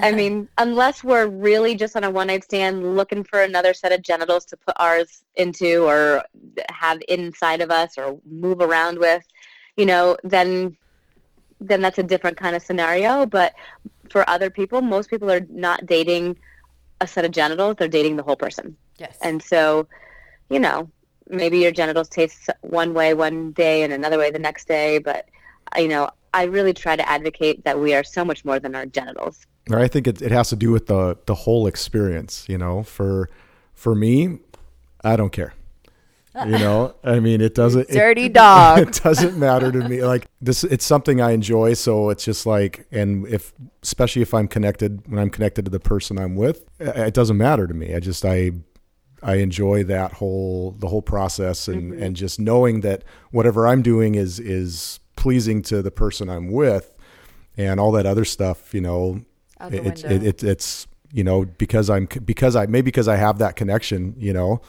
i 0.00 0.12
mean 0.12 0.46
unless 0.58 1.02
we're 1.02 1.26
really 1.26 1.74
just 1.74 1.96
on 1.96 2.04
a 2.04 2.10
one 2.10 2.26
night 2.26 2.44
stand 2.44 2.96
looking 2.96 3.24
for 3.24 3.40
another 3.40 3.72
set 3.72 3.92
of 3.92 4.02
genitals 4.02 4.44
to 4.44 4.56
put 4.66 4.74
ours 4.78 5.24
into 5.36 5.84
or 5.90 6.22
have 6.68 6.98
inside 7.08 7.60
of 7.62 7.70
us 7.70 7.96
or 7.96 8.18
move 8.44 8.60
around 8.60 8.98
with 8.98 9.24
you 9.80 9.86
know 9.86 10.04
then 10.22 10.76
then 11.68 11.80
that's 11.80 11.98
a 11.98 12.02
different 12.02 12.36
kind 12.36 12.54
of 12.54 12.62
scenario 12.62 13.24
but 13.24 13.54
for 14.10 14.28
other 14.28 14.50
people 14.50 14.82
most 14.82 15.08
people 15.08 15.30
are 15.30 15.44
not 15.48 15.86
dating 15.86 16.36
a 17.00 17.06
set 17.06 17.24
of 17.24 17.30
genitals 17.30 17.74
they're 17.78 17.88
dating 17.88 18.16
the 18.16 18.22
whole 18.22 18.36
person 18.36 18.76
Yes. 18.98 19.16
and 19.22 19.42
so 19.42 19.88
you 20.50 20.60
know 20.60 20.90
maybe 21.28 21.58
your 21.58 21.72
genitals 21.72 22.08
taste 22.10 22.50
one 22.60 22.92
way 22.92 23.14
one 23.14 23.52
day 23.52 23.82
and 23.82 23.92
another 23.94 24.18
way 24.18 24.30
the 24.30 24.38
next 24.38 24.68
day 24.68 24.98
but 24.98 25.24
you 25.78 25.88
know 25.88 26.10
i 26.36 26.44
really 26.44 26.72
try 26.72 26.94
to 26.96 27.08
advocate 27.08 27.64
that 27.64 27.78
we 27.78 27.94
are 27.94 28.04
so 28.04 28.24
much 28.24 28.44
more 28.44 28.58
than 28.60 28.74
our 28.74 28.86
genitals 28.86 29.46
I 29.74 29.88
think 29.88 30.06
it, 30.06 30.22
it 30.22 30.30
has 30.30 30.48
to 30.50 30.56
do 30.56 30.70
with 30.70 30.86
the 30.86 31.18
the 31.26 31.34
whole 31.34 31.66
experience. 31.66 32.48
You 32.48 32.58
know, 32.58 32.82
for 32.84 33.28
for 33.74 33.94
me, 33.94 34.38
I 35.02 35.16
don't 35.16 35.32
care. 35.32 35.54
You 36.44 36.58
know, 36.58 36.94
I 37.02 37.18
mean, 37.18 37.40
it 37.40 37.54
doesn't. 37.54 37.88
it- 37.88 37.94
Dirty 37.94 38.28
dog. 38.44 38.80
it 38.80 39.00
doesn't 39.02 39.38
matter 39.38 39.72
to 39.72 39.88
me. 39.88 40.04
Like 40.04 40.26
this, 40.40 40.64
it's 40.64 40.84
something 40.84 41.18
I 41.18 41.30
enjoy. 41.30 41.72
So 41.72 42.10
it's 42.10 42.26
just 42.26 42.44
like, 42.44 42.86
and 42.92 43.26
if, 43.26 43.54
especially 43.82 44.20
if 44.20 44.34
I'm 44.34 44.46
connected, 44.46 45.02
when 45.10 45.18
I'm 45.18 45.30
connected 45.30 45.64
to 45.64 45.70
the 45.70 45.80
person 45.80 46.18
I'm 46.18 46.36
with, 46.36 46.68
it 46.78 47.14
doesn't 47.14 47.38
matter 47.38 47.66
to 47.66 47.72
me. 47.72 47.94
I 47.94 48.00
just, 48.00 48.22
I, 48.26 48.50
I 49.22 49.36
enjoy 49.36 49.84
that 49.84 50.12
whole, 50.12 50.72
the 50.72 50.88
whole 50.88 51.00
process 51.00 51.68
and, 51.68 51.94
mm-hmm. 51.94 52.02
and 52.02 52.14
just 52.14 52.38
knowing 52.38 52.82
that 52.82 53.02
whatever 53.30 53.66
I'm 53.66 53.80
doing 53.80 54.14
is, 54.14 54.38
is 54.38 55.00
pleasing 55.16 55.62
to 55.62 55.82
the 55.82 55.90
person 55.90 56.28
I'm 56.28 56.50
with 56.50 56.94
and 57.56 57.80
all 57.80 57.92
that 57.92 58.06
other 58.06 58.24
stuff, 58.24 58.74
you 58.74 58.80
know, 58.80 59.22
Out 59.60 59.72
it's, 59.72 60.04
it, 60.04 60.22
it, 60.22 60.44
it's, 60.44 60.86
you 61.12 61.24
know, 61.24 61.44
because 61.44 61.88
I'm, 61.90 62.06
because 62.24 62.56
I, 62.56 62.66
maybe 62.66 62.86
because 62.86 63.08
I 63.08 63.16
have 63.16 63.38
that 63.38 63.56
connection, 63.56 64.14
you 64.18 64.32
know, 64.32 64.60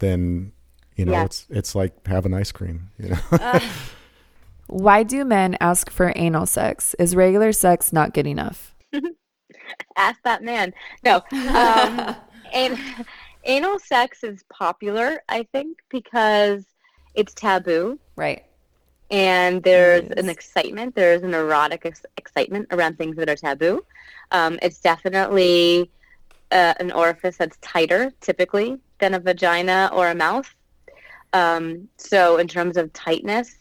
then, 0.00 0.52
you 0.96 1.04
know, 1.04 1.12
Yeah. 1.12 1.24
it's, 1.24 1.46
it's 1.50 1.74
like 1.74 2.06
having 2.06 2.34
ice 2.34 2.52
cream, 2.52 2.90
you 2.98 3.10
know? 3.10 3.60
Why 4.68 5.02
do 5.02 5.24
men 5.24 5.56
ask 5.60 5.90
for 5.90 6.12
anal 6.16 6.46
sex? 6.46 6.94
Is 6.98 7.14
regular 7.14 7.52
sex 7.52 7.92
not 7.92 8.14
good 8.14 8.26
enough? 8.26 8.74
ask 9.96 10.22
that 10.24 10.42
man. 10.42 10.72
No. 11.04 11.16
Um, 11.54 12.16
and 12.52 12.78
anal 13.44 13.78
sex 13.78 14.24
is 14.24 14.42
popular, 14.52 15.20
I 15.28 15.44
think, 15.52 15.78
because 15.90 16.64
it's 17.14 17.34
taboo 17.34 17.98
Right. 18.16 18.44
And 19.12 19.62
there's 19.62 20.04
It 20.04 20.18
an 20.18 20.28
excitement. 20.30 20.94
There's 20.94 21.22
an 21.22 21.34
erotic 21.34 21.84
ex- 21.84 22.06
excitement 22.16 22.66
around 22.70 22.96
things 22.96 23.14
that 23.16 23.28
are 23.28 23.36
taboo. 23.36 23.84
Um, 24.32 24.58
it's 24.62 24.80
definitely 24.80 25.90
uh, 26.50 26.74
an 26.80 26.90
orifice 26.90 27.36
that's 27.36 27.58
tighter, 27.60 28.10
typically, 28.22 28.78
than 28.98 29.14
a 29.14 29.20
vagina 29.20 29.90
or 29.92 30.08
a 30.08 30.14
mouth. 30.14 30.52
Um, 31.34 31.88
so, 31.98 32.38
in 32.38 32.48
terms 32.48 32.76
of 32.78 32.92
tightness, 32.94 33.54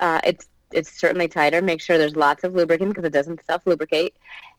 uh, 0.00 0.20
it's 0.24 0.46
it's 0.72 0.92
certainly 0.92 1.28
tighter. 1.28 1.62
Make 1.62 1.80
sure 1.80 1.96
there's 1.96 2.16
lots 2.16 2.44
of 2.44 2.54
lubricant 2.54 2.90
because 2.90 3.04
it 3.04 3.12
doesn't 3.12 3.44
self 3.46 3.62
lubricate. 3.66 4.14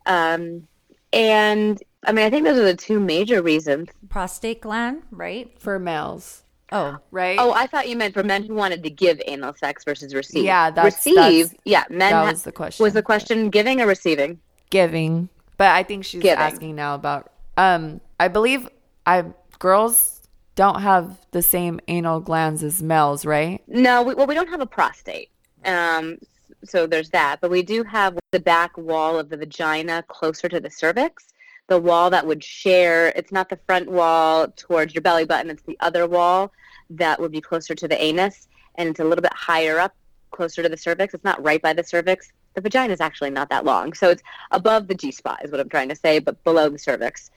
Um, 0.07 0.67
and 1.13 1.81
I 2.05 2.11
mean, 2.11 2.25
I 2.25 2.29
think 2.31 2.43
those 2.43 2.57
are 2.57 2.63
the 2.63 2.75
two 2.75 2.99
major 2.99 3.43
reasons. 3.43 3.89
Prostate 4.09 4.61
gland, 4.61 5.03
right? 5.11 5.51
For 5.59 5.77
males. 5.77 6.43
Oh, 6.71 6.97
Right? 7.11 7.37
Oh, 7.39 7.53
I 7.53 7.65
thought 7.67 7.87
you 7.87 7.95
meant 7.95 8.13
for 8.13 8.23
men 8.23 8.43
who 8.43 8.53
wanted 8.53 8.83
to 8.83 8.89
give 8.89 9.21
anal 9.25 9.53
sex 9.55 9.83
versus 9.85 10.13
receive. 10.13 10.43
Yeah, 10.43 10.69
that's- 10.69 10.95
receive. 11.05 11.15
that's- 11.15 11.55
yeah, 11.63 11.83
men. 11.89 12.11
that 12.11 12.13
ha- 12.25 12.31
was 12.31 12.43
the 12.43 12.51
question. 12.51 12.83
Was 12.83 12.93
the 12.93 13.01
question 13.03 13.49
giving 13.49 13.81
or 13.81 13.87
receiving? 13.87 14.39
giving. 14.69 15.29
But 15.55 15.71
I 15.71 15.83
think 15.83 16.03
she's 16.05 16.21
Giving. 16.21 16.37
asking 16.43 16.75
now 16.75 16.93
about 16.95 17.31
um 17.55 18.01
I 18.19 18.27
believe 18.27 18.67
I 19.05 19.23
girls 19.59 20.21
don't 20.55 20.81
have 20.81 21.17
the 21.31 21.41
same 21.41 21.79
anal 21.87 22.19
glands 22.19 22.63
as 22.63 22.83
males, 22.83 23.25
right? 23.25 23.61
No, 23.67 24.03
we, 24.03 24.13
well, 24.13 24.27
we 24.27 24.35
don't 24.35 24.49
have 24.49 24.59
a 24.59 24.65
prostate. 24.65 25.29
Um, 25.65 26.17
so 26.65 26.85
there's 26.87 27.09
that, 27.11 27.39
but 27.41 27.49
we 27.49 27.61
do 27.63 27.83
have 27.83 28.17
the 28.31 28.39
back 28.39 28.77
wall 28.77 29.17
of 29.17 29.29
the 29.29 29.37
vagina 29.37 30.03
closer 30.07 30.49
to 30.49 30.59
the 30.59 30.69
cervix. 30.69 31.27
The 31.67 31.79
wall 31.79 32.09
that 32.09 32.25
would 32.25 32.43
share, 32.43 33.09
it's 33.15 33.31
not 33.31 33.49
the 33.49 33.59
front 33.65 33.89
wall 33.89 34.47
towards 34.55 34.93
your 34.93 35.01
belly 35.01 35.25
button, 35.25 35.51
it's 35.51 35.63
the 35.63 35.77
other 35.79 36.07
wall 36.07 36.51
that 36.91 37.19
would 37.19 37.31
be 37.31 37.41
closer 37.41 37.75
to 37.75 37.87
the 37.87 38.01
anus, 38.01 38.47
and 38.75 38.89
it's 38.89 38.99
a 38.99 39.03
little 39.03 39.21
bit 39.21 39.33
higher 39.33 39.77
up, 39.79 39.93
closer 40.31 40.63
to 40.63 40.69
the 40.69 40.77
cervix. 40.77 41.13
It's 41.13 41.23
not 41.23 41.43
right 41.43 41.61
by 41.61 41.73
the 41.73 41.83
cervix. 41.83 42.31
The 42.53 42.61
vagina 42.61 42.93
is 42.93 43.01
actually 43.01 43.29
not 43.29 43.49
that 43.49 43.65
long. 43.65 43.93
So 43.93 44.09
it's 44.09 44.23
above 44.51 44.87
the 44.87 44.95
G 44.95 45.11
spot, 45.11 45.43
is 45.43 45.51
what 45.51 45.59
I'm 45.59 45.69
trying 45.69 45.89
to 45.89 45.95
say, 45.95 46.19
but 46.19 46.43
below 46.43 46.69
the 46.69 46.79
cervix. 46.79 47.29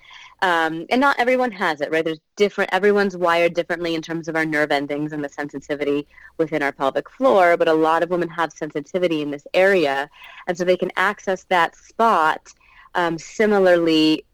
Um, 0.43 0.87
and 0.89 1.01
not 1.01 1.19
everyone 1.19 1.53
has 1.53 1.83
it, 1.83 1.91
right? 1.91 2.05
There's 2.05 2.21
different, 2.37 2.71
everyone's 2.73 3.17
wired 3.17 3.53
differently 3.53 3.95
in 3.95 4.01
terms 4.01 4.29
of 4.29 4.37
our 4.37 4.47
nerve 4.47 4.73
endings 4.73 5.13
and 5.13 5.23
the 5.23 5.29
sensitivity 5.29 6.07
within 6.39 6.63
our 6.63 6.73
pelvic 6.73 7.11
floor, 7.11 7.57
but 7.59 7.69
a 7.69 7.75
lot 7.75 8.03
of 8.03 8.09
women 8.09 8.29
have 8.31 8.53
sensitivity 8.53 9.21
in 9.21 9.31
this 9.31 9.47
area, 9.53 10.09
and 10.47 10.57
so 10.57 10.65
they 10.65 10.77
can 10.77 10.91
access 10.97 11.45
that 11.45 11.77
spot 11.77 12.55
um, 12.95 13.19
similarly 13.19 14.25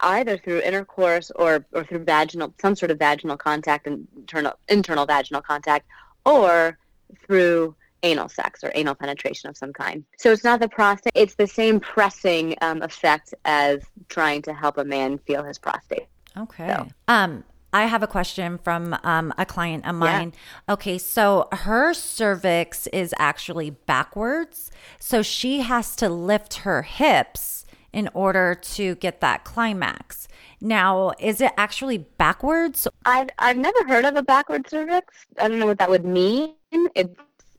either 0.00 0.38
through 0.38 0.60
intercourse 0.60 1.30
or, 1.36 1.64
or 1.72 1.84
through 1.84 1.98
vaginal, 2.04 2.54
some 2.60 2.74
sort 2.76 2.90
of 2.90 2.98
vaginal 2.98 3.36
contact, 3.36 3.86
internal, 3.86 4.52
internal 4.68 5.04
vaginal 5.04 5.42
contact, 5.42 5.86
or 6.24 6.78
through 7.26 7.74
anal 8.02 8.28
sex 8.28 8.62
or 8.62 8.70
anal 8.74 8.94
penetration 8.94 9.48
of 9.50 9.56
some 9.56 9.72
kind. 9.72 10.04
So 10.18 10.30
it's 10.30 10.44
not 10.44 10.60
the 10.60 10.68
prostate, 10.68 11.12
it's 11.14 11.34
the 11.34 11.46
same 11.46 11.80
pressing 11.80 12.54
um, 12.60 12.82
effect 12.82 13.34
as 13.44 13.80
trying 14.08 14.42
to 14.42 14.52
help 14.54 14.78
a 14.78 14.84
man 14.84 15.18
feel 15.18 15.42
his 15.42 15.58
prostate. 15.58 16.06
okay. 16.36 16.68
So- 16.68 16.86
Um, 17.08 17.44
I 17.72 17.86
have 17.86 18.04
a 18.04 18.06
question 18.06 18.58
from 18.58 18.96
um, 19.02 19.34
a 19.36 19.44
client 19.44 19.84
of 19.84 19.96
mine. 19.96 20.32
Okay, 20.68 20.96
so 20.96 21.48
her 21.50 21.92
cervix 21.92 22.86
is 22.88 23.12
actually 23.18 23.70
backwards. 23.70 24.70
So 25.00 25.22
she 25.22 25.62
has 25.62 25.96
to 25.96 26.08
lift 26.08 26.54
her 26.58 26.82
hips 26.82 27.63
in 27.94 28.10
order 28.12 28.54
to 28.54 28.96
get 28.96 29.20
that 29.20 29.44
climax. 29.44 30.28
Now, 30.60 31.12
is 31.18 31.40
it 31.40 31.52
actually 31.56 31.98
backwards? 31.98 32.88
I've, 33.04 33.28
I've 33.38 33.56
never 33.56 33.86
heard 33.86 34.04
of 34.04 34.16
a 34.16 34.22
backward 34.22 34.68
cervix. 34.68 35.26
I 35.38 35.48
don't 35.48 35.58
know 35.58 35.66
what 35.66 35.78
that 35.78 35.88
would 35.88 36.04
mean. 36.04 36.54
It's 36.94 37.14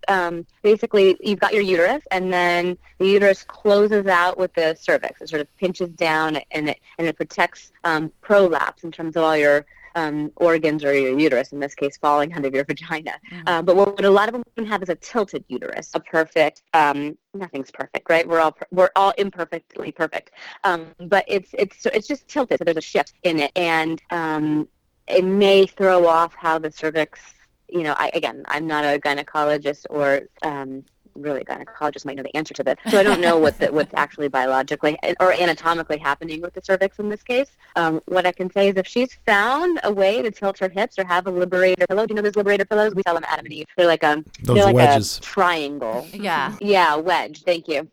um, 0.07 0.45
basically 0.61 1.17
you've 1.21 1.39
got 1.39 1.53
your 1.53 1.63
uterus, 1.63 2.03
and 2.11 2.31
then 2.31 2.77
the 2.99 3.07
uterus 3.07 3.43
closes 3.43 4.07
out 4.07 4.37
with 4.37 4.53
the 4.53 4.75
cervix. 4.79 5.21
It 5.21 5.29
sort 5.29 5.41
of 5.41 5.57
pinches 5.57 5.89
down, 5.89 6.37
and 6.51 6.69
it 6.69 6.79
and 6.97 7.07
it 7.07 7.15
protects 7.15 7.71
um, 7.83 8.11
prolapse 8.21 8.83
in 8.83 8.91
terms 8.91 9.15
of 9.15 9.23
all 9.23 9.37
your 9.37 9.65
um, 9.95 10.31
organs 10.35 10.83
or 10.83 10.93
your 10.93 11.17
uterus, 11.17 11.51
in 11.51 11.59
this 11.59 11.73
case, 11.73 11.97
falling 11.97 12.33
out 12.33 12.45
of 12.45 12.53
your 12.53 12.65
vagina. 12.69 13.13
Uh, 13.47 13.61
but 13.61 13.75
what, 13.75 13.93
what 13.93 14.05
a 14.05 14.09
lot 14.09 14.29
of 14.29 14.43
women 14.55 14.69
have 14.69 14.83
is 14.83 14.89
a 14.89 14.95
tilted 14.95 15.43
uterus, 15.47 15.91
a 15.93 15.99
perfect. 15.99 16.63
Um, 16.73 17.17
nothing's 17.33 17.71
perfect, 17.71 18.09
right? 18.09 18.27
We're 18.27 18.39
all 18.39 18.51
per- 18.51 18.67
we're 18.71 18.91
all 18.95 19.13
imperfectly 19.17 19.91
perfect, 19.91 20.31
um, 20.63 20.87
but 20.99 21.25
it's 21.27 21.49
it's 21.53 21.85
it's 21.87 22.07
just 22.07 22.27
tilted. 22.27 22.59
So 22.59 22.65
there's 22.65 22.77
a 22.77 22.81
shift 22.81 23.13
in 23.23 23.39
it, 23.39 23.51
and 23.55 24.01
um, 24.11 24.67
it 25.07 25.23
may 25.23 25.65
throw 25.65 26.07
off 26.07 26.33
how 26.35 26.59
the 26.59 26.71
cervix. 26.71 27.19
You 27.67 27.81
know, 27.81 27.95
I, 27.97 28.11
again, 28.13 28.43
I'm 28.47 28.67
not 28.67 28.85
a 28.85 28.99
gynecologist 28.99 29.87
or 29.89 30.21
um, 30.43 30.83
really 31.15 31.41
a 31.41 31.45
gynecologist 31.45 32.05
might 32.05 32.17
know 32.17 32.23
the 32.23 32.35
answer 32.35 32.53
to 32.53 32.63
this. 32.63 32.75
So 32.89 32.99
I 32.99 33.03
don't 33.03 33.21
know 33.21 33.37
what 33.37 33.57
the, 33.59 33.71
what's 33.71 33.93
actually 33.93 34.27
biologically 34.27 34.97
or 35.19 35.33
anatomically 35.33 35.97
happening 35.97 36.41
with 36.41 36.53
the 36.53 36.61
cervix 36.63 36.99
in 36.99 37.09
this 37.09 37.23
case. 37.23 37.51
Um, 37.75 38.01
what 38.05 38.25
I 38.25 38.31
can 38.31 38.51
say 38.51 38.69
is 38.69 38.75
if 38.75 38.87
she's 38.87 39.17
found 39.25 39.79
a 39.83 39.91
way 39.93 40.21
to 40.21 40.31
tilt 40.31 40.59
her 40.59 40.69
hips 40.69 40.99
or 40.99 41.05
have 41.05 41.27
a 41.27 41.31
liberator 41.31 41.85
pillow, 41.87 42.05
do 42.05 42.11
you 42.11 42.15
know 42.15 42.21
those 42.21 42.35
liberator 42.35 42.65
pillows? 42.65 42.93
We 42.95 43.03
sell 43.05 43.15
them 43.15 43.23
at 43.23 43.33
Adam 43.33 43.45
and 43.45 43.53
Eve. 43.53 43.67
They're 43.77 43.87
like 43.87 44.03
a 44.03 44.23
Those 44.43 44.55
they're 44.55 44.65
like 44.65 44.75
wedges. 44.75 45.17
a 45.17 45.21
triangle. 45.21 46.07
Yeah. 46.13 46.55
Yeah, 46.61 46.95
wedge. 46.95 47.43
Thank 47.43 47.67
you. 47.67 47.89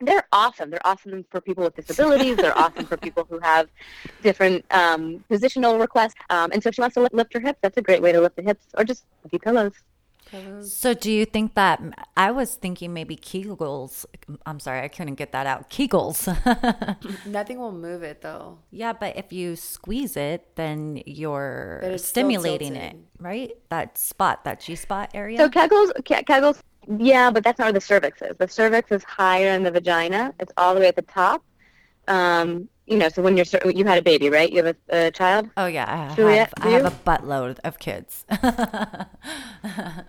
They're 0.00 0.28
awesome. 0.32 0.70
They're 0.70 0.86
awesome 0.86 1.24
for 1.28 1.40
people 1.40 1.64
with 1.64 1.74
disabilities. 1.74 2.36
They're 2.36 2.56
awesome 2.56 2.86
for 2.86 2.96
people 2.96 3.26
who 3.28 3.40
have 3.40 3.68
different 4.22 4.64
um, 4.70 5.24
positional 5.28 5.80
requests. 5.80 6.14
Um, 6.30 6.52
and 6.52 6.62
so 6.62 6.68
if 6.68 6.76
she 6.76 6.80
wants 6.80 6.94
to 6.94 7.08
lift 7.12 7.32
her 7.34 7.40
hips, 7.40 7.58
that's 7.62 7.76
a 7.78 7.82
great 7.82 8.00
way 8.00 8.12
to 8.12 8.20
lift 8.20 8.36
the 8.36 8.42
hips, 8.42 8.64
or 8.76 8.84
just 8.84 9.04
a 9.24 9.28
few 9.28 9.40
pillows. 9.40 9.72
So 10.60 10.94
do 10.94 11.10
you 11.10 11.24
think 11.24 11.54
that 11.54 11.80
I 12.16 12.30
was 12.30 12.54
thinking 12.54 12.92
maybe 12.92 13.16
Kegels? 13.16 14.04
I'm 14.44 14.60
sorry, 14.60 14.82
I 14.82 14.88
couldn't 14.88 15.14
get 15.14 15.32
that 15.32 15.46
out. 15.46 15.70
Kegels. 15.70 16.26
Nothing 17.26 17.58
will 17.58 17.72
move 17.72 18.02
it 18.02 18.20
though. 18.20 18.58
yeah, 18.70 18.92
but 18.92 19.16
if 19.16 19.32
you 19.32 19.56
squeeze 19.56 20.16
it, 20.16 20.54
then 20.56 21.02
you're 21.06 21.78
But 21.82 21.92
it's 21.92 22.04
still 22.04 22.24
stimulating 22.24 22.76
it, 22.76 22.96
right? 23.18 23.52
That 23.70 23.96
spot, 23.96 24.44
that 24.44 24.60
G 24.60 24.74
spot 24.76 25.10
area. 25.14 25.38
So 25.38 25.48
Kegels, 25.48 25.92
Kegels, 26.02 26.60
yeah, 26.98 27.30
but 27.30 27.44
that's 27.44 27.58
not 27.58 27.66
where 27.66 27.72
the 27.72 27.80
cervix 27.80 28.22
is. 28.22 28.36
The 28.38 28.48
cervix 28.48 28.92
is 28.92 29.04
higher 29.04 29.50
in 29.52 29.62
the 29.62 29.70
vagina. 29.70 30.34
It's 30.40 30.52
all 30.56 30.74
the 30.74 30.80
way 30.80 30.88
at 30.88 30.96
the 30.96 31.02
top. 31.02 31.42
Um, 32.06 32.68
you 32.90 32.96
know, 32.96 33.08
so 33.08 33.22
when 33.22 33.36
you're 33.36 33.46
you 33.78 33.84
had 33.84 33.98
a 33.98 34.02
baby, 34.02 34.30
right? 34.30 34.50
You 34.50 34.64
have 34.64 34.76
a, 34.90 35.06
a 35.06 35.10
child. 35.10 35.50
oh 35.56 35.66
yeah, 35.66 35.84
I 35.88 35.96
have, 35.96 36.16
do 36.16 36.26
I 36.66 36.70
have 36.70 36.86
a 36.86 36.96
buttload 37.08 37.58
of 37.64 37.78
kids. 37.78 38.24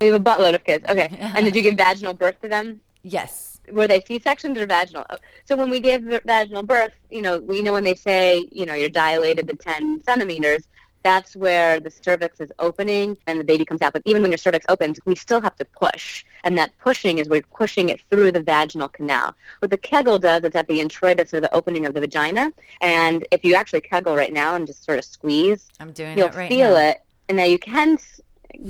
You 0.01 0.13
have 0.13 0.21
a 0.21 0.25
buttload 0.29 0.55
of 0.55 0.63
kids. 0.63 0.85
Okay. 0.89 1.09
And 1.35 1.45
did 1.45 1.55
you 1.55 1.61
give 1.61 1.75
vaginal 1.75 2.13
birth 2.13 2.39
to 2.41 2.47
them? 2.47 2.81
yes. 3.03 3.45
Were 3.71 3.87
they 3.87 4.01
C-sections 4.01 4.57
or 4.57 4.65
vaginal? 4.65 5.05
Oh, 5.11 5.17
So 5.45 5.55
when 5.55 5.69
we 5.69 5.79
give 5.79 6.01
vaginal 6.25 6.63
birth, 6.63 6.93
you 7.11 7.21
know, 7.21 7.37
we 7.37 7.61
know 7.61 7.73
when 7.73 7.83
they 7.83 7.93
say, 7.93 8.47
you 8.51 8.65
know, 8.65 8.73
you're 8.73 8.89
dilated 8.89 9.47
to 9.47 9.55
10 9.55 10.01
centimeters, 10.03 10.63
that's 11.03 11.35
where 11.35 11.79
the 11.79 11.89
cervix 11.89 12.39
is 12.41 12.51
opening 12.59 13.17
and 13.27 13.39
the 13.39 13.43
baby 13.43 13.63
comes 13.65 13.81
out. 13.81 13.93
But 13.93 14.01
even 14.05 14.21
when 14.21 14.31
your 14.31 14.37
cervix 14.37 14.65
opens, 14.69 14.99
we 15.05 15.15
still 15.15 15.39
have 15.41 15.55
to 15.57 15.65
push. 15.65 16.25
And 16.43 16.57
that 16.57 16.71
pushing 16.79 17.19
is 17.19 17.29
we're 17.29 17.41
pushing 17.55 17.89
it 17.89 18.01
through 18.09 18.31
the 18.33 18.41
vaginal 18.41 18.89
canal. 18.89 19.33
What 19.59 19.71
the 19.71 19.77
Kegel 19.77 20.19
does 20.19 20.43
is 20.43 20.55
at 20.55 20.67
the 20.67 20.79
introitus 20.79 21.33
or 21.33 21.39
the 21.39 21.53
opening 21.55 21.85
of 21.85 21.93
the 21.93 22.01
vagina. 22.01 22.51
And 22.81 23.25
if 23.31 23.45
you 23.45 23.55
actually 23.55 23.81
Kegel 23.81 24.15
right 24.15 24.33
now 24.33 24.55
and 24.55 24.67
just 24.67 24.83
sort 24.83 24.99
of 24.99 25.05
squeeze, 25.05 25.69
I'm 25.79 25.91
doing 25.91 26.17
you'll 26.17 26.27
it 26.27 26.35
right 26.35 26.49
feel 26.49 26.71
now. 26.73 26.89
it. 26.89 27.01
And 27.29 27.37
now 27.37 27.45
you 27.45 27.59
can, 27.59 27.93
s- 27.93 28.19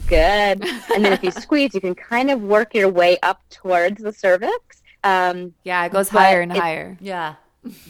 good. 0.08 0.64
and 0.94 1.04
then 1.06 1.14
if 1.14 1.24
you 1.24 1.32
squeeze, 1.46 1.74
you 1.74 1.82
can 1.82 1.96
kind 1.96 2.30
of 2.30 2.42
work 2.42 2.74
your 2.76 2.90
way 2.90 3.18
up 3.24 3.42
towards 3.50 4.04
the 4.04 4.14
cervix. 4.14 4.84
Um, 5.04 5.54
Yeah, 5.64 5.84
it 5.86 5.92
goes 5.92 6.10
higher 6.10 6.42
and 6.42 6.52
higher. 6.52 6.98
Yeah. 7.00 7.36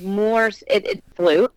more 0.01 0.45
s- 0.47 0.63
it, 0.67 0.85
it 0.85 1.03
flute 1.15 1.51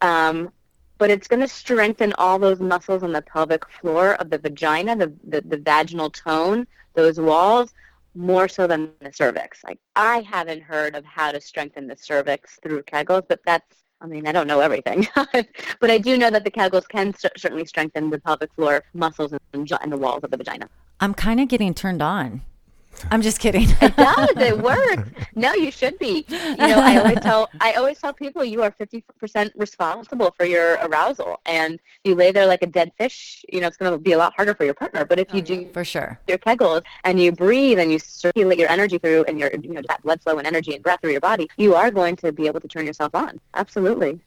um, 0.00 0.50
but 0.98 1.10
it's 1.10 1.28
going 1.28 1.40
to 1.40 1.48
strengthen 1.48 2.12
all 2.14 2.38
those 2.38 2.60
muscles 2.60 3.02
on 3.02 3.12
the 3.12 3.22
pelvic 3.22 3.68
floor 3.68 4.14
of 4.14 4.30
the 4.30 4.38
vagina 4.38 4.96
the, 4.96 5.12
the, 5.24 5.40
the 5.42 5.56
vaginal 5.56 6.10
tone 6.10 6.66
those 6.94 7.18
walls 7.18 7.72
more 8.14 8.48
so 8.48 8.66
than 8.66 8.90
the 9.00 9.12
cervix 9.12 9.62
like 9.64 9.78
i 9.96 10.20
haven't 10.20 10.62
heard 10.62 10.94
of 10.94 11.04
how 11.04 11.30
to 11.30 11.40
strengthen 11.40 11.86
the 11.86 11.96
cervix 11.96 12.58
through 12.62 12.82
kegels 12.82 13.22
but 13.28 13.40
that's 13.44 13.76
I 14.00 14.06
mean, 14.06 14.28
I 14.28 14.32
don't 14.32 14.46
know 14.46 14.60
everything, 14.60 15.08
but 15.16 15.90
I 15.90 15.98
do 15.98 16.16
know 16.16 16.30
that 16.30 16.44
the 16.44 16.50
Kegels 16.50 16.86
can 16.88 17.12
cer- 17.14 17.32
certainly 17.36 17.64
strengthen 17.66 18.10
the 18.10 18.20
pelvic 18.20 18.52
floor 18.54 18.84
muscles 18.94 19.32
and, 19.32 19.40
and 19.52 19.92
the 19.92 19.96
walls 19.96 20.22
of 20.22 20.30
the 20.30 20.36
vagina. 20.36 20.68
I'm 21.00 21.14
kind 21.14 21.40
of 21.40 21.48
getting 21.48 21.74
turned 21.74 22.00
on. 22.00 22.42
I'm 23.10 23.22
just 23.22 23.38
kidding. 23.38 23.68
It 23.80 23.96
does. 23.96 24.30
It 24.36 24.58
works. 24.58 25.10
No, 25.34 25.52
you 25.54 25.70
should 25.70 25.98
be. 25.98 26.24
You 26.28 26.56
know, 26.56 26.80
I 26.80 26.98
always 26.98 27.20
tell 27.20 27.48
I 27.60 27.72
always 27.74 27.98
tell 27.98 28.12
people 28.12 28.44
you 28.44 28.62
are 28.62 28.70
fifty 28.70 29.04
percent 29.18 29.52
responsible 29.56 30.34
for 30.36 30.44
your 30.44 30.74
arousal, 30.82 31.40
and 31.46 31.74
if 31.74 31.80
you 32.04 32.14
lay 32.14 32.32
there 32.32 32.46
like 32.46 32.62
a 32.62 32.66
dead 32.66 32.92
fish, 32.98 33.44
you 33.52 33.60
know 33.60 33.66
it's 33.66 33.76
going 33.76 33.92
to 33.92 33.98
be 33.98 34.12
a 34.12 34.18
lot 34.18 34.32
harder 34.34 34.54
for 34.54 34.64
your 34.64 34.74
partner. 34.74 35.04
But 35.04 35.18
if 35.18 35.32
you 35.32 35.42
do 35.42 35.68
For 35.72 35.84
sure. 35.84 36.18
your 36.26 36.38
kegels 36.38 36.82
and 37.04 37.20
you 37.20 37.32
breathe 37.32 37.78
and 37.78 37.92
you 37.92 37.98
circulate 37.98 38.58
your 38.58 38.70
energy 38.70 38.98
through 38.98 39.24
and 39.28 39.38
your 39.38 39.50
you 39.62 39.74
know 39.74 39.82
that 39.88 40.02
blood 40.02 40.20
flow 40.22 40.38
and 40.38 40.46
energy 40.46 40.74
and 40.74 40.82
breath 40.82 41.00
through 41.00 41.12
your 41.12 41.20
body, 41.20 41.48
you 41.56 41.74
are 41.74 41.90
going 41.90 42.16
to 42.16 42.32
be 42.32 42.46
able 42.46 42.60
to 42.60 42.68
turn 42.68 42.86
yourself 42.86 43.14
on. 43.14 43.40
Absolutely. 43.54 44.20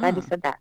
Glad 0.00 0.16
you 0.16 0.22
mm. 0.22 0.28
said 0.28 0.42
that. 0.42 0.60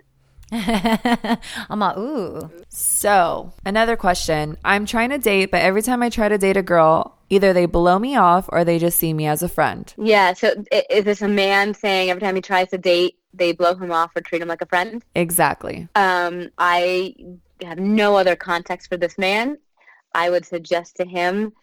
I'm 0.51 1.81
all, 1.81 1.99
ooh. 1.99 2.51
So, 2.69 3.53
another 3.65 3.95
question. 3.95 4.57
I'm 4.63 4.85
trying 4.85 5.09
to 5.09 5.17
date, 5.17 5.51
but 5.51 5.61
every 5.61 5.81
time 5.81 6.03
I 6.03 6.09
try 6.09 6.29
to 6.29 6.37
date 6.37 6.57
a 6.57 6.61
girl, 6.61 7.17
either 7.29 7.53
they 7.53 7.65
blow 7.65 7.97
me 7.99 8.15
off 8.15 8.45
or 8.49 8.63
they 8.63 8.79
just 8.79 8.99
see 8.99 9.13
me 9.13 9.25
as 9.27 9.41
a 9.41 9.49
friend. 9.49 9.93
Yeah. 9.97 10.33
So 10.33 10.53
is 10.89 11.05
this 11.05 11.21
a 11.21 11.27
man 11.27 11.73
saying 11.73 12.09
every 12.09 12.21
time 12.21 12.35
he 12.35 12.41
tries 12.41 12.69
to 12.69 12.77
date, 12.77 13.17
they 13.33 13.51
blow 13.51 13.75
him 13.75 13.91
off 13.91 14.11
or 14.15 14.21
treat 14.21 14.41
him 14.41 14.47
like 14.47 14.61
a 14.61 14.65
friend? 14.67 15.03
Exactly. 15.15 15.87
Um, 15.95 16.49
I 16.57 17.15
have 17.61 17.79
no 17.79 18.15
other 18.15 18.35
context 18.35 18.89
for 18.89 18.97
this 18.97 19.17
man. 19.17 19.57
I 20.13 20.29
would 20.29 20.45
suggest 20.45 20.97
to 20.97 21.05
him. 21.05 21.53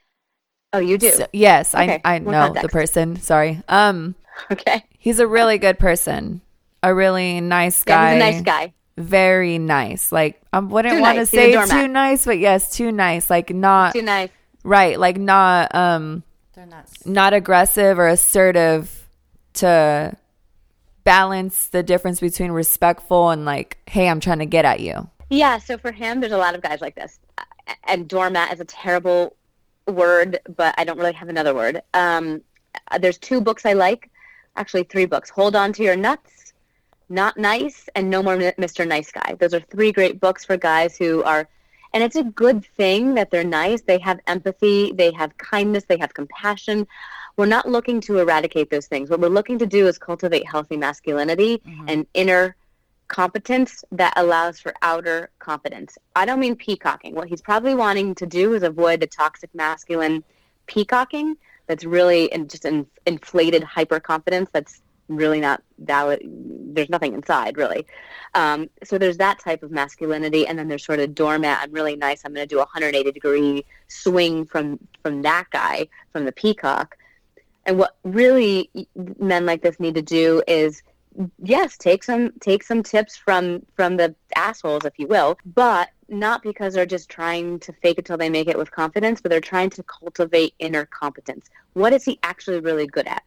Oh, 0.72 0.78
you 0.78 0.98
do. 0.98 1.10
So- 1.10 1.26
yes, 1.32 1.74
Okay, 1.74 2.00
I 2.04 2.16
I 2.16 2.18
what 2.20 2.32
know 2.32 2.52
the 2.60 2.68
person. 2.68 3.16
Sorry. 3.20 3.62
Um, 3.68 4.14
okay. 4.50 4.84
he's 4.98 5.18
a 5.20 5.26
really 5.26 5.58
good 5.58 5.78
person. 5.78 6.40
A 6.82 6.94
really 6.94 7.40
nice 7.40 7.84
Yeah, 7.86 7.94
guy. 7.94 8.14
he's 8.14 8.22
a 8.22 8.32
nice 8.32 8.42
guy. 8.42 8.72
Very 8.98 9.58
nice. 9.58 10.12
Like 10.12 10.40
I 10.52 10.58
wouldn't 10.58 11.00
want 11.00 11.14
to 11.14 11.20
nice. 11.20 11.30
He's 11.30 11.68
say 11.68 11.80
too 11.82 11.88
nice, 11.88 12.24
but 12.24 12.38
yes, 12.38 12.74
too 12.76 12.92
nice. 12.92 13.30
Like 13.30 13.50
not 13.50 13.94
Too 13.94 14.02
nice. 14.02 14.30
right. 14.64 14.98
Like 14.98 15.16
not 15.18 15.74
um 15.74 16.22
They're 16.54 16.66
nuts. 16.66 17.06
not 17.06 17.32
aggressive 17.32 17.98
or 17.98 18.08
assertive 18.08 19.06
to 19.54 20.16
balance 21.04 21.66
the 21.68 21.82
difference 21.82 22.20
between 22.20 22.52
respectful 22.52 23.30
and 23.30 23.44
like, 23.44 23.78
hey, 23.88 24.08
I'm 24.08 24.20
trying 24.20 24.38
to 24.40 24.46
get 24.46 24.64
at 24.64 24.80
you. 24.80 25.08
Yeah. 25.30 25.58
So 25.58 25.78
for 25.78 25.92
him, 25.92 26.20
there's 26.20 26.32
a 26.32 26.36
lot 26.38 26.54
of 26.54 26.60
guys 26.62 26.80
like 26.80 26.94
this, 26.94 27.18
Uh, 27.38 27.44
and 27.84 28.08
doormat 28.08 28.52
is 28.52 28.60
a 28.60 28.64
terrible 28.64 29.36
word, 29.86 30.38
but 30.56 30.74
I 30.78 30.84
don't 30.84 30.98
really 30.98 31.12
have 31.12 31.28
another 31.28 31.54
word. 31.54 31.82
Um, 31.94 32.42
there's 33.00 33.18
two 33.18 33.40
books 33.40 33.64
I 33.66 33.72
like, 33.72 34.10
actually 34.56 34.84
three 34.84 35.06
books. 35.06 35.30
Hold 35.30 35.56
on 35.56 35.72
to 35.74 35.82
your 35.82 35.96
nuts, 35.96 36.41
not 37.12 37.36
nice, 37.36 37.88
and 37.94 38.10
no 38.10 38.22
more 38.22 38.36
Mr. 38.36 38.86
Nice 38.86 39.12
Guy. 39.12 39.36
Those 39.38 39.54
are 39.54 39.60
three 39.60 39.92
great 39.92 40.18
books 40.18 40.44
for 40.44 40.56
guys 40.56 40.96
who 40.96 41.22
are, 41.22 41.46
and 41.92 42.02
it's 42.02 42.16
a 42.16 42.24
good 42.24 42.64
thing 42.76 43.14
that 43.14 43.30
they're 43.30 43.44
nice. 43.44 43.82
They 43.82 43.98
have 43.98 44.18
empathy, 44.26 44.92
they 44.92 45.12
have 45.12 45.36
kindness, 45.36 45.84
they 45.84 45.98
have 45.98 46.14
compassion. 46.14 46.86
We're 47.36 47.46
not 47.46 47.68
looking 47.68 48.00
to 48.02 48.18
eradicate 48.18 48.70
those 48.70 48.86
things. 48.86 49.10
What 49.10 49.20
we're 49.20 49.28
looking 49.28 49.58
to 49.58 49.66
do 49.66 49.86
is 49.86 49.98
cultivate 49.98 50.48
healthy 50.48 50.76
masculinity 50.76 51.58
mm-hmm. 51.58 51.84
and 51.88 52.06
inner 52.14 52.56
competence 53.08 53.84
that 53.92 54.14
allows 54.16 54.58
for 54.58 54.72
outer 54.80 55.30
competence. 55.38 55.98
I 56.16 56.24
don't 56.24 56.40
mean 56.40 56.56
peacocking. 56.56 57.14
What 57.14 57.28
he's 57.28 57.42
probably 57.42 57.74
wanting 57.74 58.14
to 58.16 58.26
do 58.26 58.54
is 58.54 58.62
avoid 58.62 59.00
the 59.00 59.06
toxic 59.06 59.54
masculine 59.54 60.24
peacocking 60.66 61.36
that's 61.66 61.84
really 61.84 62.24
in, 62.26 62.48
just 62.48 62.64
an 62.64 62.86
inflated 63.06 63.62
hyper 63.62 64.00
confidence 64.00 64.48
that's 64.52 64.80
really 65.16 65.40
not 65.40 65.62
valid. 65.78 66.20
There's 66.24 66.88
nothing 66.88 67.14
inside 67.14 67.56
really. 67.56 67.86
Um, 68.34 68.70
so 68.84 68.98
there's 68.98 69.18
that 69.18 69.38
type 69.38 69.62
of 69.62 69.70
masculinity, 69.70 70.46
and 70.46 70.58
then 70.58 70.68
there's 70.68 70.84
sort 70.84 71.00
of 71.00 71.14
doormat. 71.14 71.58
I'm 71.62 71.72
really 71.72 71.96
nice. 71.96 72.22
I'm 72.24 72.32
going 72.32 72.46
to 72.46 72.54
do 72.54 72.58
a 72.58 72.60
180 72.60 73.12
degree 73.12 73.64
swing 73.88 74.46
from 74.46 74.78
from 75.02 75.22
that 75.22 75.46
guy, 75.50 75.88
from 76.12 76.24
the 76.24 76.32
peacock. 76.32 76.96
And 77.64 77.78
what 77.78 77.96
really 78.02 78.70
men 79.18 79.46
like 79.46 79.62
this 79.62 79.78
need 79.78 79.94
to 79.94 80.02
do 80.02 80.42
is 80.48 80.82
yes, 81.42 81.76
take 81.76 82.04
some 82.04 82.32
take 82.40 82.62
some 82.62 82.82
tips 82.82 83.16
from 83.16 83.64
from 83.76 83.96
the 83.96 84.14
assholes, 84.34 84.84
if 84.84 84.98
you 84.98 85.06
will, 85.06 85.38
but 85.44 85.90
not 86.08 86.42
because 86.42 86.74
they're 86.74 86.86
just 86.86 87.08
trying 87.08 87.58
to 87.60 87.72
fake 87.72 87.98
it 87.98 88.04
till 88.04 88.16
they 88.16 88.28
make 88.28 88.48
it 88.48 88.58
with 88.58 88.70
confidence, 88.70 89.20
but 89.20 89.30
they're 89.30 89.40
trying 89.40 89.70
to 89.70 89.82
cultivate 89.84 90.54
inner 90.58 90.84
competence. 90.86 91.48
What 91.72 91.92
is 91.92 92.04
he 92.04 92.18
actually 92.22 92.60
really 92.60 92.86
good 92.86 93.06
at? 93.06 93.22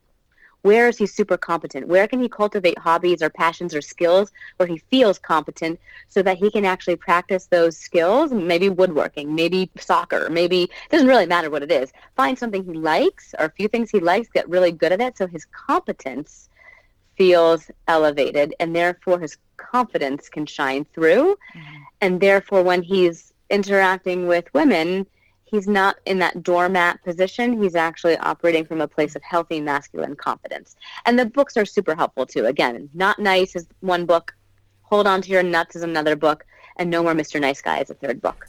Where 0.66 0.88
is 0.88 0.97
he 0.97 1.05
super 1.05 1.38
competent? 1.38 1.88
Where 1.88 2.07
can 2.07 2.20
he 2.20 2.28
cultivate 2.28 2.80
hobbies 2.80 3.22
or 3.22 3.30
passions 3.30 3.76
or 3.76 3.84
skills 3.84 4.32
where 4.57 4.66
he 4.66 4.80
feels 4.89 5.20
competent 5.20 5.80
so 6.07 6.24
that 6.24 6.39
he 6.39 6.49
can 6.49 6.66
actually 6.66 6.95
practice 6.95 7.45
those 7.45 7.78
skills? 7.78 8.32
Maybe 8.32 8.70
woodworking, 8.70 9.36
maybe 9.36 9.70
soccer, 9.78 10.28
maybe 10.28 10.63
it 10.63 10.89
doesn't 10.89 11.07
really 11.07 11.28
matter 11.28 11.51
what 11.51 11.61
it 11.61 11.72
is. 11.72 11.93
Find 12.16 12.36
something 12.36 12.63
he 12.63 12.74
likes 12.74 13.36
or 13.38 13.45
a 13.45 13.51
few 13.51 13.68
things 13.68 13.91
he 13.91 13.99
likes, 13.99 14.28
get 14.30 14.49
really 14.49 14.72
good 14.72 14.91
at 14.91 15.01
it 15.01 15.20
so 15.20 15.28
his 15.28 15.45
competence 15.45 16.49
feels 17.16 17.70
elevated 17.88 18.55
and 18.59 18.76
therefore 18.76 19.20
his 19.20 19.38
confidence 19.57 20.30
can 20.30 20.47
shine 20.47 20.84
through. 20.95 21.38
Mm-hmm. 21.55 21.84
And 22.01 22.20
therefore, 22.20 22.63
when 22.63 22.82
he's 22.82 23.34
interacting 23.51 24.26
with 24.26 24.51
women, 24.55 25.05
he's 25.55 25.67
not 25.67 25.97
in 26.05 26.19
that 26.19 26.43
doormat 26.43 27.01
position. 27.03 27.61
He's 27.61 27.75
actually 27.75 28.17
operating 28.17 28.65
from 28.65 28.81
a 28.81 28.87
place 28.87 29.15
of 29.15 29.23
healthy 29.23 29.61
masculine 29.61 30.15
confidence. 30.15 30.75
And 31.05 31.17
the 31.17 31.25
books 31.25 31.55
are 31.57 31.65
super 31.65 31.95
helpful 31.95 32.25
too. 32.25 32.45
Again, 32.45 32.89
Not 32.93 33.19
Nice 33.19 33.55
is 33.55 33.67
one 33.79 34.05
book, 34.05 34.35
Hold 34.83 35.07
On 35.07 35.21
to 35.21 35.29
Your 35.29 35.43
Nuts 35.43 35.75
is 35.75 35.83
another 35.83 36.15
book, 36.15 36.45
and 36.77 36.89
No 36.89 37.01
More 37.01 37.13
Mr. 37.13 37.39
Nice 37.39 37.61
Guy 37.61 37.79
is 37.79 37.89
a 37.89 37.93
third 37.93 38.21
book. 38.21 38.47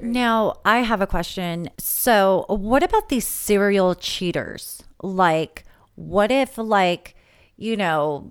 Now, 0.00 0.56
I 0.64 0.78
have 0.78 1.00
a 1.00 1.06
question. 1.06 1.70
So, 1.78 2.44
what 2.48 2.82
about 2.82 3.08
these 3.08 3.26
serial 3.26 3.94
cheaters? 3.94 4.82
Like, 5.02 5.64
what 5.94 6.32
if, 6.32 6.56
like, 6.56 7.14
you 7.56 7.76
know, 7.76 8.30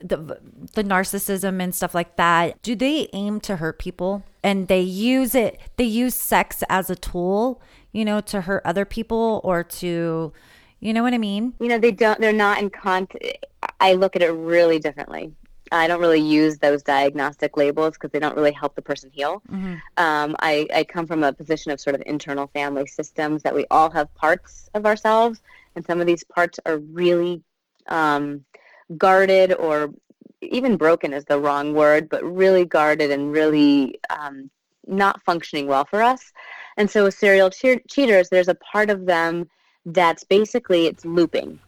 the 0.00 0.38
the 0.74 0.84
narcissism 0.84 1.62
and 1.62 1.74
stuff 1.74 1.94
like 1.94 2.16
that 2.16 2.60
do 2.62 2.74
they 2.74 3.08
aim 3.12 3.40
to 3.40 3.56
hurt 3.56 3.78
people 3.78 4.22
and 4.42 4.68
they 4.68 4.80
use 4.80 5.34
it 5.34 5.58
they 5.76 5.84
use 5.84 6.14
sex 6.14 6.62
as 6.68 6.90
a 6.90 6.96
tool 6.96 7.60
you 7.92 8.04
know 8.04 8.20
to 8.20 8.42
hurt 8.42 8.62
other 8.64 8.84
people 8.84 9.40
or 9.42 9.64
to 9.64 10.32
you 10.80 10.92
know 10.92 11.02
what 11.02 11.14
i 11.14 11.18
mean 11.18 11.54
you 11.60 11.68
know 11.68 11.78
they 11.78 11.90
don't 11.90 12.20
they're 12.20 12.32
not 12.32 12.58
in 12.58 12.68
con 12.68 13.08
i 13.80 13.94
look 13.94 14.14
at 14.16 14.22
it 14.22 14.30
really 14.30 14.78
differently 14.78 15.32
I 15.72 15.88
don't 15.88 16.00
really 16.00 16.20
use 16.20 16.58
those 16.58 16.82
diagnostic 16.82 17.56
labels 17.56 17.94
because 17.94 18.10
they 18.12 18.18
don't 18.18 18.36
really 18.36 18.52
help 18.52 18.74
the 18.76 18.82
person 18.82 19.10
heal. 19.12 19.42
Mm-hmm. 19.50 19.74
Um, 19.96 20.36
I, 20.38 20.66
I 20.72 20.84
come 20.84 21.06
from 21.06 21.24
a 21.24 21.32
position 21.32 21.72
of 21.72 21.80
sort 21.80 21.96
of 21.96 22.02
internal 22.06 22.46
family 22.48 22.86
systems 22.86 23.42
that 23.42 23.54
we 23.54 23.66
all 23.70 23.90
have 23.90 24.12
parts 24.14 24.70
of 24.74 24.86
ourselves, 24.86 25.40
and 25.74 25.84
some 25.84 26.00
of 26.00 26.06
these 26.06 26.22
parts 26.22 26.60
are 26.66 26.78
really 26.78 27.42
um, 27.88 28.44
guarded 28.96 29.52
or 29.54 29.92
even 30.42 30.76
broken 30.76 31.12
is 31.12 31.24
the 31.24 31.40
wrong 31.40 31.74
word, 31.74 32.08
but 32.08 32.22
really 32.24 32.64
guarded 32.64 33.10
and 33.10 33.32
really 33.32 33.98
um, 34.10 34.50
not 34.86 35.22
functioning 35.22 35.66
well 35.66 35.84
for 35.84 36.02
us. 36.02 36.32
And 36.76 36.90
so 36.90 37.04
with 37.04 37.14
serial 37.14 37.50
che- 37.50 37.82
cheaters, 37.88 38.28
there's 38.28 38.48
a 38.48 38.54
part 38.56 38.90
of 38.90 39.06
them 39.06 39.48
that's 39.84 40.24
basically 40.24 40.86
it's 40.86 41.04
looping. 41.04 41.58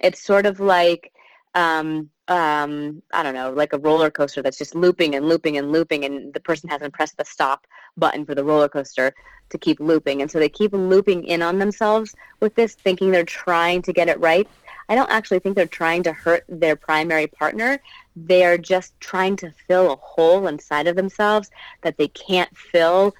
It's 0.00 0.22
sort 0.22 0.46
of 0.46 0.60
like 0.60 1.12
um, 1.54 2.10
um, 2.28 3.02
I 3.12 3.22
don't 3.22 3.34
know, 3.34 3.50
like 3.52 3.72
a 3.72 3.78
roller 3.78 4.10
coaster 4.10 4.42
that's 4.42 4.58
just 4.58 4.74
looping 4.74 5.14
and 5.14 5.28
looping 5.28 5.56
and 5.56 5.72
looping, 5.72 6.04
and 6.04 6.32
the 6.34 6.40
person 6.40 6.68
hasn't 6.68 6.92
pressed 6.92 7.16
the 7.16 7.24
stop 7.24 7.66
button 7.96 8.26
for 8.26 8.34
the 8.34 8.44
roller 8.44 8.68
coaster 8.68 9.14
to 9.48 9.58
keep 9.58 9.80
looping, 9.80 10.20
and 10.20 10.30
so 10.30 10.38
they 10.38 10.48
keep 10.48 10.72
looping 10.72 11.24
in 11.24 11.40
on 11.40 11.58
themselves 11.58 12.14
with 12.40 12.54
this, 12.54 12.74
thinking 12.74 13.10
they're 13.10 13.24
trying 13.24 13.80
to 13.82 13.94
get 13.94 14.08
it 14.08 14.20
right, 14.20 14.46
I 14.88 14.94
don't 14.94 15.10
actually 15.10 15.40
think 15.40 15.54
they're 15.54 15.66
trying 15.66 16.02
to 16.04 16.12
hurt 16.12 16.44
their 16.48 16.76
primary 16.76 17.26
partner. 17.26 17.80
They 18.16 18.44
are 18.44 18.56
just 18.56 18.98
trying 19.00 19.36
to 19.36 19.52
fill 19.66 19.92
a 19.92 19.96
hole 19.96 20.46
inside 20.46 20.86
of 20.86 20.96
themselves 20.96 21.50
that 21.82 21.98
they 21.98 22.08
can't 22.08 22.54
fill 22.56 23.14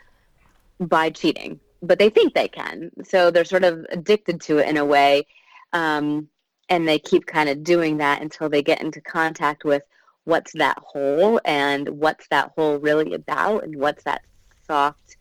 by 0.81 1.11
cheating, 1.11 1.61
but 1.83 1.99
they 1.99 2.09
think 2.09 2.35
they 2.35 2.49
can. 2.49 2.91
So 3.05 3.31
they're 3.31 3.45
sort 3.45 3.65
of 3.65 3.85
addicted 3.91 4.41
to 4.43 4.59
it 4.59 4.69
in 4.69 4.77
a 4.77 4.85
way. 4.85 5.27
Um, 5.73 6.29
and 6.71 6.87
they 6.87 6.99
keep 6.99 7.27
kind 7.27 7.49
of 7.49 7.65
doing 7.65 7.99
that 7.99 8.23
until 8.23 8.49
they 8.49 8.63
get 8.63 8.81
into 8.83 9.01
contact 9.01 9.65
with 9.65 9.83
what's 10.25 10.53
that 10.53 10.79
hole 10.79 11.41
and 11.45 11.89
what's 11.89 12.29
that 12.29 12.53
hole 12.57 12.79
really 12.79 13.15
about 13.15 13.65
and 13.65 13.77
what's 13.77 14.05
that 14.05 14.23
soft 14.67 15.17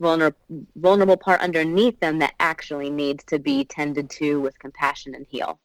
vulnerable 0.00 0.38
vulnerable 0.76 1.16
part 1.16 1.40
underneath 1.40 1.98
them 2.00 2.18
that 2.18 2.34
actually 2.40 2.90
needs 2.90 3.22
to 3.24 3.38
be 3.38 3.64
tended 3.64 4.08
to 4.08 4.40
with 4.40 4.58
compassion 4.58 5.14
and 5.14 5.26
heal 5.28 5.58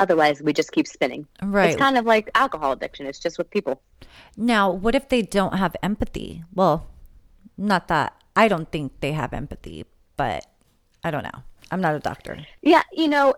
Otherwise, 0.00 0.40
we 0.42 0.52
just 0.52 0.72
keep 0.72 0.88
spinning. 0.88 1.26
Right. 1.42 1.68
It's 1.70 1.78
kind 1.78 1.98
of 1.98 2.06
like 2.06 2.30
alcohol 2.34 2.72
addiction. 2.72 3.06
It's 3.06 3.18
just 3.18 3.36
with 3.36 3.50
people. 3.50 3.82
Now, 4.36 4.70
what 4.70 4.94
if 4.94 5.10
they 5.10 5.20
don't 5.20 5.58
have 5.58 5.76
empathy? 5.82 6.42
Well, 6.54 6.88
not 7.58 7.88
that 7.88 8.14
I 8.34 8.48
don't 8.48 8.72
think 8.72 9.00
they 9.00 9.12
have 9.12 9.34
empathy, 9.34 9.84
but 10.16 10.46
I 11.04 11.10
don't 11.10 11.22
know. 11.22 11.42
I'm 11.70 11.82
not 11.82 11.94
a 11.94 12.00
doctor. 12.00 12.38
Yeah, 12.62 12.82
you 12.92 13.08
know, 13.08 13.34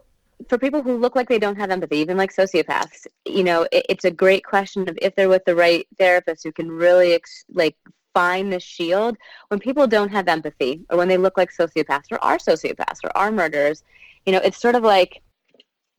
for 0.49 0.57
people 0.57 0.83
who 0.83 0.97
look 0.97 1.17
like 1.17 1.29
they 1.29 1.41
don't 1.41 1.57
have 1.57 1.71
empathy, 1.71 1.99
even 1.99 2.17
like 2.17 2.33
sociopaths, 2.33 3.09
you 3.27 3.43
know, 3.43 3.67
it, 3.73 3.85
it's 3.89 4.05
a 4.05 4.11
great 4.11 4.45
question 4.45 4.89
of 4.89 4.97
if 5.03 5.17
they're 5.17 5.29
with 5.29 5.45
the 5.45 5.57
right 5.57 5.87
therapist 5.99 6.45
who 6.45 6.53
can 6.53 6.71
really 6.71 7.15
ex- 7.15 7.45
like 7.53 7.77
find 8.15 8.53
the 8.53 8.61
shield. 8.61 9.17
When 9.49 9.59
people 9.59 9.89
don't 9.89 10.11
have 10.11 10.29
empathy, 10.29 10.85
or 10.91 10.97
when 10.97 11.09
they 11.09 11.19
look 11.19 11.37
like 11.37 11.51
sociopaths, 11.53 12.13
or 12.13 12.23
are 12.23 12.39
sociopaths, 12.39 12.99
or 13.03 13.17
are 13.17 13.33
murderers, 13.33 13.83
you 14.27 14.33
know, 14.33 14.41
it's 14.45 14.61
sort 14.61 14.77
of 14.77 14.85
like 14.85 15.23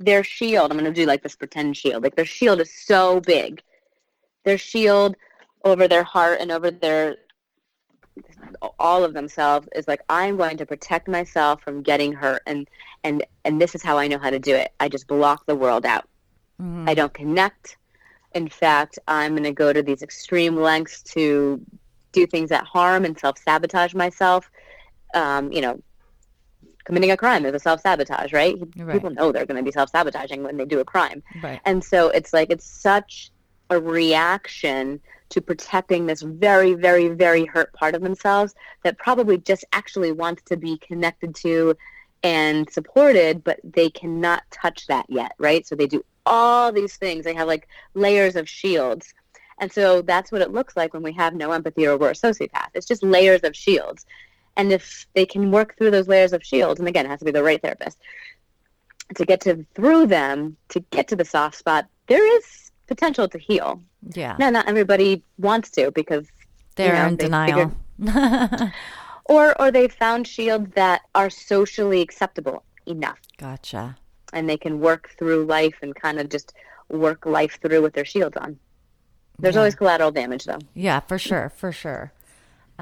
their 0.06 0.24
shield, 0.24 0.72
I'm 0.72 0.78
going 0.78 0.91
to 0.91 1.01
do 1.01 1.06
like 1.06 1.24
this 1.24 1.36
pretend 1.36 1.78
shield, 1.78 2.04
like 2.04 2.16
their 2.16 2.26
shield 2.26 2.60
is 2.60 2.72
so 2.74 3.22
big. 3.22 3.62
Their 4.43 4.58
shield 4.58 5.16
over 5.64 5.88
their 5.88 6.04
heart 6.04 6.39
and 6.41 6.51
over 6.51 6.72
their 6.72 7.18
all 8.78 9.04
of 9.04 9.14
themselves 9.14 9.68
is 9.76 9.88
like 9.88 10.01
I'm 10.10 10.38
going 10.38 10.58
to 10.58 10.66
protect 10.66 11.08
myself 11.08 11.64
from 11.64 11.82
getting 11.82 12.14
hurt 12.14 12.43
and 12.45 12.68
and 13.04 13.26
and 13.43 13.60
this 13.60 13.74
is 13.74 13.82
how 13.82 13.97
I 13.97 14.08
know 14.08 14.20
how 14.20 14.30
to 14.30 14.39
do 14.39 14.56
it. 14.56 14.72
I 14.80 14.89
just 14.89 15.08
block 15.08 15.45
the 15.45 15.56
world 15.56 15.86
out. 15.86 16.08
Mm-hmm. 16.62 16.89
I 16.89 16.93
don't 16.93 17.14
connect. 17.14 17.78
In 18.36 18.49
fact, 18.49 18.99
I'm 19.08 19.34
going 19.34 19.43
to 19.43 19.51
go 19.51 19.72
to 19.74 19.82
these 19.82 20.01
extreme 20.01 20.58
lengths 20.58 21.01
to 21.14 21.62
do 22.12 22.28
things 22.28 22.49
that 22.49 22.66
harm 22.66 23.06
and 23.06 23.18
self-sabotage 23.18 23.93
myself. 23.93 24.49
Um, 25.14 25.51
you 25.51 25.62
know, 25.62 25.82
committing 26.84 27.11
a 27.11 27.17
crime 27.17 27.45
is 27.45 27.53
a 27.53 27.59
self-sabotage, 27.59 28.34
right? 28.34 28.55
right. 28.77 28.93
People 28.93 29.09
know 29.09 29.31
they're 29.31 29.45
going 29.45 29.57
to 29.57 29.63
be 29.63 29.71
self-sabotaging 29.71 30.43
when 30.43 30.57
they 30.57 30.65
do 30.65 30.79
a 30.79 30.86
crime. 30.86 31.23
Right. 31.41 31.59
And 31.65 31.84
so 31.84 32.09
it's 32.09 32.34
like 32.34 32.49
it's 32.49 32.65
such 32.65 33.31
a 33.69 33.79
reaction 33.79 34.99
to 35.29 35.41
protecting 35.41 36.05
this 36.05 36.21
very, 36.21 36.73
very, 36.73 37.07
very 37.07 37.45
hurt 37.45 37.73
part 37.73 37.95
of 37.95 38.01
themselves 38.01 38.53
that 38.84 38.97
probably 38.97 39.38
just 39.38 39.65
actually 39.73 40.11
wants 40.11 40.43
to 40.43 40.57
be 40.57 40.77
connected 40.77 41.34
to 41.36 41.75
and 42.21 42.69
supported, 42.71 43.43
but 43.43 43.59
they 43.63 43.89
cannot 43.89 44.43
touch 44.51 44.88
that 44.88 45.05
yet, 45.09 45.34
right? 45.39 45.65
So 45.67 45.75
they 45.75 45.88
do 45.88 46.05
all 46.25 46.71
these 46.71 46.95
things. 46.97 47.25
They 47.25 47.34
have 47.34 47.47
like 47.47 47.67
layers 47.95 48.36
of 48.36 48.47
shields. 48.47 49.13
And 49.57 49.71
so 49.71 50.01
that's 50.01 50.31
what 50.31 50.41
it 50.41 50.51
looks 50.51 50.75
like 50.75 50.93
when 50.93 51.03
we 51.03 51.13
have 51.13 51.34
no 51.34 51.51
empathy 51.51 51.88
or 51.88 51.97
we're 51.97 52.11
a 52.11 52.13
sociopath. 52.13 52.69
It's 52.73 52.88
just 52.88 53.03
layers 53.03 53.41
of 53.43 53.55
shields. 53.55 54.05
And 54.56 54.72
if 54.72 55.08
they 55.14 55.26
can 55.26 55.51
work 55.51 55.78
through 55.78 55.91
those 55.91 56.08
layers 56.08 56.34
of 56.34 56.43
shields, 56.43 56.80
and 56.80 56.88
again, 56.88 57.06
it 57.06 57.10
has 57.10 57.20
to 57.20 57.26
be 57.26 57.32
the 57.32 57.43
right 57.43 57.62
therapist, 57.62 57.97
to 59.16 59.26
get 59.26 59.41
to 59.41 59.66
through 59.76 60.08
them, 60.08 60.58
to 60.70 60.80
get 60.91 61.08
to 61.10 61.16
the 61.16 61.26
soft 61.26 61.58
spot, 61.58 61.88
there 62.08 62.38
is 62.38 62.72
potential 62.88 63.28
to 63.28 63.38
heal. 63.38 63.82
Yeah. 64.14 64.36
Now, 64.38 64.49
not 64.49 64.68
everybody 64.68 65.24
wants 65.38 65.70
to 65.72 65.91
because 65.91 66.28
they're 66.76 66.95
you 66.95 67.01
know, 67.01 67.08
in 67.08 67.16
they 67.16 67.24
denial. 67.26 67.72
or 69.26 69.60
or 69.62 69.72
they've 69.72 69.93
found 69.93 70.28
shields 70.28 70.72
that 70.76 71.01
are 71.16 71.30
socially 71.30 72.01
acceptable 72.01 72.64
enough. 72.86 73.20
Gotcha. 73.38 73.97
And 74.34 74.49
they 74.49 74.58
can 74.58 74.80
work 74.80 75.12
through 75.18 75.45
life 75.45 75.76
and 75.82 75.95
kind 75.95 76.20
of 76.20 76.30
just 76.30 76.54
work 76.89 77.26
life 77.26 77.60
through 77.62 77.82
with 77.82 77.93
their 77.93 78.06
shields 78.06 78.36
on. 78.38 78.60
There's 79.39 79.56
yeah. 79.56 79.62
always 79.62 79.76
collateral 79.76 80.12
damage, 80.12 80.45
though. 80.45 80.60
Yeah, 80.74 80.99
for 80.99 81.18
sure, 81.18 81.51
for 81.56 81.72
sure. 81.72 82.12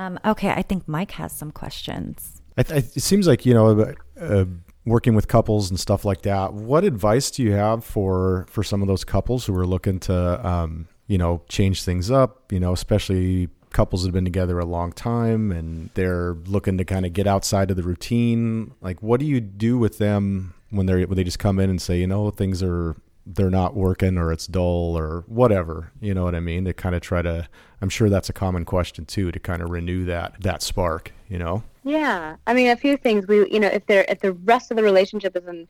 Um, 0.02 0.20
okay, 0.26 0.50
I 0.50 0.64
think 0.64 0.88
Mike 0.88 1.12
has 1.12 1.32
some 1.32 1.52
questions. 1.52 2.42
Th- 2.58 2.84
it 2.96 3.02
seems 3.02 3.28
like 3.28 3.46
you 3.46 3.54
know, 3.54 3.94
uh, 4.20 4.46
working 4.86 5.14
with 5.14 5.28
couples 5.28 5.70
and 5.70 5.80
stuff 5.80 6.04
like 6.06 6.24
that. 6.24 6.54
What 6.54 6.84
advice 6.84 7.30
do 7.30 7.44
you 7.44 7.52
have 7.52 7.84
for 7.86 8.46
for 8.50 8.64
some 8.64 8.82
of 8.82 8.88
those 8.88 9.04
couples 9.04 9.46
who 9.46 9.56
are 9.58 9.66
looking 9.66 10.00
to, 10.02 10.48
um, 10.48 10.88
you 11.08 11.18
know, 11.18 11.44
change 11.50 11.84
things 11.84 12.10
up? 12.10 12.52
You 12.52 12.60
know, 12.60 12.74
especially 12.74 13.50
couples 13.72 14.02
that 14.02 14.10
have 14.10 14.14
been 14.14 14.26
together 14.26 14.60
a 14.60 14.66
long 14.66 14.92
time 14.92 15.52
and 15.52 15.90
they're 15.94 16.34
looking 16.46 16.78
to 16.78 16.84
kind 16.84 17.06
of 17.06 17.14
get 17.14 17.26
outside 17.26 17.72
of 17.72 17.78
the 17.78 17.84
routine. 17.84 18.74
Like, 18.82 19.02
what 19.02 19.20
do 19.20 19.26
you 19.26 19.40
do 19.40 19.78
with 19.78 19.98
them 19.98 20.54
when 20.72 20.88
they're 20.88 21.02
when 21.02 21.16
they 21.16 21.24
just 21.24 21.40
come 21.40 21.60
in 21.60 21.70
and 21.70 21.82
say, 21.82 22.00
you 22.00 22.08
know, 22.08 22.32
things 22.32 22.64
are 22.64 22.96
they're 23.26 23.50
not 23.50 23.76
working 23.76 24.18
or 24.18 24.32
it's 24.32 24.48
dull 24.48 24.98
or 24.98 25.24
whatever. 25.28 25.92
You 26.02 26.14
know 26.14 26.24
what 26.24 26.36
I 26.36 26.40
mean? 26.40 26.66
to 26.66 26.74
kind 26.74 26.96
of 26.96 27.02
try 27.02 27.22
to. 27.22 27.48
I'm 27.82 27.90
sure 27.90 28.10
that's 28.10 28.30
a 28.30 28.34
common 28.34 28.66
question 28.66 29.06
too 29.06 29.32
to 29.32 29.40
kind 29.40 29.62
of 29.62 29.70
renew 29.70 30.06
that 30.06 30.42
that 30.42 30.62
spark. 30.62 31.14
You 31.30 31.40
know? 31.40 31.64
Yeah, 31.84 32.36
I 32.46 32.54
mean 32.54 32.70
a 32.70 32.76
few 32.76 32.98
things. 32.98 33.28
We, 33.28 33.50
you 33.50 33.60
know, 33.60 33.68
if 33.68 33.86
they're 33.86 34.06
if 34.08 34.20
the 34.20 34.34
rest 34.34 34.72
of 34.72 34.78
the 34.78 34.84
relationship 34.84 35.36
is 35.36 35.48
in 35.48 35.68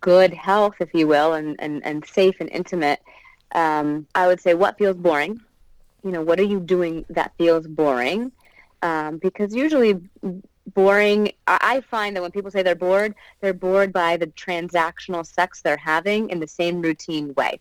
good 0.00 0.32
health, 0.32 0.74
if 0.80 0.92
you 0.94 1.06
will, 1.06 1.34
and 1.34 1.56
and 1.60 1.84
and 1.84 2.04
safe 2.06 2.36
and 2.40 2.50
intimate, 2.50 3.00
um, 3.54 4.06
I 4.14 4.26
would 4.26 4.40
say 4.40 4.54
what 4.54 4.78
feels 4.78 4.96
boring. 4.96 5.40
You 6.04 6.10
know, 6.10 6.22
what 6.22 6.38
are 6.38 6.44
you 6.44 6.60
doing 6.60 7.04
that 7.10 7.32
feels 7.38 7.66
boring? 7.66 8.30
Um, 8.82 9.16
because 9.18 9.54
usually 9.54 9.98
boring. 10.72 11.32
I 11.46 11.82
find 11.90 12.16
that 12.16 12.22
when 12.22 12.30
people 12.30 12.50
say 12.50 12.62
they're 12.62 12.74
bored, 12.74 13.14
they're 13.40 13.52
bored 13.52 13.92
by 13.92 14.16
the 14.16 14.28
transactional 14.28 15.26
sex 15.26 15.60
they're 15.60 15.76
having 15.76 16.30
in 16.30 16.40
the 16.40 16.48
same 16.48 16.80
routine 16.80 17.34
way. 17.34 17.60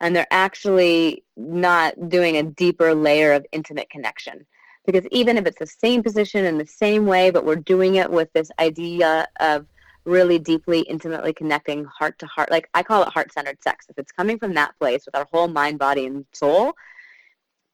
And 0.00 0.14
they're 0.14 0.26
actually 0.30 1.24
not 1.36 2.08
doing 2.08 2.36
a 2.36 2.42
deeper 2.42 2.94
layer 2.94 3.32
of 3.32 3.46
intimate 3.52 3.88
connection. 3.88 4.46
Because 4.84 5.06
even 5.10 5.36
if 5.36 5.46
it's 5.46 5.58
the 5.58 5.66
same 5.66 6.02
position 6.02 6.44
in 6.44 6.58
the 6.58 6.66
same 6.66 7.06
way, 7.06 7.30
but 7.30 7.44
we're 7.44 7.56
doing 7.56 7.96
it 7.96 8.10
with 8.10 8.32
this 8.32 8.50
idea 8.60 9.26
of 9.40 9.66
really 10.04 10.38
deeply, 10.38 10.80
intimately 10.80 11.32
connecting 11.32 11.84
heart 11.84 12.18
to 12.20 12.26
heart, 12.26 12.50
like 12.50 12.68
I 12.74 12.82
call 12.82 13.02
it 13.02 13.08
heart 13.08 13.32
centered 13.32 13.60
sex. 13.62 13.86
If 13.88 13.98
it's 13.98 14.12
coming 14.12 14.38
from 14.38 14.54
that 14.54 14.78
place 14.78 15.04
with 15.04 15.16
our 15.16 15.26
whole 15.32 15.48
mind, 15.48 15.78
body, 15.78 16.06
and 16.06 16.24
soul, 16.32 16.74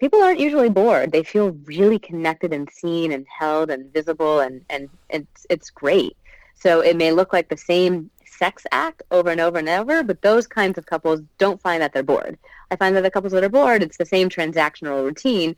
people 0.02 0.20
aren't 0.20 0.40
usually 0.40 0.68
bored. 0.68 1.12
They 1.12 1.22
feel 1.22 1.50
really 1.64 2.00
connected 2.00 2.52
and 2.52 2.68
seen 2.68 3.12
and 3.12 3.24
held 3.38 3.70
and 3.70 3.92
visible, 3.92 4.40
and, 4.40 4.64
and 4.68 4.90
it's, 5.08 5.46
it's 5.48 5.70
great. 5.70 6.16
So 6.56 6.80
it 6.80 6.96
may 6.96 7.12
look 7.12 7.32
like 7.32 7.48
the 7.48 7.56
same 7.56 8.10
sex 8.26 8.64
act 8.72 9.04
over 9.12 9.30
and 9.30 9.40
over 9.40 9.58
and 9.58 9.68
over, 9.68 10.02
but 10.02 10.20
those 10.20 10.48
kinds 10.48 10.76
of 10.76 10.86
couples 10.86 11.20
don't 11.38 11.62
find 11.62 11.80
that 11.82 11.92
they're 11.92 12.02
bored. 12.02 12.36
I 12.72 12.74
find 12.74 12.96
that 12.96 13.02
the 13.02 13.12
couples 13.12 13.32
that 13.32 13.44
are 13.44 13.48
bored, 13.48 13.80
it's 13.80 13.96
the 13.96 14.04
same 14.04 14.28
transactional 14.28 15.04
routine. 15.04 15.54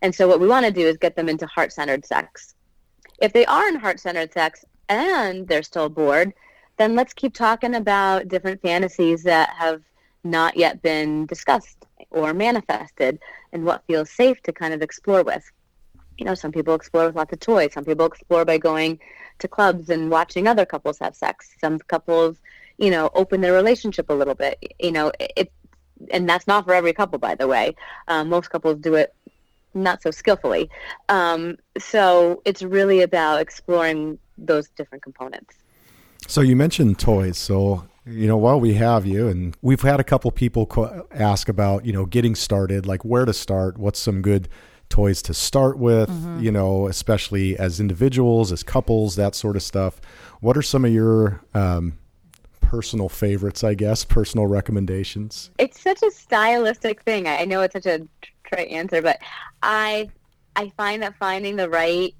And 0.00 0.14
so 0.14 0.26
what 0.26 0.40
we 0.40 0.48
want 0.48 0.64
to 0.64 0.72
do 0.72 0.86
is 0.86 0.96
get 0.96 1.14
them 1.14 1.28
into 1.28 1.44
heart-centered 1.44 2.06
sex. 2.06 2.54
If 3.18 3.34
they 3.34 3.44
are 3.44 3.68
in 3.68 3.74
heart-centered 3.74 4.32
sex 4.32 4.64
and 4.88 5.46
they're 5.46 5.62
still 5.62 5.90
bored, 5.90 6.32
then 6.78 6.96
let's 6.96 7.12
keep 7.12 7.34
talking 7.34 7.74
about 7.74 8.28
different 8.28 8.62
fantasies 8.62 9.22
that 9.24 9.50
have 9.50 9.82
not 10.24 10.56
yet 10.56 10.82
been 10.82 11.26
discussed 11.26 11.84
or 12.10 12.32
manifested 12.34 13.18
and 13.52 13.64
what 13.64 13.84
feels 13.86 14.10
safe 14.10 14.42
to 14.42 14.52
kind 14.52 14.74
of 14.74 14.82
explore 14.82 15.22
with. 15.22 15.44
You 16.18 16.26
know, 16.26 16.34
some 16.34 16.52
people 16.52 16.74
explore 16.74 17.06
with 17.06 17.16
lots 17.16 17.32
of 17.32 17.40
toys. 17.40 17.72
Some 17.72 17.84
people 17.84 18.06
explore 18.06 18.44
by 18.44 18.58
going 18.58 19.00
to 19.38 19.48
clubs 19.48 19.90
and 19.90 20.10
watching 20.10 20.46
other 20.46 20.66
couples 20.66 20.98
have 21.00 21.16
sex. 21.16 21.50
Some 21.60 21.78
couples, 21.80 22.36
you 22.78 22.90
know, 22.90 23.10
open 23.14 23.40
their 23.40 23.52
relationship 23.52 24.10
a 24.10 24.14
little 24.14 24.34
bit. 24.34 24.74
You 24.78 24.92
know, 24.92 25.12
it, 25.18 25.50
and 26.10 26.28
that's 26.28 26.46
not 26.46 26.64
for 26.64 26.74
every 26.74 26.92
couple, 26.92 27.18
by 27.18 27.34
the 27.34 27.46
way. 27.46 27.74
Um, 28.08 28.28
most 28.28 28.50
couples 28.50 28.78
do 28.78 28.94
it 28.94 29.14
not 29.74 30.02
so 30.02 30.10
skillfully. 30.10 30.68
Um, 31.08 31.56
so 31.78 32.42
it's 32.44 32.62
really 32.62 33.00
about 33.00 33.40
exploring 33.40 34.18
those 34.36 34.68
different 34.70 35.02
components. 35.02 35.54
So 36.26 36.40
you 36.40 36.56
mentioned 36.56 36.98
toys. 36.98 37.38
So 37.38 37.84
you 38.04 38.26
know, 38.26 38.36
while 38.36 38.58
we 38.58 38.74
have 38.74 39.06
you, 39.06 39.28
and 39.28 39.56
we've 39.62 39.82
had 39.82 40.00
a 40.00 40.04
couple 40.04 40.30
people 40.30 41.06
ask 41.12 41.48
about 41.48 41.84
you 41.84 41.92
know 41.92 42.06
getting 42.06 42.34
started, 42.34 42.86
like 42.86 43.04
where 43.04 43.24
to 43.24 43.32
start, 43.32 43.78
what's 43.78 43.98
some 43.98 44.22
good 44.22 44.48
toys 44.88 45.22
to 45.22 45.32
start 45.32 45.78
with, 45.78 46.10
you 46.38 46.52
know, 46.52 46.86
especially 46.86 47.56
as 47.56 47.80
individuals, 47.80 48.52
as 48.52 48.62
couples, 48.62 49.16
that 49.16 49.34
sort 49.34 49.56
of 49.56 49.62
stuff. 49.62 50.02
What 50.40 50.54
are 50.54 50.62
some 50.62 50.84
of 50.84 50.92
your 50.92 51.40
um, 51.54 51.94
personal 52.60 53.08
favorites, 53.08 53.64
I 53.64 53.72
guess, 53.72 54.04
personal 54.04 54.46
recommendations? 54.46 55.50
it's 55.58 55.80
such 55.80 56.02
a 56.02 56.10
stylistic 56.10 57.02
thing. 57.02 57.26
I 57.26 57.38
I 57.38 57.44
know 57.44 57.62
it's 57.62 57.72
such 57.72 57.86
a 57.86 58.06
trite 58.44 58.68
answer, 58.68 59.00
but 59.00 59.18
I 59.62 60.10
I 60.56 60.70
find 60.76 61.02
that 61.02 61.16
finding 61.16 61.56
the 61.56 61.70
right 61.70 62.14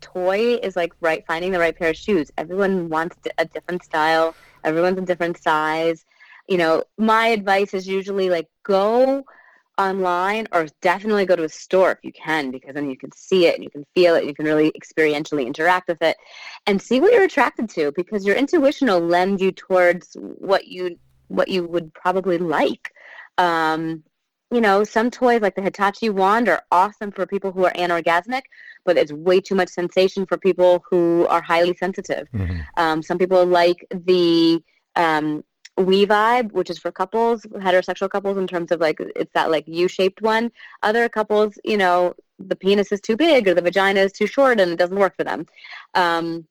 toy 0.00 0.54
is 0.62 0.76
like 0.76 0.92
right 1.00 1.24
finding 1.26 1.52
the 1.52 1.58
right 1.58 1.76
pair 1.76 1.90
of 1.90 1.96
shoes. 1.96 2.30
Everyone 2.38 2.88
wants 2.88 3.16
a 3.38 3.44
different 3.44 3.84
style. 3.84 4.34
Everyone's 4.64 4.98
a 4.98 5.02
different 5.02 5.42
size. 5.42 6.04
You 6.48 6.58
know, 6.58 6.84
my 6.98 7.28
advice 7.28 7.74
is 7.74 7.86
usually 7.86 8.30
like 8.30 8.48
go 8.64 9.24
online 9.78 10.46
or 10.52 10.66
definitely 10.82 11.26
go 11.26 11.34
to 11.34 11.44
a 11.44 11.48
store 11.48 11.90
if 11.90 11.98
you 12.02 12.12
can 12.12 12.50
because 12.50 12.74
then 12.74 12.88
you 12.88 12.96
can 12.96 13.10
see 13.12 13.46
it 13.46 13.56
and 13.56 13.64
you 13.64 13.70
can 13.70 13.84
feel 13.94 14.14
it 14.14 14.20
and 14.20 14.28
you 14.28 14.34
can 14.34 14.44
really 14.44 14.72
experientially 14.72 15.46
interact 15.46 15.88
with 15.88 16.00
it 16.00 16.16
and 16.66 16.80
see 16.80 17.00
what 17.00 17.12
you're 17.12 17.24
attracted 17.24 17.68
to 17.68 17.92
because 17.96 18.24
your 18.24 18.36
intuition 18.36 18.86
will 18.86 19.00
lend 19.00 19.40
you 19.40 19.50
towards 19.50 20.16
what 20.20 20.68
you 20.68 20.96
what 21.28 21.48
you 21.48 21.66
would 21.66 21.92
probably 21.94 22.38
like 22.38 22.92
um, 23.38 24.04
you 24.54 24.60
know 24.60 24.84
some 24.84 25.10
toys 25.10 25.40
like 25.40 25.56
the 25.56 25.62
hitachi 25.62 26.08
wand 26.10 26.48
are 26.48 26.62
awesome 26.70 27.10
for 27.10 27.26
people 27.26 27.50
who 27.52 27.64
are 27.64 27.72
anorgasmic 27.72 28.42
but 28.84 28.96
it's 28.96 29.12
way 29.12 29.40
too 29.40 29.54
much 29.54 29.68
sensation 29.68 30.26
for 30.26 30.36
people 30.38 30.84
who 30.88 31.26
are 31.28 31.42
highly 31.42 31.74
sensitive 31.74 32.26
um, 32.76 33.02
some 33.02 33.18
people 33.18 33.44
like 33.44 33.86
the 33.90 34.62
um, 34.96 35.42
We-Vibe, 35.76 36.52
which 36.52 36.70
is 36.70 36.78
for 36.78 36.92
couples, 36.92 37.42
heterosexual 37.42 38.08
couples, 38.08 38.36
in 38.38 38.46
terms 38.46 38.70
of 38.70 38.80
like 38.80 38.98
it's 39.16 39.32
that 39.34 39.50
like 39.50 39.64
U-shaped 39.66 40.22
one. 40.22 40.52
Other 40.84 41.08
couples, 41.08 41.58
you 41.64 41.76
know, 41.76 42.14
the 42.38 42.54
penis 42.54 42.92
is 42.92 43.00
too 43.00 43.16
big 43.16 43.48
or 43.48 43.54
the 43.54 43.62
vagina 43.62 44.00
is 44.00 44.12
too 44.12 44.28
short 44.28 44.60
and 44.60 44.70
it 44.70 44.78
doesn't 44.78 44.98
work 44.98 45.16
for 45.16 45.24
them. 45.24 45.46
Um, 45.94 46.46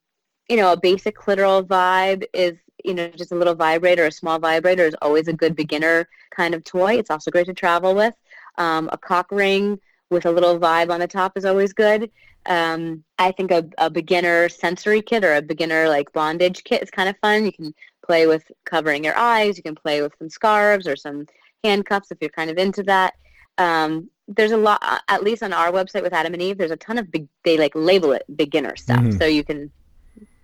you 0.50 0.58
know, 0.58 0.74
a 0.74 0.80
basic 0.80 1.16
clitoral 1.18 1.66
vibe 1.66 2.24
is 2.34 2.58
you 2.84 2.94
know 2.94 3.08
just 3.10 3.32
a 3.32 3.36
little 3.36 3.56
vibrator, 3.56 4.06
a 4.06 4.12
small 4.12 4.40
vibrator 4.40 4.86
is 4.86 4.96
always 5.02 5.28
a 5.28 5.34
good 5.34 5.56
beginner 5.56 6.08
kind 6.32 6.54
of 6.54 6.64
toy. 6.64 6.96
It's 6.96 7.10
also 7.10 7.32
great 7.32 7.48
to 7.48 7.54
travel 7.54 7.96
with. 7.96 8.16
Um, 8.58 8.90
a 8.92 8.98
cock 8.98 9.32
ring 9.32 9.80
with 10.10 10.26
a 10.26 10.32
little 10.32 10.60
vibe 10.60 10.92
on 10.92 11.00
the 11.00 11.08
top 11.08 11.38
is 11.38 11.46
always 11.46 11.74
good. 11.74 12.10
Um, 12.46 13.04
I 13.18 13.32
think 13.32 13.52
a, 13.52 13.66
a 13.78 13.90
beginner 13.90 14.50
sensory 14.50 15.02
kit 15.02 15.24
or 15.24 15.36
a 15.36 15.42
beginner 15.42 15.88
like 15.88 16.12
bondage 16.14 16.64
kit 16.64 16.84
is 16.84 16.92
kind 16.92 17.10
of 17.10 17.16
fun. 17.22 17.46
You 17.46 17.54
can 17.54 17.74
play 18.06 18.28
with 18.28 18.44
covering 18.66 19.04
your 19.04 19.18
eyes. 19.18 19.58
You 19.58 19.64
can 19.64 19.76
play 19.76 20.02
with 20.02 20.14
some 20.20 20.30
scarves 20.30 20.88
or 20.88 20.96
some 20.96 21.26
handcuffs 21.64 22.12
if 22.12 22.18
you're 22.20 22.30
kind 22.30 22.50
of 22.50 22.58
into 22.58 22.84
that. 22.84 23.14
Um, 23.58 24.10
there's 24.28 24.52
a 24.52 24.58
lot, 24.58 24.82
at 25.08 25.24
least 25.24 25.44
on 25.44 25.54
our 25.54 25.72
website 25.72 26.04
with 26.04 26.14
Adam 26.14 26.34
and 26.34 26.42
Eve, 26.42 26.58
there's 26.58 26.72
a 26.72 26.78
ton 26.78 26.98
of 26.98 27.12
big, 27.12 27.28
they 27.44 27.58
like 27.58 27.72
label 27.76 28.12
it 28.14 28.24
beginner 28.36 28.76
stuff. 28.76 29.00
Mhm. 29.00 29.18
So 29.18 29.26
you 29.26 29.44
can, 29.44 29.72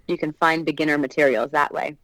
you 0.08 0.18
can 0.18 0.34
find 0.34 0.66
beginner 0.66 0.98
materials 0.98 1.52
that 1.52 1.74
way. 1.74 1.98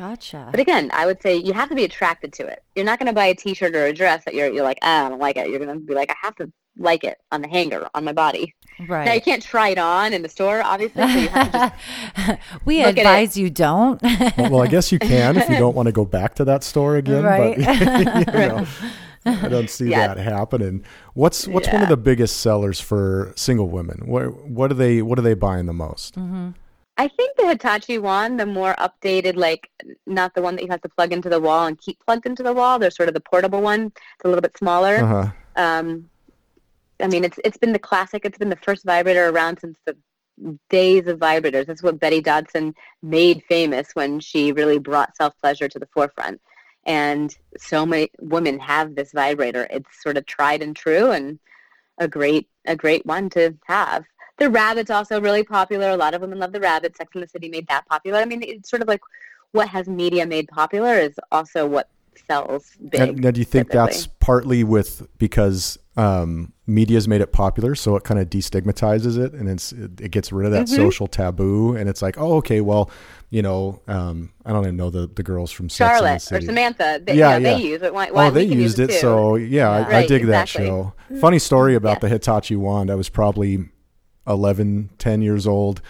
Gotcha. 0.00 0.48
But 0.50 0.60
again, 0.60 0.90
I 0.94 1.04
would 1.04 1.20
say 1.20 1.36
you 1.36 1.52
have 1.52 1.68
to 1.68 1.74
be 1.74 1.84
attracted 1.84 2.32
to 2.34 2.46
it. 2.46 2.62
You're 2.74 2.86
not 2.86 2.98
going 2.98 3.06
to 3.08 3.12
buy 3.12 3.26
a 3.26 3.34
T-shirt 3.34 3.74
or 3.76 3.84
a 3.84 3.92
dress 3.92 4.24
that 4.24 4.32
you're 4.34 4.48
you're 4.50 4.64
like, 4.64 4.78
ah, 4.82 5.04
I 5.04 5.08
don't 5.10 5.18
like 5.18 5.36
it. 5.36 5.50
You're 5.50 5.58
going 5.58 5.78
to 5.78 5.84
be 5.84 5.94
like, 5.94 6.10
I 6.10 6.14
have 6.22 6.34
to 6.36 6.50
like 6.78 7.04
it 7.04 7.18
on 7.30 7.42
the 7.42 7.48
hanger 7.48 7.86
on 7.94 8.04
my 8.04 8.12
body. 8.14 8.54
Right. 8.88 9.04
Now 9.04 9.12
you 9.12 9.20
can't 9.20 9.42
try 9.42 9.68
it 9.68 9.76
on 9.78 10.14
in 10.14 10.22
the 10.22 10.28
store, 10.30 10.62
obviously. 10.62 11.02
So 11.02 11.08
you 11.18 11.28
have 11.28 11.52
to 11.52 11.72
just 12.16 12.38
we 12.64 12.78
Look 12.78 12.86
at 12.86 12.96
it. 12.96 13.00
advise 13.00 13.36
you 13.36 13.50
don't. 13.50 14.00
well, 14.38 14.62
I 14.62 14.68
guess 14.68 14.90
you 14.90 14.98
can 14.98 15.36
if 15.36 15.50
you 15.50 15.58
don't 15.58 15.76
want 15.76 15.86
to 15.86 15.92
go 15.92 16.06
back 16.06 16.34
to 16.36 16.44
that 16.46 16.64
store 16.64 16.96
again. 16.96 17.22
Right. 17.22 17.58
But, 17.58 18.32
you 18.32 18.48
know, 18.48 18.66
I 19.26 19.48
don't 19.48 19.68
see 19.68 19.90
Yeah. 19.90 20.06
that 20.14 20.16
happening. 20.16 20.82
What's 21.12 21.46
what's 21.46 21.68
one 21.70 21.82
of 21.82 21.90
the 21.90 21.98
biggest 21.98 22.38
sellers 22.40 22.80
for 22.80 23.34
single 23.36 23.68
women? 23.68 24.04
What 24.06 24.46
what 24.48 24.68
do 24.68 24.74
they 24.74 25.02
what 25.02 25.18
are 25.18 25.22
they 25.22 25.34
buying 25.34 25.66
the 25.66 25.74
most? 25.74 26.14
Mm-hmm. 26.14 26.50
I 27.00 27.08
think 27.08 27.34
the 27.38 27.48
Hitachi 27.48 27.96
one, 27.96 28.36
the 28.36 28.44
more 28.44 28.74
updated, 28.74 29.36
like 29.36 29.70
not 30.06 30.34
the 30.34 30.42
one 30.42 30.54
that 30.56 30.62
you 30.62 30.68
have 30.68 30.82
to 30.82 30.88
plug 30.90 31.14
into 31.14 31.30
the 31.30 31.40
wall 31.40 31.66
and 31.66 31.78
keep 31.78 31.98
plugged 32.04 32.26
into 32.26 32.42
the 32.42 32.52
wall. 32.52 32.78
They're 32.78 32.90
sort 32.90 33.08
of 33.08 33.14
the 33.14 33.22
portable 33.22 33.62
one. 33.62 33.86
It's 33.86 34.24
a 34.26 34.28
little 34.28 34.42
bit 34.42 34.58
smaller. 34.58 34.96
Uh 34.96 35.06
huh. 35.06 35.30
Um, 35.56 36.10
I 37.02 37.06
mean, 37.06 37.24
it's 37.24 37.38
it's 37.42 37.56
been 37.56 37.72
the 37.72 37.78
classic. 37.78 38.26
It's 38.26 38.36
been 38.36 38.50
the 38.50 38.56
first 38.56 38.84
vibrator 38.84 39.30
around 39.30 39.60
since 39.60 39.78
the 39.86 39.96
days 40.68 41.06
of 41.06 41.18
vibrators. 41.18 41.64
That's 41.64 41.82
what 41.82 41.98
Betty 41.98 42.20
Dodson 42.20 42.74
made 43.02 43.44
famous 43.48 43.88
when 43.94 44.20
she 44.20 44.52
really 44.52 44.78
brought 44.78 45.16
self 45.16 45.32
pleasure 45.40 45.70
to 45.70 45.78
the 45.78 45.88
forefront. 45.94 46.38
And 46.84 47.34
so 47.56 47.86
many 47.86 48.10
women 48.20 48.58
have 48.58 48.94
this 48.94 49.12
vibrator. 49.12 49.66
It's 49.70 50.02
sort 50.02 50.18
of 50.18 50.26
tried 50.26 50.60
and 50.60 50.76
true, 50.76 51.12
and 51.12 51.38
a 51.96 52.06
great 52.06 52.46
a 52.66 52.76
great 52.76 53.06
one 53.06 53.30
to 53.30 53.56
have. 53.64 54.04
The 54.40 54.48
rabbit's 54.50 54.90
also 54.90 55.20
really 55.20 55.44
popular. 55.44 55.90
A 55.90 55.96
lot 55.96 56.14
of 56.14 56.22
women 56.22 56.38
love 56.38 56.52
the 56.52 56.60
rabbit. 56.60 56.96
Sex 56.96 57.10
in 57.14 57.20
the 57.20 57.28
City 57.28 57.48
made 57.50 57.68
that 57.68 57.86
popular. 57.86 58.18
I 58.18 58.24
mean, 58.24 58.42
it's 58.42 58.70
sort 58.70 58.80
of 58.80 58.88
like 58.88 59.02
what 59.52 59.68
has 59.68 59.86
media 59.86 60.24
made 60.26 60.48
popular 60.48 60.94
is 60.94 61.14
also 61.30 61.66
what 61.66 61.90
sells 62.26 62.70
big. 62.88 63.00
And, 63.00 63.18
now, 63.20 63.30
do 63.32 63.38
you 63.40 63.44
think 63.44 63.68
typically. 63.68 63.86
that's 63.92 64.06
partly 64.06 64.64
with 64.64 65.06
because 65.18 65.78
um, 65.96 66.54
media's 66.66 67.06
made 67.06 67.20
it 67.20 67.32
popular, 67.32 67.74
so 67.74 67.96
it 67.96 68.04
kind 68.04 68.18
of 68.18 68.30
destigmatizes 68.30 69.18
it, 69.22 69.34
and 69.34 69.46
it's 69.46 69.72
it, 69.72 70.00
it 70.00 70.10
gets 70.10 70.32
rid 70.32 70.46
of 70.46 70.52
that 70.52 70.66
Mhm. 70.68 70.76
social 70.76 71.06
taboo, 71.06 71.76
and 71.76 71.88
it's 71.90 72.00
like, 72.00 72.16
oh, 72.18 72.36
okay, 72.36 72.62
well, 72.62 72.90
you 73.28 73.42
know, 73.42 73.82
um, 73.88 74.30
I 74.46 74.52
don't 74.52 74.62
even 74.64 74.76
know 74.76 74.88
the 74.88 75.06
the 75.06 75.22
girls 75.22 75.50
from 75.50 75.68
Sex 75.68 75.90
Charlotte 75.90 76.32
or 76.32 76.40
Samantha. 76.40 77.02
They, 77.04 77.16
Yeah, 77.16 77.36
you 77.36 77.42
know, 77.42 77.50
yeah. 77.50 77.56
they 77.58 77.62
use 77.62 77.82
it. 77.82 77.92
Why, 77.92 78.10
why 78.10 78.28
oh, 78.28 78.30
they 78.30 78.44
used 78.44 78.78
use 78.78 78.88
it, 78.88 78.92
so 79.00 79.34
yeah, 79.36 79.68
I, 79.70 79.78
I 79.80 79.90
Right, 79.90 80.08
dig 80.08 80.26
that 80.28 80.48
show. 80.48 80.94
Funny 81.20 81.38
story 81.38 81.74
about 81.74 81.96
Yeah. 81.96 81.98
the 82.00 82.08
Hitachi 82.08 82.56
wand. 82.56 82.90
I 82.90 82.94
was 82.94 83.10
probably 83.10 83.68
11, 84.30 84.90
10 84.98 85.22
years 85.22 85.46
old 85.46 85.82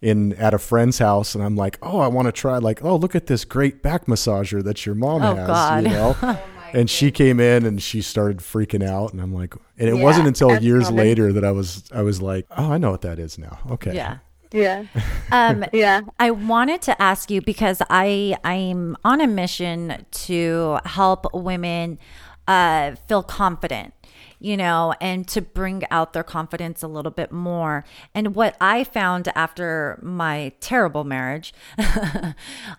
in 0.00 0.34
at 0.34 0.52
a 0.52 0.58
friend's 0.58 0.98
house, 0.98 1.34
and 1.34 1.42
I'm 1.42 1.56
like, 1.56 1.78
oh, 1.82 1.98
I 2.00 2.08
want 2.08 2.26
to 2.26 2.32
try. 2.32 2.58
Like, 2.58 2.84
oh, 2.84 2.96
look 2.96 3.14
at 3.14 3.26
this 3.26 3.44
great 3.44 3.82
back 3.82 4.06
massager 4.06 4.62
that 4.64 4.84
your 4.84 4.94
mom 4.94 5.22
Oh, 5.22 5.34
has. 5.34 5.46
God. 5.46 5.82
You 5.84 5.88
know. 5.90 6.38
and 6.74 6.90
she 6.90 7.10
came 7.10 7.40
in 7.40 7.64
and 7.64 7.82
she 7.82 8.02
started 8.02 8.38
freaking 8.38 8.86
out, 8.86 9.12
and 9.12 9.22
I'm 9.22 9.32
like, 9.32 9.54
and 9.78 9.88
it 9.88 9.94
wasn't 9.94 10.26
until 10.26 10.60
years 10.62 10.84
common. 10.84 10.96
later 10.98 11.32
that 11.32 11.44
I 11.44 11.52
was 11.52 11.84
I 11.92 12.02
was 12.02 12.20
like, 12.20 12.46
oh, 12.56 12.72
I 12.72 12.78
know 12.78 12.90
what 12.90 13.02
that 13.02 13.18
is 13.18 13.38
now. 13.38 13.58
Okay. 13.70 13.94
Yeah. 13.94 14.18
Yeah, 14.52 14.84
Um, 15.32 15.64
yeah. 15.72 16.02
I 16.20 16.30
wanted 16.30 16.80
to 16.82 17.02
ask 17.02 17.28
you 17.28 17.40
because 17.40 17.82
I 17.90 18.36
I'm 18.44 18.96
on 19.04 19.20
a 19.20 19.26
mission 19.26 20.06
to 20.28 20.78
help 20.84 21.26
women 21.34 21.98
uh, 22.46 22.94
feel 23.08 23.24
confident 23.24 23.94
you 24.38 24.56
know, 24.56 24.94
and 25.00 25.26
to 25.28 25.40
bring 25.40 25.82
out 25.90 26.12
their 26.12 26.22
confidence 26.22 26.82
a 26.82 26.88
little 26.88 27.10
bit 27.10 27.32
more. 27.32 27.84
And 28.14 28.34
what 28.34 28.56
I 28.60 28.84
found 28.84 29.28
after 29.34 29.98
my 30.02 30.52
terrible 30.60 31.04
marriage 31.04 31.54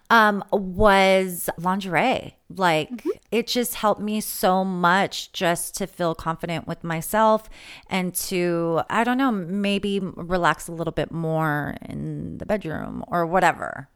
um, 0.09 0.43
was 0.51 1.49
lingerie. 1.57 2.35
Like 2.49 3.03
it 3.31 3.47
just 3.47 3.75
helped 3.75 4.01
me 4.01 4.21
so 4.21 4.63
much 4.63 5.31
just 5.31 5.75
to 5.77 5.87
feel 5.87 6.13
confident 6.13 6.67
with 6.67 6.83
myself 6.83 7.49
and 7.89 8.13
to, 8.15 8.81
I 8.89 9.03
don't 9.03 9.17
know, 9.17 9.31
maybe 9.31 9.99
relax 9.99 10.67
a 10.67 10.71
little 10.71 10.93
bit 10.93 11.11
more 11.11 11.75
in 11.81 12.37
the 12.37 12.45
bedroom 12.45 13.03
or 13.07 13.25
whatever. 13.25 13.89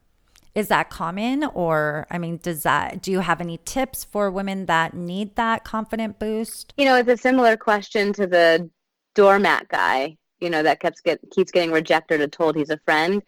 Is 0.56 0.68
that 0.70 0.90
common? 0.90 1.44
Or, 1.44 2.08
I 2.10 2.18
mean, 2.18 2.40
does 2.42 2.64
that, 2.64 3.02
do 3.02 3.12
you 3.12 3.20
have 3.20 3.40
any 3.40 3.60
tips 3.66 4.04
for 4.04 4.32
women 4.32 4.66
that 4.66 4.94
need 4.94 5.36
that 5.36 5.64
confident 5.64 6.20
boost? 6.20 6.74
You 6.78 6.86
know, 6.86 6.96
it's 6.96 7.10
a 7.10 7.18
similar 7.18 7.56
question 7.56 8.14
to 8.14 8.28
the 8.28 8.70
doormat 9.16 9.68
guy, 9.70 10.18
you 10.40 10.50
know, 10.50 10.64
that 10.64 10.80
keeps 10.80 11.02
get 11.02 11.20
keeps 11.32 11.52
getting 11.52 11.72
rejected 11.72 12.22
or 12.22 12.28
told 12.28 12.56
he's 12.56 12.70
a 12.70 12.78
friend. 12.80 13.22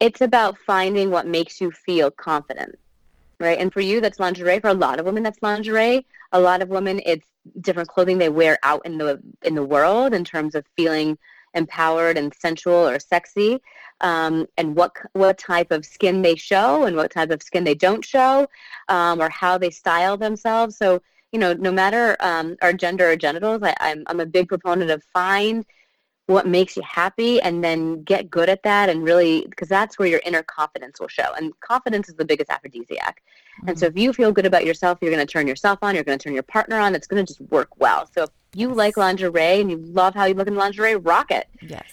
It's 0.00 0.20
about 0.20 0.58
finding 0.58 1.10
what 1.10 1.26
makes 1.26 1.60
you 1.60 1.70
feel 1.70 2.10
confident. 2.10 2.78
Right. 3.40 3.58
And 3.58 3.72
for 3.72 3.80
you 3.80 4.00
that's 4.00 4.18
lingerie. 4.18 4.58
For 4.58 4.68
a 4.68 4.74
lot 4.74 4.98
of 4.98 5.06
women 5.06 5.22
that's 5.22 5.42
lingerie. 5.42 6.06
A 6.32 6.40
lot 6.40 6.60
of 6.60 6.68
women 6.70 7.00
it's 7.06 7.26
different 7.60 7.88
clothing 7.88 8.18
they 8.18 8.28
wear 8.28 8.58
out 8.62 8.84
in 8.84 8.98
the 8.98 9.20
in 9.42 9.54
the 9.54 9.62
world 9.62 10.12
in 10.12 10.24
terms 10.24 10.54
of 10.54 10.64
feeling 10.76 11.16
empowered 11.58 12.16
and 12.16 12.32
sensual 12.34 12.88
or 12.88 12.98
sexy 12.98 13.60
um, 14.00 14.46
and 14.56 14.76
what 14.76 14.92
what 15.12 15.36
type 15.38 15.70
of 15.70 15.84
skin 15.84 16.22
they 16.22 16.36
show 16.36 16.84
and 16.84 16.96
what 16.96 17.10
type 17.10 17.30
of 17.30 17.42
skin 17.42 17.64
they 17.64 17.74
don't 17.74 18.04
show 18.04 18.46
um, 18.88 19.20
or 19.20 19.28
how 19.28 19.58
they 19.58 19.70
style 19.70 20.16
themselves. 20.16 20.76
So 20.76 21.02
you 21.32 21.38
know 21.38 21.52
no 21.52 21.72
matter 21.72 22.16
um, 22.20 22.56
our 22.62 22.72
gender 22.72 23.10
or 23.10 23.16
genitals 23.16 23.60
I, 23.62 23.74
I'm, 23.80 24.04
I'm 24.06 24.20
a 24.20 24.26
big 24.26 24.48
proponent 24.48 24.90
of 24.90 25.02
find 25.12 25.66
what 26.26 26.46
makes 26.46 26.76
you 26.76 26.82
happy 26.82 27.40
and 27.40 27.64
then 27.64 28.02
get 28.02 28.30
good 28.30 28.50
at 28.50 28.62
that 28.62 28.90
and 28.90 29.02
really 29.02 29.46
because 29.48 29.68
that's 29.68 29.98
where 29.98 30.08
your 30.08 30.20
inner 30.26 30.42
confidence 30.42 31.00
will 31.00 31.08
show. 31.08 31.32
And 31.36 31.58
confidence 31.60 32.08
is 32.08 32.16
the 32.16 32.24
biggest 32.24 32.50
aphrodisiac 32.50 33.22
mm-hmm. 33.58 33.68
and 33.68 33.78
so 33.78 33.86
if 33.86 33.96
you 33.96 34.12
feel 34.12 34.32
good 34.32 34.46
about 34.46 34.64
yourself 34.64 34.98
you're 35.00 35.10
going 35.12 35.24
to 35.26 35.30
turn 35.30 35.46
yourself 35.46 35.78
on 35.82 35.94
you're 35.94 36.04
going 36.04 36.18
to 36.18 36.22
turn 36.22 36.34
your 36.34 36.42
partner 36.42 36.78
on 36.78 36.94
it's 36.94 37.06
going 37.06 37.24
to 37.24 37.30
just 37.32 37.40
work 37.50 37.68
well 37.78 38.08
so 38.14 38.22
if 38.24 38.30
you 38.54 38.68
like 38.68 38.96
lingerie 38.96 39.60
and 39.60 39.70
you 39.70 39.76
love 39.78 40.14
how 40.14 40.24
you 40.24 40.34
look 40.34 40.48
in 40.48 40.54
lingerie 40.54 40.96
rock 40.96 41.30
it 41.30 41.46
Yes. 41.60 41.84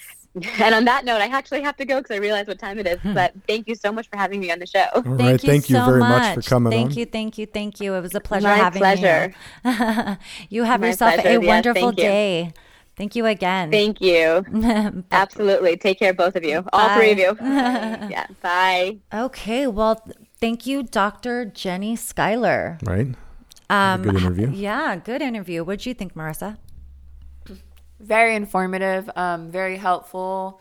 and 0.59 0.75
on 0.75 0.83
that 0.83 1.05
note, 1.05 1.21
I 1.21 1.27
actually 1.27 1.61
have 1.61 1.77
to 1.77 1.85
go 1.85 2.01
because 2.01 2.13
I 2.13 2.19
realize 2.19 2.45
what 2.45 2.59
time 2.59 2.77
it 2.77 2.85
is. 2.85 2.99
But 3.05 3.33
thank 3.47 3.69
you 3.69 3.75
so 3.75 3.89
much 3.93 4.09
for 4.09 4.17
having 4.17 4.41
me 4.41 4.51
on 4.51 4.59
the 4.59 4.65
show. 4.65 4.85
All 4.93 5.01
right. 5.01 5.39
Thank 5.39 5.69
you 5.69 5.77
so 5.77 5.85
very 5.85 5.99
much, 6.01 6.35
for 6.35 6.41
coming 6.41 6.71
Thank 6.71 6.91
on. 6.91 6.97
you, 6.97 7.05
thank 7.05 7.37
you, 7.37 7.45
thank 7.45 7.79
you. 7.79 7.93
It 7.93 8.01
was 8.01 8.15
a 8.15 8.19
pleasure 8.19 8.49
having. 8.49 8.81
My 8.81 8.95
having 8.95 9.33
pleasure. 9.63 10.09
you. 10.09 10.17
you 10.49 10.63
have 10.63 10.81
My 10.81 10.87
yourself 10.87 11.13
pleasure. 11.13 11.29
a 11.29 11.41
Yes, 11.41 11.47
wonderful 11.47 11.81
thank 11.83 11.95
day. 11.95 12.53
Thank 12.97 13.15
you 13.15 13.25
again. 13.25 13.71
Thank 13.71 14.01
you. 14.01 14.45
Absolutely. 15.11 15.77
Take 15.77 15.99
care, 15.99 16.13
both 16.13 16.35
of 16.35 16.43
you. 16.43 16.65
All 16.73 16.97
three 16.97 17.11
of 17.11 17.17
you. 17.17 17.37
yeah. 17.41 18.27
Bye. 18.41 18.97
okay, 19.13 19.67
well, 19.67 19.95
th- 19.95 20.17
thank 20.39 20.65
you, 20.65 20.83
Dr. 20.83 21.45
Jenni 21.45 21.93
Skylar. 21.93 22.81
Right? 22.85 23.15
Um, 23.69 24.03
good 24.03 24.15
interview. 24.15 24.51
Yeah, 24.51 24.95
good 24.97 25.21
interview. 25.21 25.63
What 25.63 25.79
did 25.79 25.85
you 25.87 25.93
think, 25.93 26.13
Marissa? 26.15 26.57
Very 27.99 28.35
informative, 28.35 29.09
um, 29.15 29.49
very 29.49 29.77
helpful. 29.77 30.59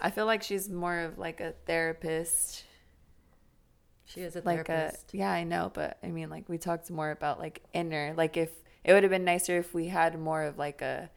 I 0.00 0.10
feel 0.10 0.26
like 0.26 0.42
she's 0.42 0.68
more 0.68 0.98
of 1.00 1.18
like 1.18 1.40
a 1.40 1.54
therapist. 1.66 2.64
She 4.04 4.20
is 4.20 4.36
a 4.36 4.42
Like 4.44 4.68
a 4.68 4.92
yeah, 5.12 5.30
I 5.30 5.44
know, 5.44 5.70
but 5.72 5.98
I 6.02 6.08
mean 6.08 6.30
like 6.30 6.48
we 6.48 6.56
talked 6.58 6.90
more 6.90 7.10
about 7.10 7.38
like 7.38 7.62
inner. 7.72 8.14
Like 8.16 8.36
if 8.36 8.50
it 8.84 8.92
would 8.92 9.02
have 9.02 9.10
been 9.10 9.24
nicer 9.24 9.58
if 9.58 9.74
we 9.74 9.88
had 9.88 10.18
more 10.18 10.44
of 10.44 10.56
like 10.56 10.80
a 10.80 11.10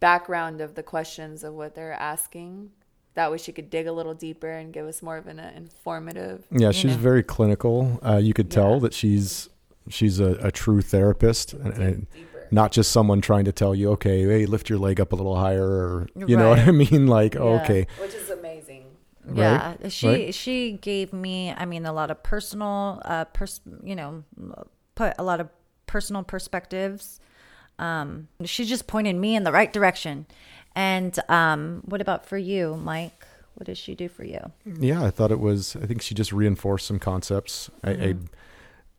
background 0.00 0.60
of 0.60 0.74
the 0.74 0.82
questions 0.82 1.44
of 1.44 1.54
what 1.54 1.74
they're 1.74 1.92
asking. 1.92 2.70
That 3.16 3.30
way 3.32 3.38
she 3.38 3.50
could 3.52 3.68
dig 3.70 3.86
a 3.86 3.92
little 3.92 4.14
deeper 4.14 4.48
and 4.50 4.72
give 4.72 4.86
us 4.86 5.02
more 5.02 5.16
of 5.16 5.26
an 5.26 5.40
uh, 5.40 5.50
informative. 5.56 6.44
Yeah, 6.50 6.70
she's 6.70 6.92
know. 6.92 7.02
very 7.02 7.22
clinical. 7.22 7.98
Uh, 8.04 8.16
you 8.18 8.32
could 8.32 8.50
tell 8.50 8.74
Yeah. 8.74 8.78
that 8.80 8.94
she's 8.94 9.48
she's 9.88 10.20
a, 10.20 10.32
a 10.42 10.50
true 10.50 10.82
therapist 10.82 11.52
and, 11.52 11.72
and 11.78 12.06
not 12.50 12.72
just 12.72 12.92
someone 12.92 13.20
trying 13.20 13.44
to 13.46 13.52
tell 13.52 13.74
you, 13.74 13.90
okay, 13.92 14.22
hey, 14.24 14.46
lift 14.46 14.68
your 14.68 14.78
leg 14.78 15.00
up 15.00 15.12
a 15.12 15.16
little 15.16 15.36
higher, 15.36 15.66
or 15.66 16.08
you 16.14 16.36
know 16.36 16.48
what 16.50 16.58
I 16.60 16.70
mean? 16.70 17.06
Like, 17.18 17.34
Yeah. 17.34 17.40
okay, 17.62 17.86
Which 18.00 18.14
is 18.14 18.30
amazing. 18.30 18.84
Yeah, 19.34 19.74
she 19.88 20.06
Right? 20.08 20.34
she 20.34 20.72
gave 20.72 21.12
me, 21.12 21.52
I 21.56 21.64
mean, 21.64 21.86
a 21.86 21.92
lot 21.92 22.10
of 22.12 22.22
personal, 22.22 23.00
uh, 23.04 23.24
pers- 23.26 23.60
you 23.82 23.96
know, 23.96 24.22
put 24.94 25.14
a 25.18 25.24
lot 25.24 25.40
of 25.40 25.48
personal 25.86 26.22
perspectives. 26.22 27.18
Um, 27.78 28.28
she 28.44 28.64
just 28.64 28.86
pointed 28.86 29.16
me 29.16 29.34
in 29.36 29.42
the 29.44 29.52
right 29.52 29.72
direction. 29.72 30.26
And 30.76 31.18
um, 31.28 31.82
what 31.86 32.00
about 32.00 32.26
for 32.26 32.38
you, 32.38 32.76
Mike? 32.76 33.26
What 33.54 33.66
does 33.66 33.78
she 33.78 33.94
do 33.94 34.08
for 34.08 34.24
you? 34.24 34.52
yeah, 34.78 35.02
I 35.02 35.10
thought 35.10 35.32
it 35.32 35.40
was. 35.40 35.74
I 35.76 35.86
think 35.86 36.02
she 36.02 36.14
just 36.14 36.32
reinforced 36.32 36.86
some 36.86 36.98
concepts. 36.98 37.70
I, 37.82 37.90
I, 37.90 38.14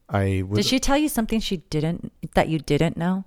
I 0.09 0.41
was 0.41 0.57
Did 0.57 0.65
she 0.65 0.79
tell 0.79 0.97
you 0.97 1.07
something 1.07 1.39
she 1.39 1.57
didn't 1.69 2.11
that 2.33 2.49
you 2.49 2.59
didn't 2.59 2.97
know? 2.97 3.23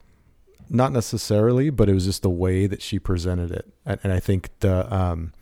not 0.72 0.92
necessarily, 0.92 1.68
but 1.68 1.88
it 1.88 1.94
was 1.94 2.04
just 2.04 2.22
the 2.22 2.30
way 2.30 2.66
that 2.68 2.80
she 2.80 2.98
presented 2.98 3.50
it, 3.50 3.66
and, 3.84 3.98
and 4.04 4.12
I 4.12 4.20
think 4.20 4.50
the 4.60 4.92
um, 4.94 5.32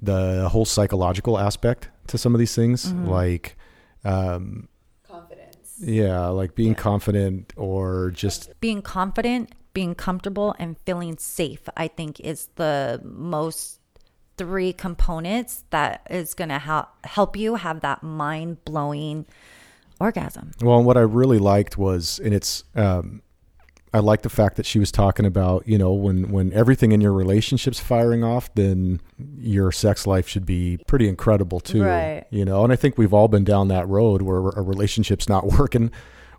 the 0.00 0.48
whole 0.50 0.66
psychological 0.66 1.38
aspect 1.38 1.88
to 2.08 2.18
some 2.18 2.34
of 2.34 2.38
these 2.38 2.54
things, 2.54 2.92
like. 2.92 3.56
Um, 4.04 4.68
Confidence. 5.08 5.76
yeah, 5.78 6.26
like 6.26 6.54
being 6.54 6.74
confident 6.74 7.52
or 7.56 8.10
just 8.10 8.58
Being 8.60 8.82
confident, 8.82 9.52
being 9.72 9.94
comfortable, 9.94 10.54
and 10.58 10.76
feeling 10.84 11.16
safe, 11.18 11.68
I 11.76 11.88
think, 11.88 12.20
is 12.20 12.48
the 12.56 13.00
most 13.04 13.80
three 14.36 14.72
components 14.72 15.64
that 15.70 16.06
is 16.10 16.34
going 16.34 16.48
to 16.48 16.58
help 16.58 16.88
help 17.04 17.36
you 17.36 17.56
have 17.56 17.80
that 17.80 18.02
mind 18.02 18.64
blowing 18.64 19.26
orgasm. 20.00 20.52
Well, 20.60 20.78
and 20.78 20.86
what 20.86 20.96
I 20.96 21.02
really 21.02 21.38
liked 21.38 21.78
was, 21.78 22.18
and 22.18 22.34
it's, 22.34 22.64
um, 22.74 23.22
I 23.94 23.98
like 23.98 24.22
the 24.22 24.30
fact 24.30 24.56
that 24.56 24.64
she 24.64 24.78
was 24.78 24.90
talking 24.90 25.26
about, 25.26 25.68
you 25.68 25.76
know, 25.76 25.92
when 25.92 26.30
when 26.30 26.52
everything 26.54 26.92
in 26.92 27.00
your 27.00 27.12
relationship's 27.12 27.78
firing 27.78 28.24
off, 28.24 28.52
then 28.54 29.00
your 29.36 29.70
sex 29.70 30.06
life 30.06 30.26
should 30.26 30.46
be 30.46 30.78
pretty 30.86 31.08
incredible 31.08 31.60
too. 31.60 31.84
Right. 31.84 32.24
You 32.30 32.44
know, 32.46 32.64
and 32.64 32.72
I 32.72 32.76
think 32.76 32.96
we've 32.96 33.12
all 33.12 33.28
been 33.28 33.44
down 33.44 33.68
that 33.68 33.86
road 33.86 34.22
where 34.22 34.38
a 34.38 34.62
relationship's 34.62 35.28
not 35.28 35.46
working, 35.58 35.90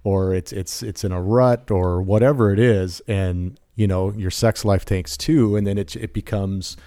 or 0.04 0.34
it's 0.34 0.52
it's 0.52 0.84
it's 0.84 1.04
in 1.04 1.12
a 1.12 1.22
rut, 1.22 1.72
or 1.72 2.02
whatever 2.02 2.52
it 2.52 2.60
is, 2.60 3.02
and 3.08 3.60
you 3.76 3.88
know 3.88 4.12
your 4.12 4.32
sex 4.32 4.66
life 4.66 4.86
tanks 4.86 5.18
too, 5.18 5.56
and 5.56 5.66
then 5.66 5.78
it 5.78 5.96
it 5.96 6.14
becomes 6.14 6.78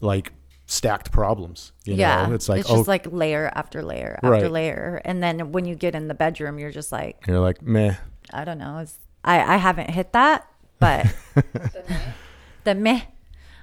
like 0.00 0.32
stacked 0.66 1.10
problems. 1.10 1.72
You 1.84 1.94
yeah, 1.94 2.28
know? 2.28 2.34
it's 2.34 2.48
like 2.48 2.60
it's 2.60 2.70
oh, 2.70 2.76
just 2.76 2.88
like 2.88 3.10
layer 3.12 3.50
after 3.54 3.82
layer 3.82 4.14
after 4.22 4.30
Right. 4.30 4.50
layer, 4.50 5.02
and 5.04 5.22
then 5.22 5.52
when 5.52 5.64
you 5.64 5.74
get 5.74 5.94
in 5.94 6.08
the 6.08 6.14
bedroom, 6.14 6.58
you're 6.58 6.70
just 6.70 6.92
like, 6.92 7.24
you're 7.26 7.40
like 7.40 7.60
meh. 7.62 7.94
I 8.32 8.44
don't 8.44 8.58
know. 8.58 8.78
It's, 8.78 8.98
I 9.24 9.54
I 9.54 9.56
haven't 9.56 9.90
hit 9.90 10.12
that, 10.12 10.46
but 10.78 11.06
the 12.64 12.74
meh, 12.74 13.02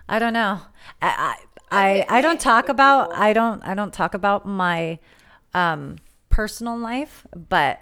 I 0.09 0.19
don't 0.19 0.33
know. 0.33 0.59
I 1.01 1.35
I 1.71 2.05
I, 2.09 2.17
I 2.17 2.21
don't 2.21 2.39
talk 2.39 2.69
about 2.69 3.13
I 3.13 3.33
don't 3.33 3.61
I 3.65 3.73
don't 3.73 3.93
talk 3.93 4.13
about 4.13 4.45
my 4.45 4.99
um 5.53 5.97
personal 6.29 6.77
life, 6.77 7.25
but 7.35 7.79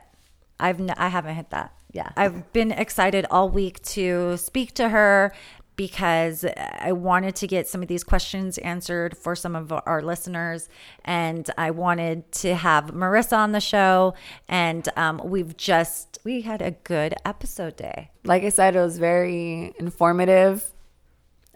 I've 0.59 0.79
n- 0.79 0.93
I 0.97 1.09
haven't 1.09 1.35
hit 1.35 1.49
that. 1.51 1.73
Yeah, 1.91 2.09
I've 2.17 2.51
been 2.51 2.71
excited 2.71 3.25
all 3.31 3.49
week 3.49 3.81
to 3.83 4.35
speak 4.37 4.73
to 4.75 4.89
her 4.89 5.33
because 5.75 6.45
I 6.79 6.91
wanted 6.93 7.35
to 7.37 7.47
get 7.47 7.67
some 7.67 7.81
of 7.81 7.87
these 7.87 8.03
questions 8.03 8.57
answered 8.59 9.17
for 9.17 9.35
some 9.35 9.55
of 9.55 9.73
our 9.85 10.01
listeners, 10.01 10.69
and 11.03 11.49
I 11.57 11.71
wanted 11.71 12.31
to 12.33 12.55
have 12.55 12.85
Marissa 12.87 13.37
on 13.37 13.51
the 13.51 13.59
show. 13.59 14.13
And 14.47 14.87
um, 14.95 15.21
we've 15.23 15.55
just 15.57 16.19
we 16.23 16.41
had 16.41 16.61
a 16.61 16.71
good 16.71 17.13
episode 17.25 17.75
day. 17.75 18.11
Like 18.23 18.43
I 18.43 18.49
said, 18.49 18.75
it 18.75 18.79
was 18.79 18.97
very 18.97 19.73
informative. 19.79 20.71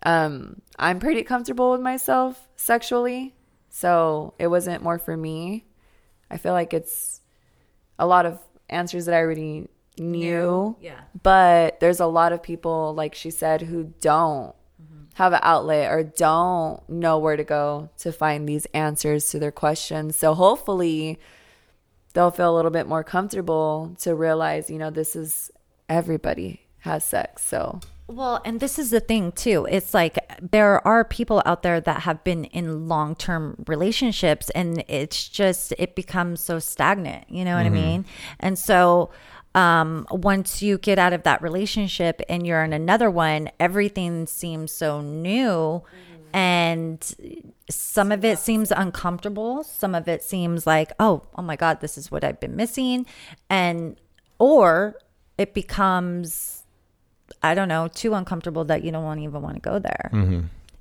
Um, 0.04 0.62
I'm 0.78 1.00
pretty 1.00 1.24
comfortable 1.24 1.72
with 1.72 1.82
myself 1.82 2.48
sexually, 2.56 3.36
so 3.70 4.34
it 4.40 4.48
wasn't 4.48 4.84
more 4.84 5.00
for 5.00 5.18
me. 5.18 5.66
I 6.32 6.38
feel 6.38 6.54
like 6.54 6.74
it's 6.74 7.22
a 7.98 8.06
lot 8.06 8.26
of 8.26 8.40
answers 8.70 9.06
that 9.06 9.16
I 9.16 9.20
already 9.20 9.68
knew. 9.98 10.76
Yeah. 10.80 11.02
But 11.22 11.80
there's 11.80 12.00
a 12.00 12.06
lot 12.06 12.32
of 12.32 12.42
people, 12.42 12.94
like 12.94 13.16
she 13.16 13.32
said, 13.32 13.62
who 13.62 13.94
don't 14.02 14.56
mm-hmm. 14.82 15.04
have 15.16 15.34
an 15.34 15.40
outlet 15.44 15.92
or 15.92 16.04
don't 16.04 16.88
know 16.90 17.18
where 17.18 17.36
to 17.36 17.44
go 17.44 17.90
to 18.00 18.12
find 18.12 18.48
these 18.48 18.66
answers 18.68 19.30
to 19.30 19.40
their 19.40 19.52
questions. 19.52 20.16
So 20.16 20.34
hopefully 20.34 21.20
they'll 22.14 22.32
feel 22.32 22.54
a 22.54 22.56
little 22.56 22.72
bit 22.72 22.88
more 22.88 23.04
comfortable 23.04 23.96
to 24.00 24.16
realize, 24.16 24.70
you 24.70 24.78
know, 24.78 24.90
this 24.90 25.16
is 25.16 25.52
everybody 25.88 26.62
has 26.80 27.04
sex. 27.04 27.44
So 27.44 27.80
Well, 28.10 28.42
and 28.44 28.60
this 28.60 28.80
is 28.80 28.90
the 28.90 29.00
thing 29.00 29.32
too. 29.32 29.68
It's 29.70 29.94
like 29.94 30.18
there 30.42 30.86
are 30.86 31.06
people 31.06 31.44
out 31.46 31.62
there 31.62 31.80
that 31.80 32.02
have 32.02 32.24
been 32.24 32.46
in 32.46 32.88
long 32.88 33.16
term 33.16 33.64
relationships 33.68 34.50
and 34.50 34.84
it's 34.88 35.30
just, 35.30 35.76
it 35.78 35.96
becomes 35.96 36.42
so 36.42 36.58
stagnant. 36.58 37.30
You 37.30 37.46
know 37.46 37.56
what 37.56 37.68
I 37.68 37.70
mean? 37.70 38.06
And 38.40 38.58
so 38.58 39.12
um, 39.54 40.08
once 40.10 40.64
you 40.64 40.80
get 40.80 40.98
out 40.98 41.14
of 41.14 41.22
that 41.22 41.44
relationship 41.44 42.20
and 42.28 42.48
you're 42.48 42.64
in 42.64 42.74
another 42.74 43.12
one, 43.12 43.52
everything 43.60 44.26
seems 44.26 44.72
so 44.72 45.02
new. 45.02 45.84
And 46.34 47.16
some 47.70 48.12
of 48.12 48.26
it 48.26 48.40
seems 48.40 48.72
uncomfortable. 48.72 49.64
Some 49.64 49.94
of 49.94 50.08
it 50.08 50.24
seems 50.24 50.66
like, 50.66 50.92
oh, 51.00 51.28
oh 51.36 51.44
my 51.44 51.56
God, 51.56 51.80
this 51.80 51.96
is 51.96 52.10
what 52.10 52.24
I've 52.24 52.40
been 52.40 52.56
missing. 52.56 53.06
And, 53.52 53.98
or 54.40 54.96
it 55.38 55.54
becomes, 55.54 56.59
I 57.44 57.54
don't 57.56 57.68
know, 57.68 57.88
too 57.88 58.14
uncomfortable 58.14 58.66
that 58.66 58.84
you 58.84 58.92
don't 58.92 59.04
want, 59.04 59.20
even 59.22 59.42
want 59.42 59.56
to 59.56 59.62
go 59.62 59.80
there. 59.80 60.10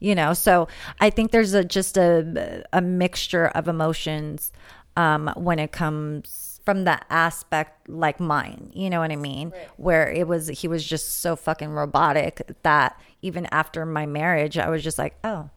You 0.01 0.15
know, 0.15 0.33
so 0.33 0.69
I 1.01 1.11
think 1.11 1.33
there's 1.33 1.55
a 1.55 1.65
just 1.65 1.97
a 1.97 2.65
a 2.73 2.81
mixture 2.81 3.47
of 3.49 3.67
emotions 3.67 4.53
um, 4.97 5.33
when 5.37 5.59
it 5.59 5.73
comes 5.73 6.61
from 6.65 6.85
the 6.85 7.01
aspect 7.13 7.89
like 7.89 8.21
mine. 8.21 8.71
You 8.75 8.91
know 8.91 9.01
what 9.01 9.11
I 9.11 9.17
mean? 9.17 9.53
Where 9.77 10.09
it 10.11 10.29
was 10.29 10.49
he 10.49 10.69
was 10.69 10.85
just 10.87 11.19
so 11.21 11.35
fucking 11.35 11.71
robotic 11.71 12.43
that 12.63 13.01
even 13.23 13.47
after 13.51 13.85
my 13.87 14.07
marriage, 14.07 14.57
I 14.57 14.69
was 14.69 14.85
just 14.85 14.99
like, 14.99 15.17
oh, 15.25 15.51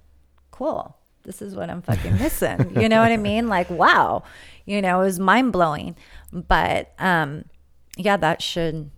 cool. 0.52 0.96
This 1.24 1.42
is 1.44 1.54
what 1.56 1.70
I'm 1.70 1.82
fucking 1.90 2.18
missing. 2.18 2.82
you 2.82 2.90
know 2.90 3.02
what 3.02 3.12
I 3.12 3.18
mean? 3.18 3.48
Like, 3.48 3.70
wow. 3.70 4.24
You 4.66 4.82
know, 4.82 5.02
it 5.02 5.06
was 5.06 5.20
mind 5.20 5.52
blowing. 5.52 5.96
But 6.34 6.94
um, 6.98 7.46
yeah, 7.96 8.18
that 8.18 8.42
should 8.42 8.90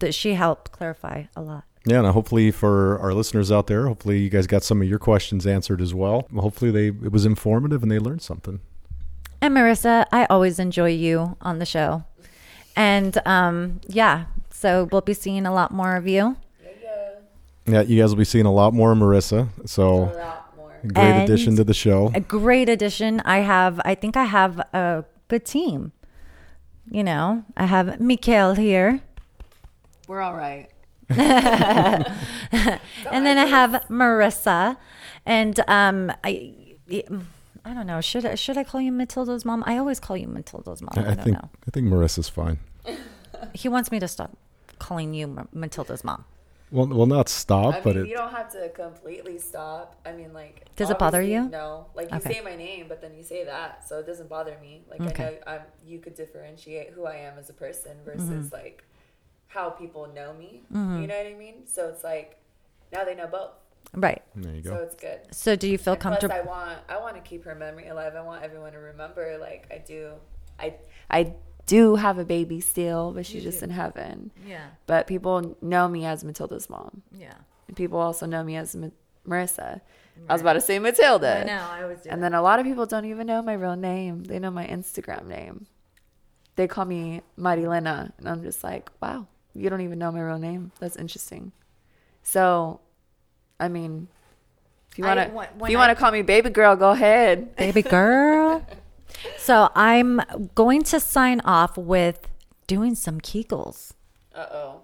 that 0.00 0.14
she 0.14 0.34
helped 0.34 0.72
clarify 0.72 1.24
a 1.36 1.42
lot. 1.42 1.64
Yeah, 1.84 1.98
and 1.98 2.06
hopefully 2.08 2.50
for 2.52 2.98
our 3.00 3.12
listeners 3.12 3.50
out 3.50 3.66
there, 3.66 3.88
hopefully 3.88 4.18
you 4.20 4.30
guys 4.30 4.46
got 4.46 4.62
some 4.62 4.80
of 4.82 4.88
your 4.88 5.00
questions 5.00 5.46
answered 5.46 5.80
as 5.80 5.92
well. 5.92 6.28
Hopefully 6.36 6.70
they 6.70 6.86
it 6.88 7.10
was 7.10 7.26
informative 7.26 7.82
and 7.82 7.90
they 7.90 7.98
learned 7.98 8.22
something. 8.22 8.60
And 9.40 9.56
Marissa, 9.56 10.06
I 10.12 10.26
always 10.26 10.60
enjoy 10.60 10.90
you 10.90 11.36
on 11.40 11.58
the 11.58 11.66
show. 11.66 12.04
And 12.76 13.20
um, 13.26 13.80
yeah, 13.88 14.26
so 14.50 14.88
we'll 14.92 15.00
be 15.00 15.14
seeing 15.14 15.44
a 15.46 15.52
lot 15.52 15.72
more 15.72 15.96
of 15.96 16.06
you. 16.06 16.36
Yeah, 17.66 17.82
you 17.82 18.00
guys 18.00 18.10
will 18.10 18.18
be 18.18 18.24
seeing 18.24 18.46
a 18.46 18.52
lot 18.52 18.74
more 18.74 18.92
of 18.92 18.98
Marissa. 18.98 19.48
So 19.68 20.04
lot 20.16 20.52
more. 20.56 20.78
great 20.86 20.96
And- 20.98 21.22
addition 21.24 21.56
to 21.56 21.64
the 21.64 21.74
show. 21.74 22.10
A 22.14 22.20
great 22.20 22.68
addition. 22.68 23.20
I 23.20 23.38
have, 23.38 23.80
I 23.84 23.94
think 23.94 24.16
I 24.16 24.24
have 24.24 24.58
a 24.72 25.04
good 25.28 25.44
team. 25.44 25.92
You 26.90 27.04
know, 27.04 27.44
I 27.56 27.66
have 27.66 27.86
Mykelle 28.00 28.56
here. 28.58 29.00
We're 30.08 30.20
all 30.20 30.34
right. 30.34 30.68
and 31.10 32.08
then 33.26 33.38
I 33.38 33.44
have 33.46 33.70
Marissa, 33.88 34.76
and 35.26 35.58
um, 35.68 36.12
I, 36.24 36.54
I 37.64 37.74
don't 37.74 37.86
know. 37.86 38.00
Should 38.00 38.24
I 38.24 38.34
should 38.34 38.56
I 38.56 38.64
call 38.64 38.80
you 38.80 38.92
Matilda's 38.92 39.44
mom? 39.44 39.62
I 39.66 39.76
always 39.78 40.00
call 40.00 40.16
you 40.16 40.26
Matilda's 40.28 40.80
mom. 40.82 40.90
I, 40.96 41.00
I, 41.00 41.02
I 41.02 41.14
don't 41.14 41.24
think 41.24 41.36
know. 41.42 41.50
I 41.66 41.70
think 41.70 41.86
Marissa's 41.88 42.28
fine. 42.28 42.58
He 43.54 43.68
wants 43.68 43.90
me 43.90 43.98
to 43.98 44.06
stop 44.06 44.36
calling 44.78 45.14
you 45.14 45.48
Matilda's 45.52 46.04
mom. 46.04 46.24
Well, 46.70 46.86
well, 46.86 47.06
not 47.06 47.28
stop, 47.28 47.74
I 47.74 47.80
but 47.80 47.96
mean, 47.96 48.04
it, 48.04 48.08
you 48.10 48.16
don't 48.16 48.30
have 48.30 48.50
to 48.52 48.68
completely 48.70 49.38
stop. 49.38 50.00
I 50.06 50.12
mean, 50.12 50.32
like, 50.32 50.64
Does 50.76 50.88
it 50.90 50.98
bother 50.98 51.20
you? 51.20 51.48
No, 51.48 51.86
like 51.94 52.10
you 52.10 52.16
Okay. 52.18 52.34
say 52.34 52.40
my 52.40 52.54
name, 52.56 52.86
but 52.88 53.00
then 53.02 53.14
you 53.14 53.22
say 53.24 53.44
that, 53.44 53.86
so 53.86 53.98
it 53.98 54.06
doesn't 54.06 54.28
bother 54.28 54.56
me. 54.62 54.84
Like 54.88 55.00
Okay. 55.00 55.24
I 55.24 55.30
know 55.30 55.36
I'm, 55.46 55.60
you 55.84 55.98
could 55.98 56.14
differentiate 56.14 56.90
who 56.90 57.04
I 57.04 57.16
am 57.16 57.36
as 57.36 57.50
a 57.50 57.52
person 57.52 57.96
versus 58.06 58.46
Mm-hmm. 58.46 58.54
like 58.54 58.84
how 59.52 59.70
people 59.70 60.08
know 60.14 60.32
me. 60.34 60.62
Mm-hmm. 60.72 61.00
You 61.02 61.06
know 61.06 61.16
what 61.16 61.26
I 61.26 61.34
mean? 61.34 61.66
So 61.66 61.88
it's 61.88 62.04
like 62.04 62.38
now 62.92 63.04
they 63.04 63.14
know 63.14 63.26
both, 63.26 63.50
Right. 63.94 64.22
there 64.34 64.54
you 64.54 64.62
go. 64.62 64.70
so 64.70 64.76
go. 64.76 64.82
it's 64.82 64.94
good. 64.94 65.20
So 65.30 65.56
do 65.56 65.68
you 65.68 65.78
feel 65.78 65.94
And 65.94 66.00
plus, 66.02 66.20
comfortable? 66.20 66.34
I 66.34 66.40
want 66.46 66.78
I 66.88 66.98
want 66.98 67.14
to 67.16 67.20
keep 67.22 67.44
her 67.44 67.54
memory 67.54 67.88
alive. 67.88 68.14
I 68.16 68.22
want 68.22 68.42
everyone 68.42 68.72
to 68.72 68.78
remember. 68.78 69.38
Like 69.40 69.66
I 69.70 69.78
do, 69.78 70.12
I 70.58 70.74
I 71.10 71.34
do 71.66 71.94
have 71.96 72.18
a 72.18 72.24
baby 72.24 72.60
still, 72.60 73.12
but 73.12 73.24
she's 73.26 73.42
just 73.42 73.62
in 73.62 73.70
heaven. 73.70 74.30
Yeah. 74.46 74.66
But 74.86 75.06
people 75.06 75.56
know 75.62 75.88
me 75.88 76.04
as 76.04 76.24
Matilda's 76.24 76.68
mom. 76.68 77.02
Yeah. 77.16 77.34
And 77.68 77.76
people 77.76 77.98
also 77.98 78.26
know 78.26 78.42
me 78.42 78.56
as 78.56 78.74
Ma- 78.74 78.88
Marissa. 79.26 79.80
I 80.28 80.32
was 80.32 80.42
about 80.42 80.54
to 80.54 80.60
say 80.60 80.78
Matilda. 80.78 81.40
I 81.42 81.44
know. 81.44 81.62
I 81.70 81.82
always 81.84 82.00
do. 82.00 82.10
And 82.10 82.22
then 82.22 82.34
a 82.34 82.42
lot 82.42 82.58
of 82.60 82.66
people 82.66 82.84
don't 82.86 83.04
even 83.06 83.26
know 83.26 83.40
my 83.42 83.54
real 83.54 83.76
name. 83.76 84.24
They 84.24 84.38
know 84.38 84.50
my 84.50 84.66
Instagram 84.66 85.26
name. 85.26 85.66
They 86.56 86.66
call 86.66 86.84
me 86.84 87.22
Marilena. 87.38 88.12
And 88.18 88.28
I'm 88.28 88.42
just 88.42 88.62
like, 88.62 88.90
wow, 89.00 89.26
you 89.54 89.68
don't 89.70 89.80
even 89.82 89.98
know 89.98 90.10
my 90.12 90.20
real 90.20 90.38
name. 90.38 90.72
That's 90.80 90.96
interesting. 90.96 91.52
So, 92.22 92.80
I 93.60 93.68
mean, 93.68 94.08
if 94.90 94.98
you 94.98 95.04
I- 95.06 95.14
want 95.14 95.28
to 95.30 95.34
when- 95.36 95.48
if 95.64 95.70
you 95.70 95.76
I- 95.78 95.80
want 95.86 95.96
to 95.96 96.00
call 96.00 96.12
me 96.12 96.22
baby 96.22 96.50
girl, 96.50 96.76
go 96.76 96.90
ahead. 96.90 97.54
baby 97.64 97.82
girl. 97.82 98.66
so 99.38 99.68
I'm 99.74 100.20
going 100.54 100.82
to 100.84 101.00
sign 101.00 101.40
off 101.40 101.76
with 101.76 102.28
doing 102.66 102.94
some 102.94 103.20
Kegels. 103.20 103.92
Uh-oh. 104.34 104.80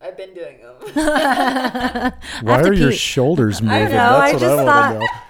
I've 0.00 0.16
been 0.16 0.32
doing 0.34 0.58
them. 0.60 0.74
Why 0.94 2.52
have 2.56 2.62
to 2.64 2.68
are 2.70 2.72
your 2.72 2.92
shoulders 2.92 3.60
moving? 3.60 3.90
know, 3.90 4.16
I 4.16 4.32
That's 4.32 4.34
what 4.34 4.40
just 4.40 4.58
I 4.60 4.64
thought- 4.64 4.94
want 4.94 4.94
to 4.94 5.06
know. 5.06 5.20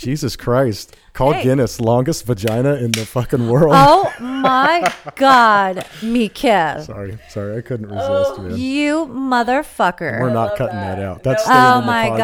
Jesus 0.00 0.34
Christ. 0.34 0.96
Call 1.12 1.32
Hey. 1.32 1.42
Guinness 1.42 1.78
longest 1.80 2.24
vagina 2.24 2.74
in 2.76 2.90
the 2.92 3.04
fucking 3.04 3.48
world. 3.48 3.74
Oh 3.76 4.10
my 4.20 4.90
God, 5.16 5.84
Mika. 6.02 6.82
Sorry, 6.86 7.18
sorry, 7.28 7.58
I 7.58 7.60
couldn't 7.60 7.86
resist, 7.88 8.06
oh, 8.06 8.42
man. 8.42 8.58
You 8.58 9.06
motherfucker. 9.06 10.20
We're 10.20 10.32
not 10.32 10.56
cutting 10.56 10.76
that, 10.76 10.96
that. 10.96 11.04
out. 11.04 11.22
That's 11.22 11.46
No. 11.46 11.52
staying 11.52 11.66
Oh 11.66 11.74
in 11.74 11.80
the 11.82 11.86
my 11.86 12.08
podcast. 12.10 12.18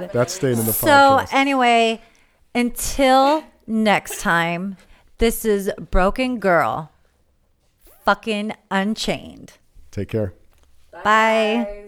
God. 0.00 0.10
That's 0.12 0.32
staying 0.34 0.58
in 0.58 0.66
the 0.66 0.72
so, 0.72 0.86
podcast. 0.86 1.28
So 1.28 1.36
anyway, 1.36 2.00
until 2.54 3.42
next 3.66 4.20
time, 4.20 4.76
this 5.18 5.44
is 5.44 5.70
Broken 5.90 6.38
Girl, 6.38 6.92
fucking 8.04 8.52
unchained. 8.70 9.54
Take 9.90 10.10
care. 10.10 10.32
Bye. 10.92 11.66
Guys. 11.66 11.85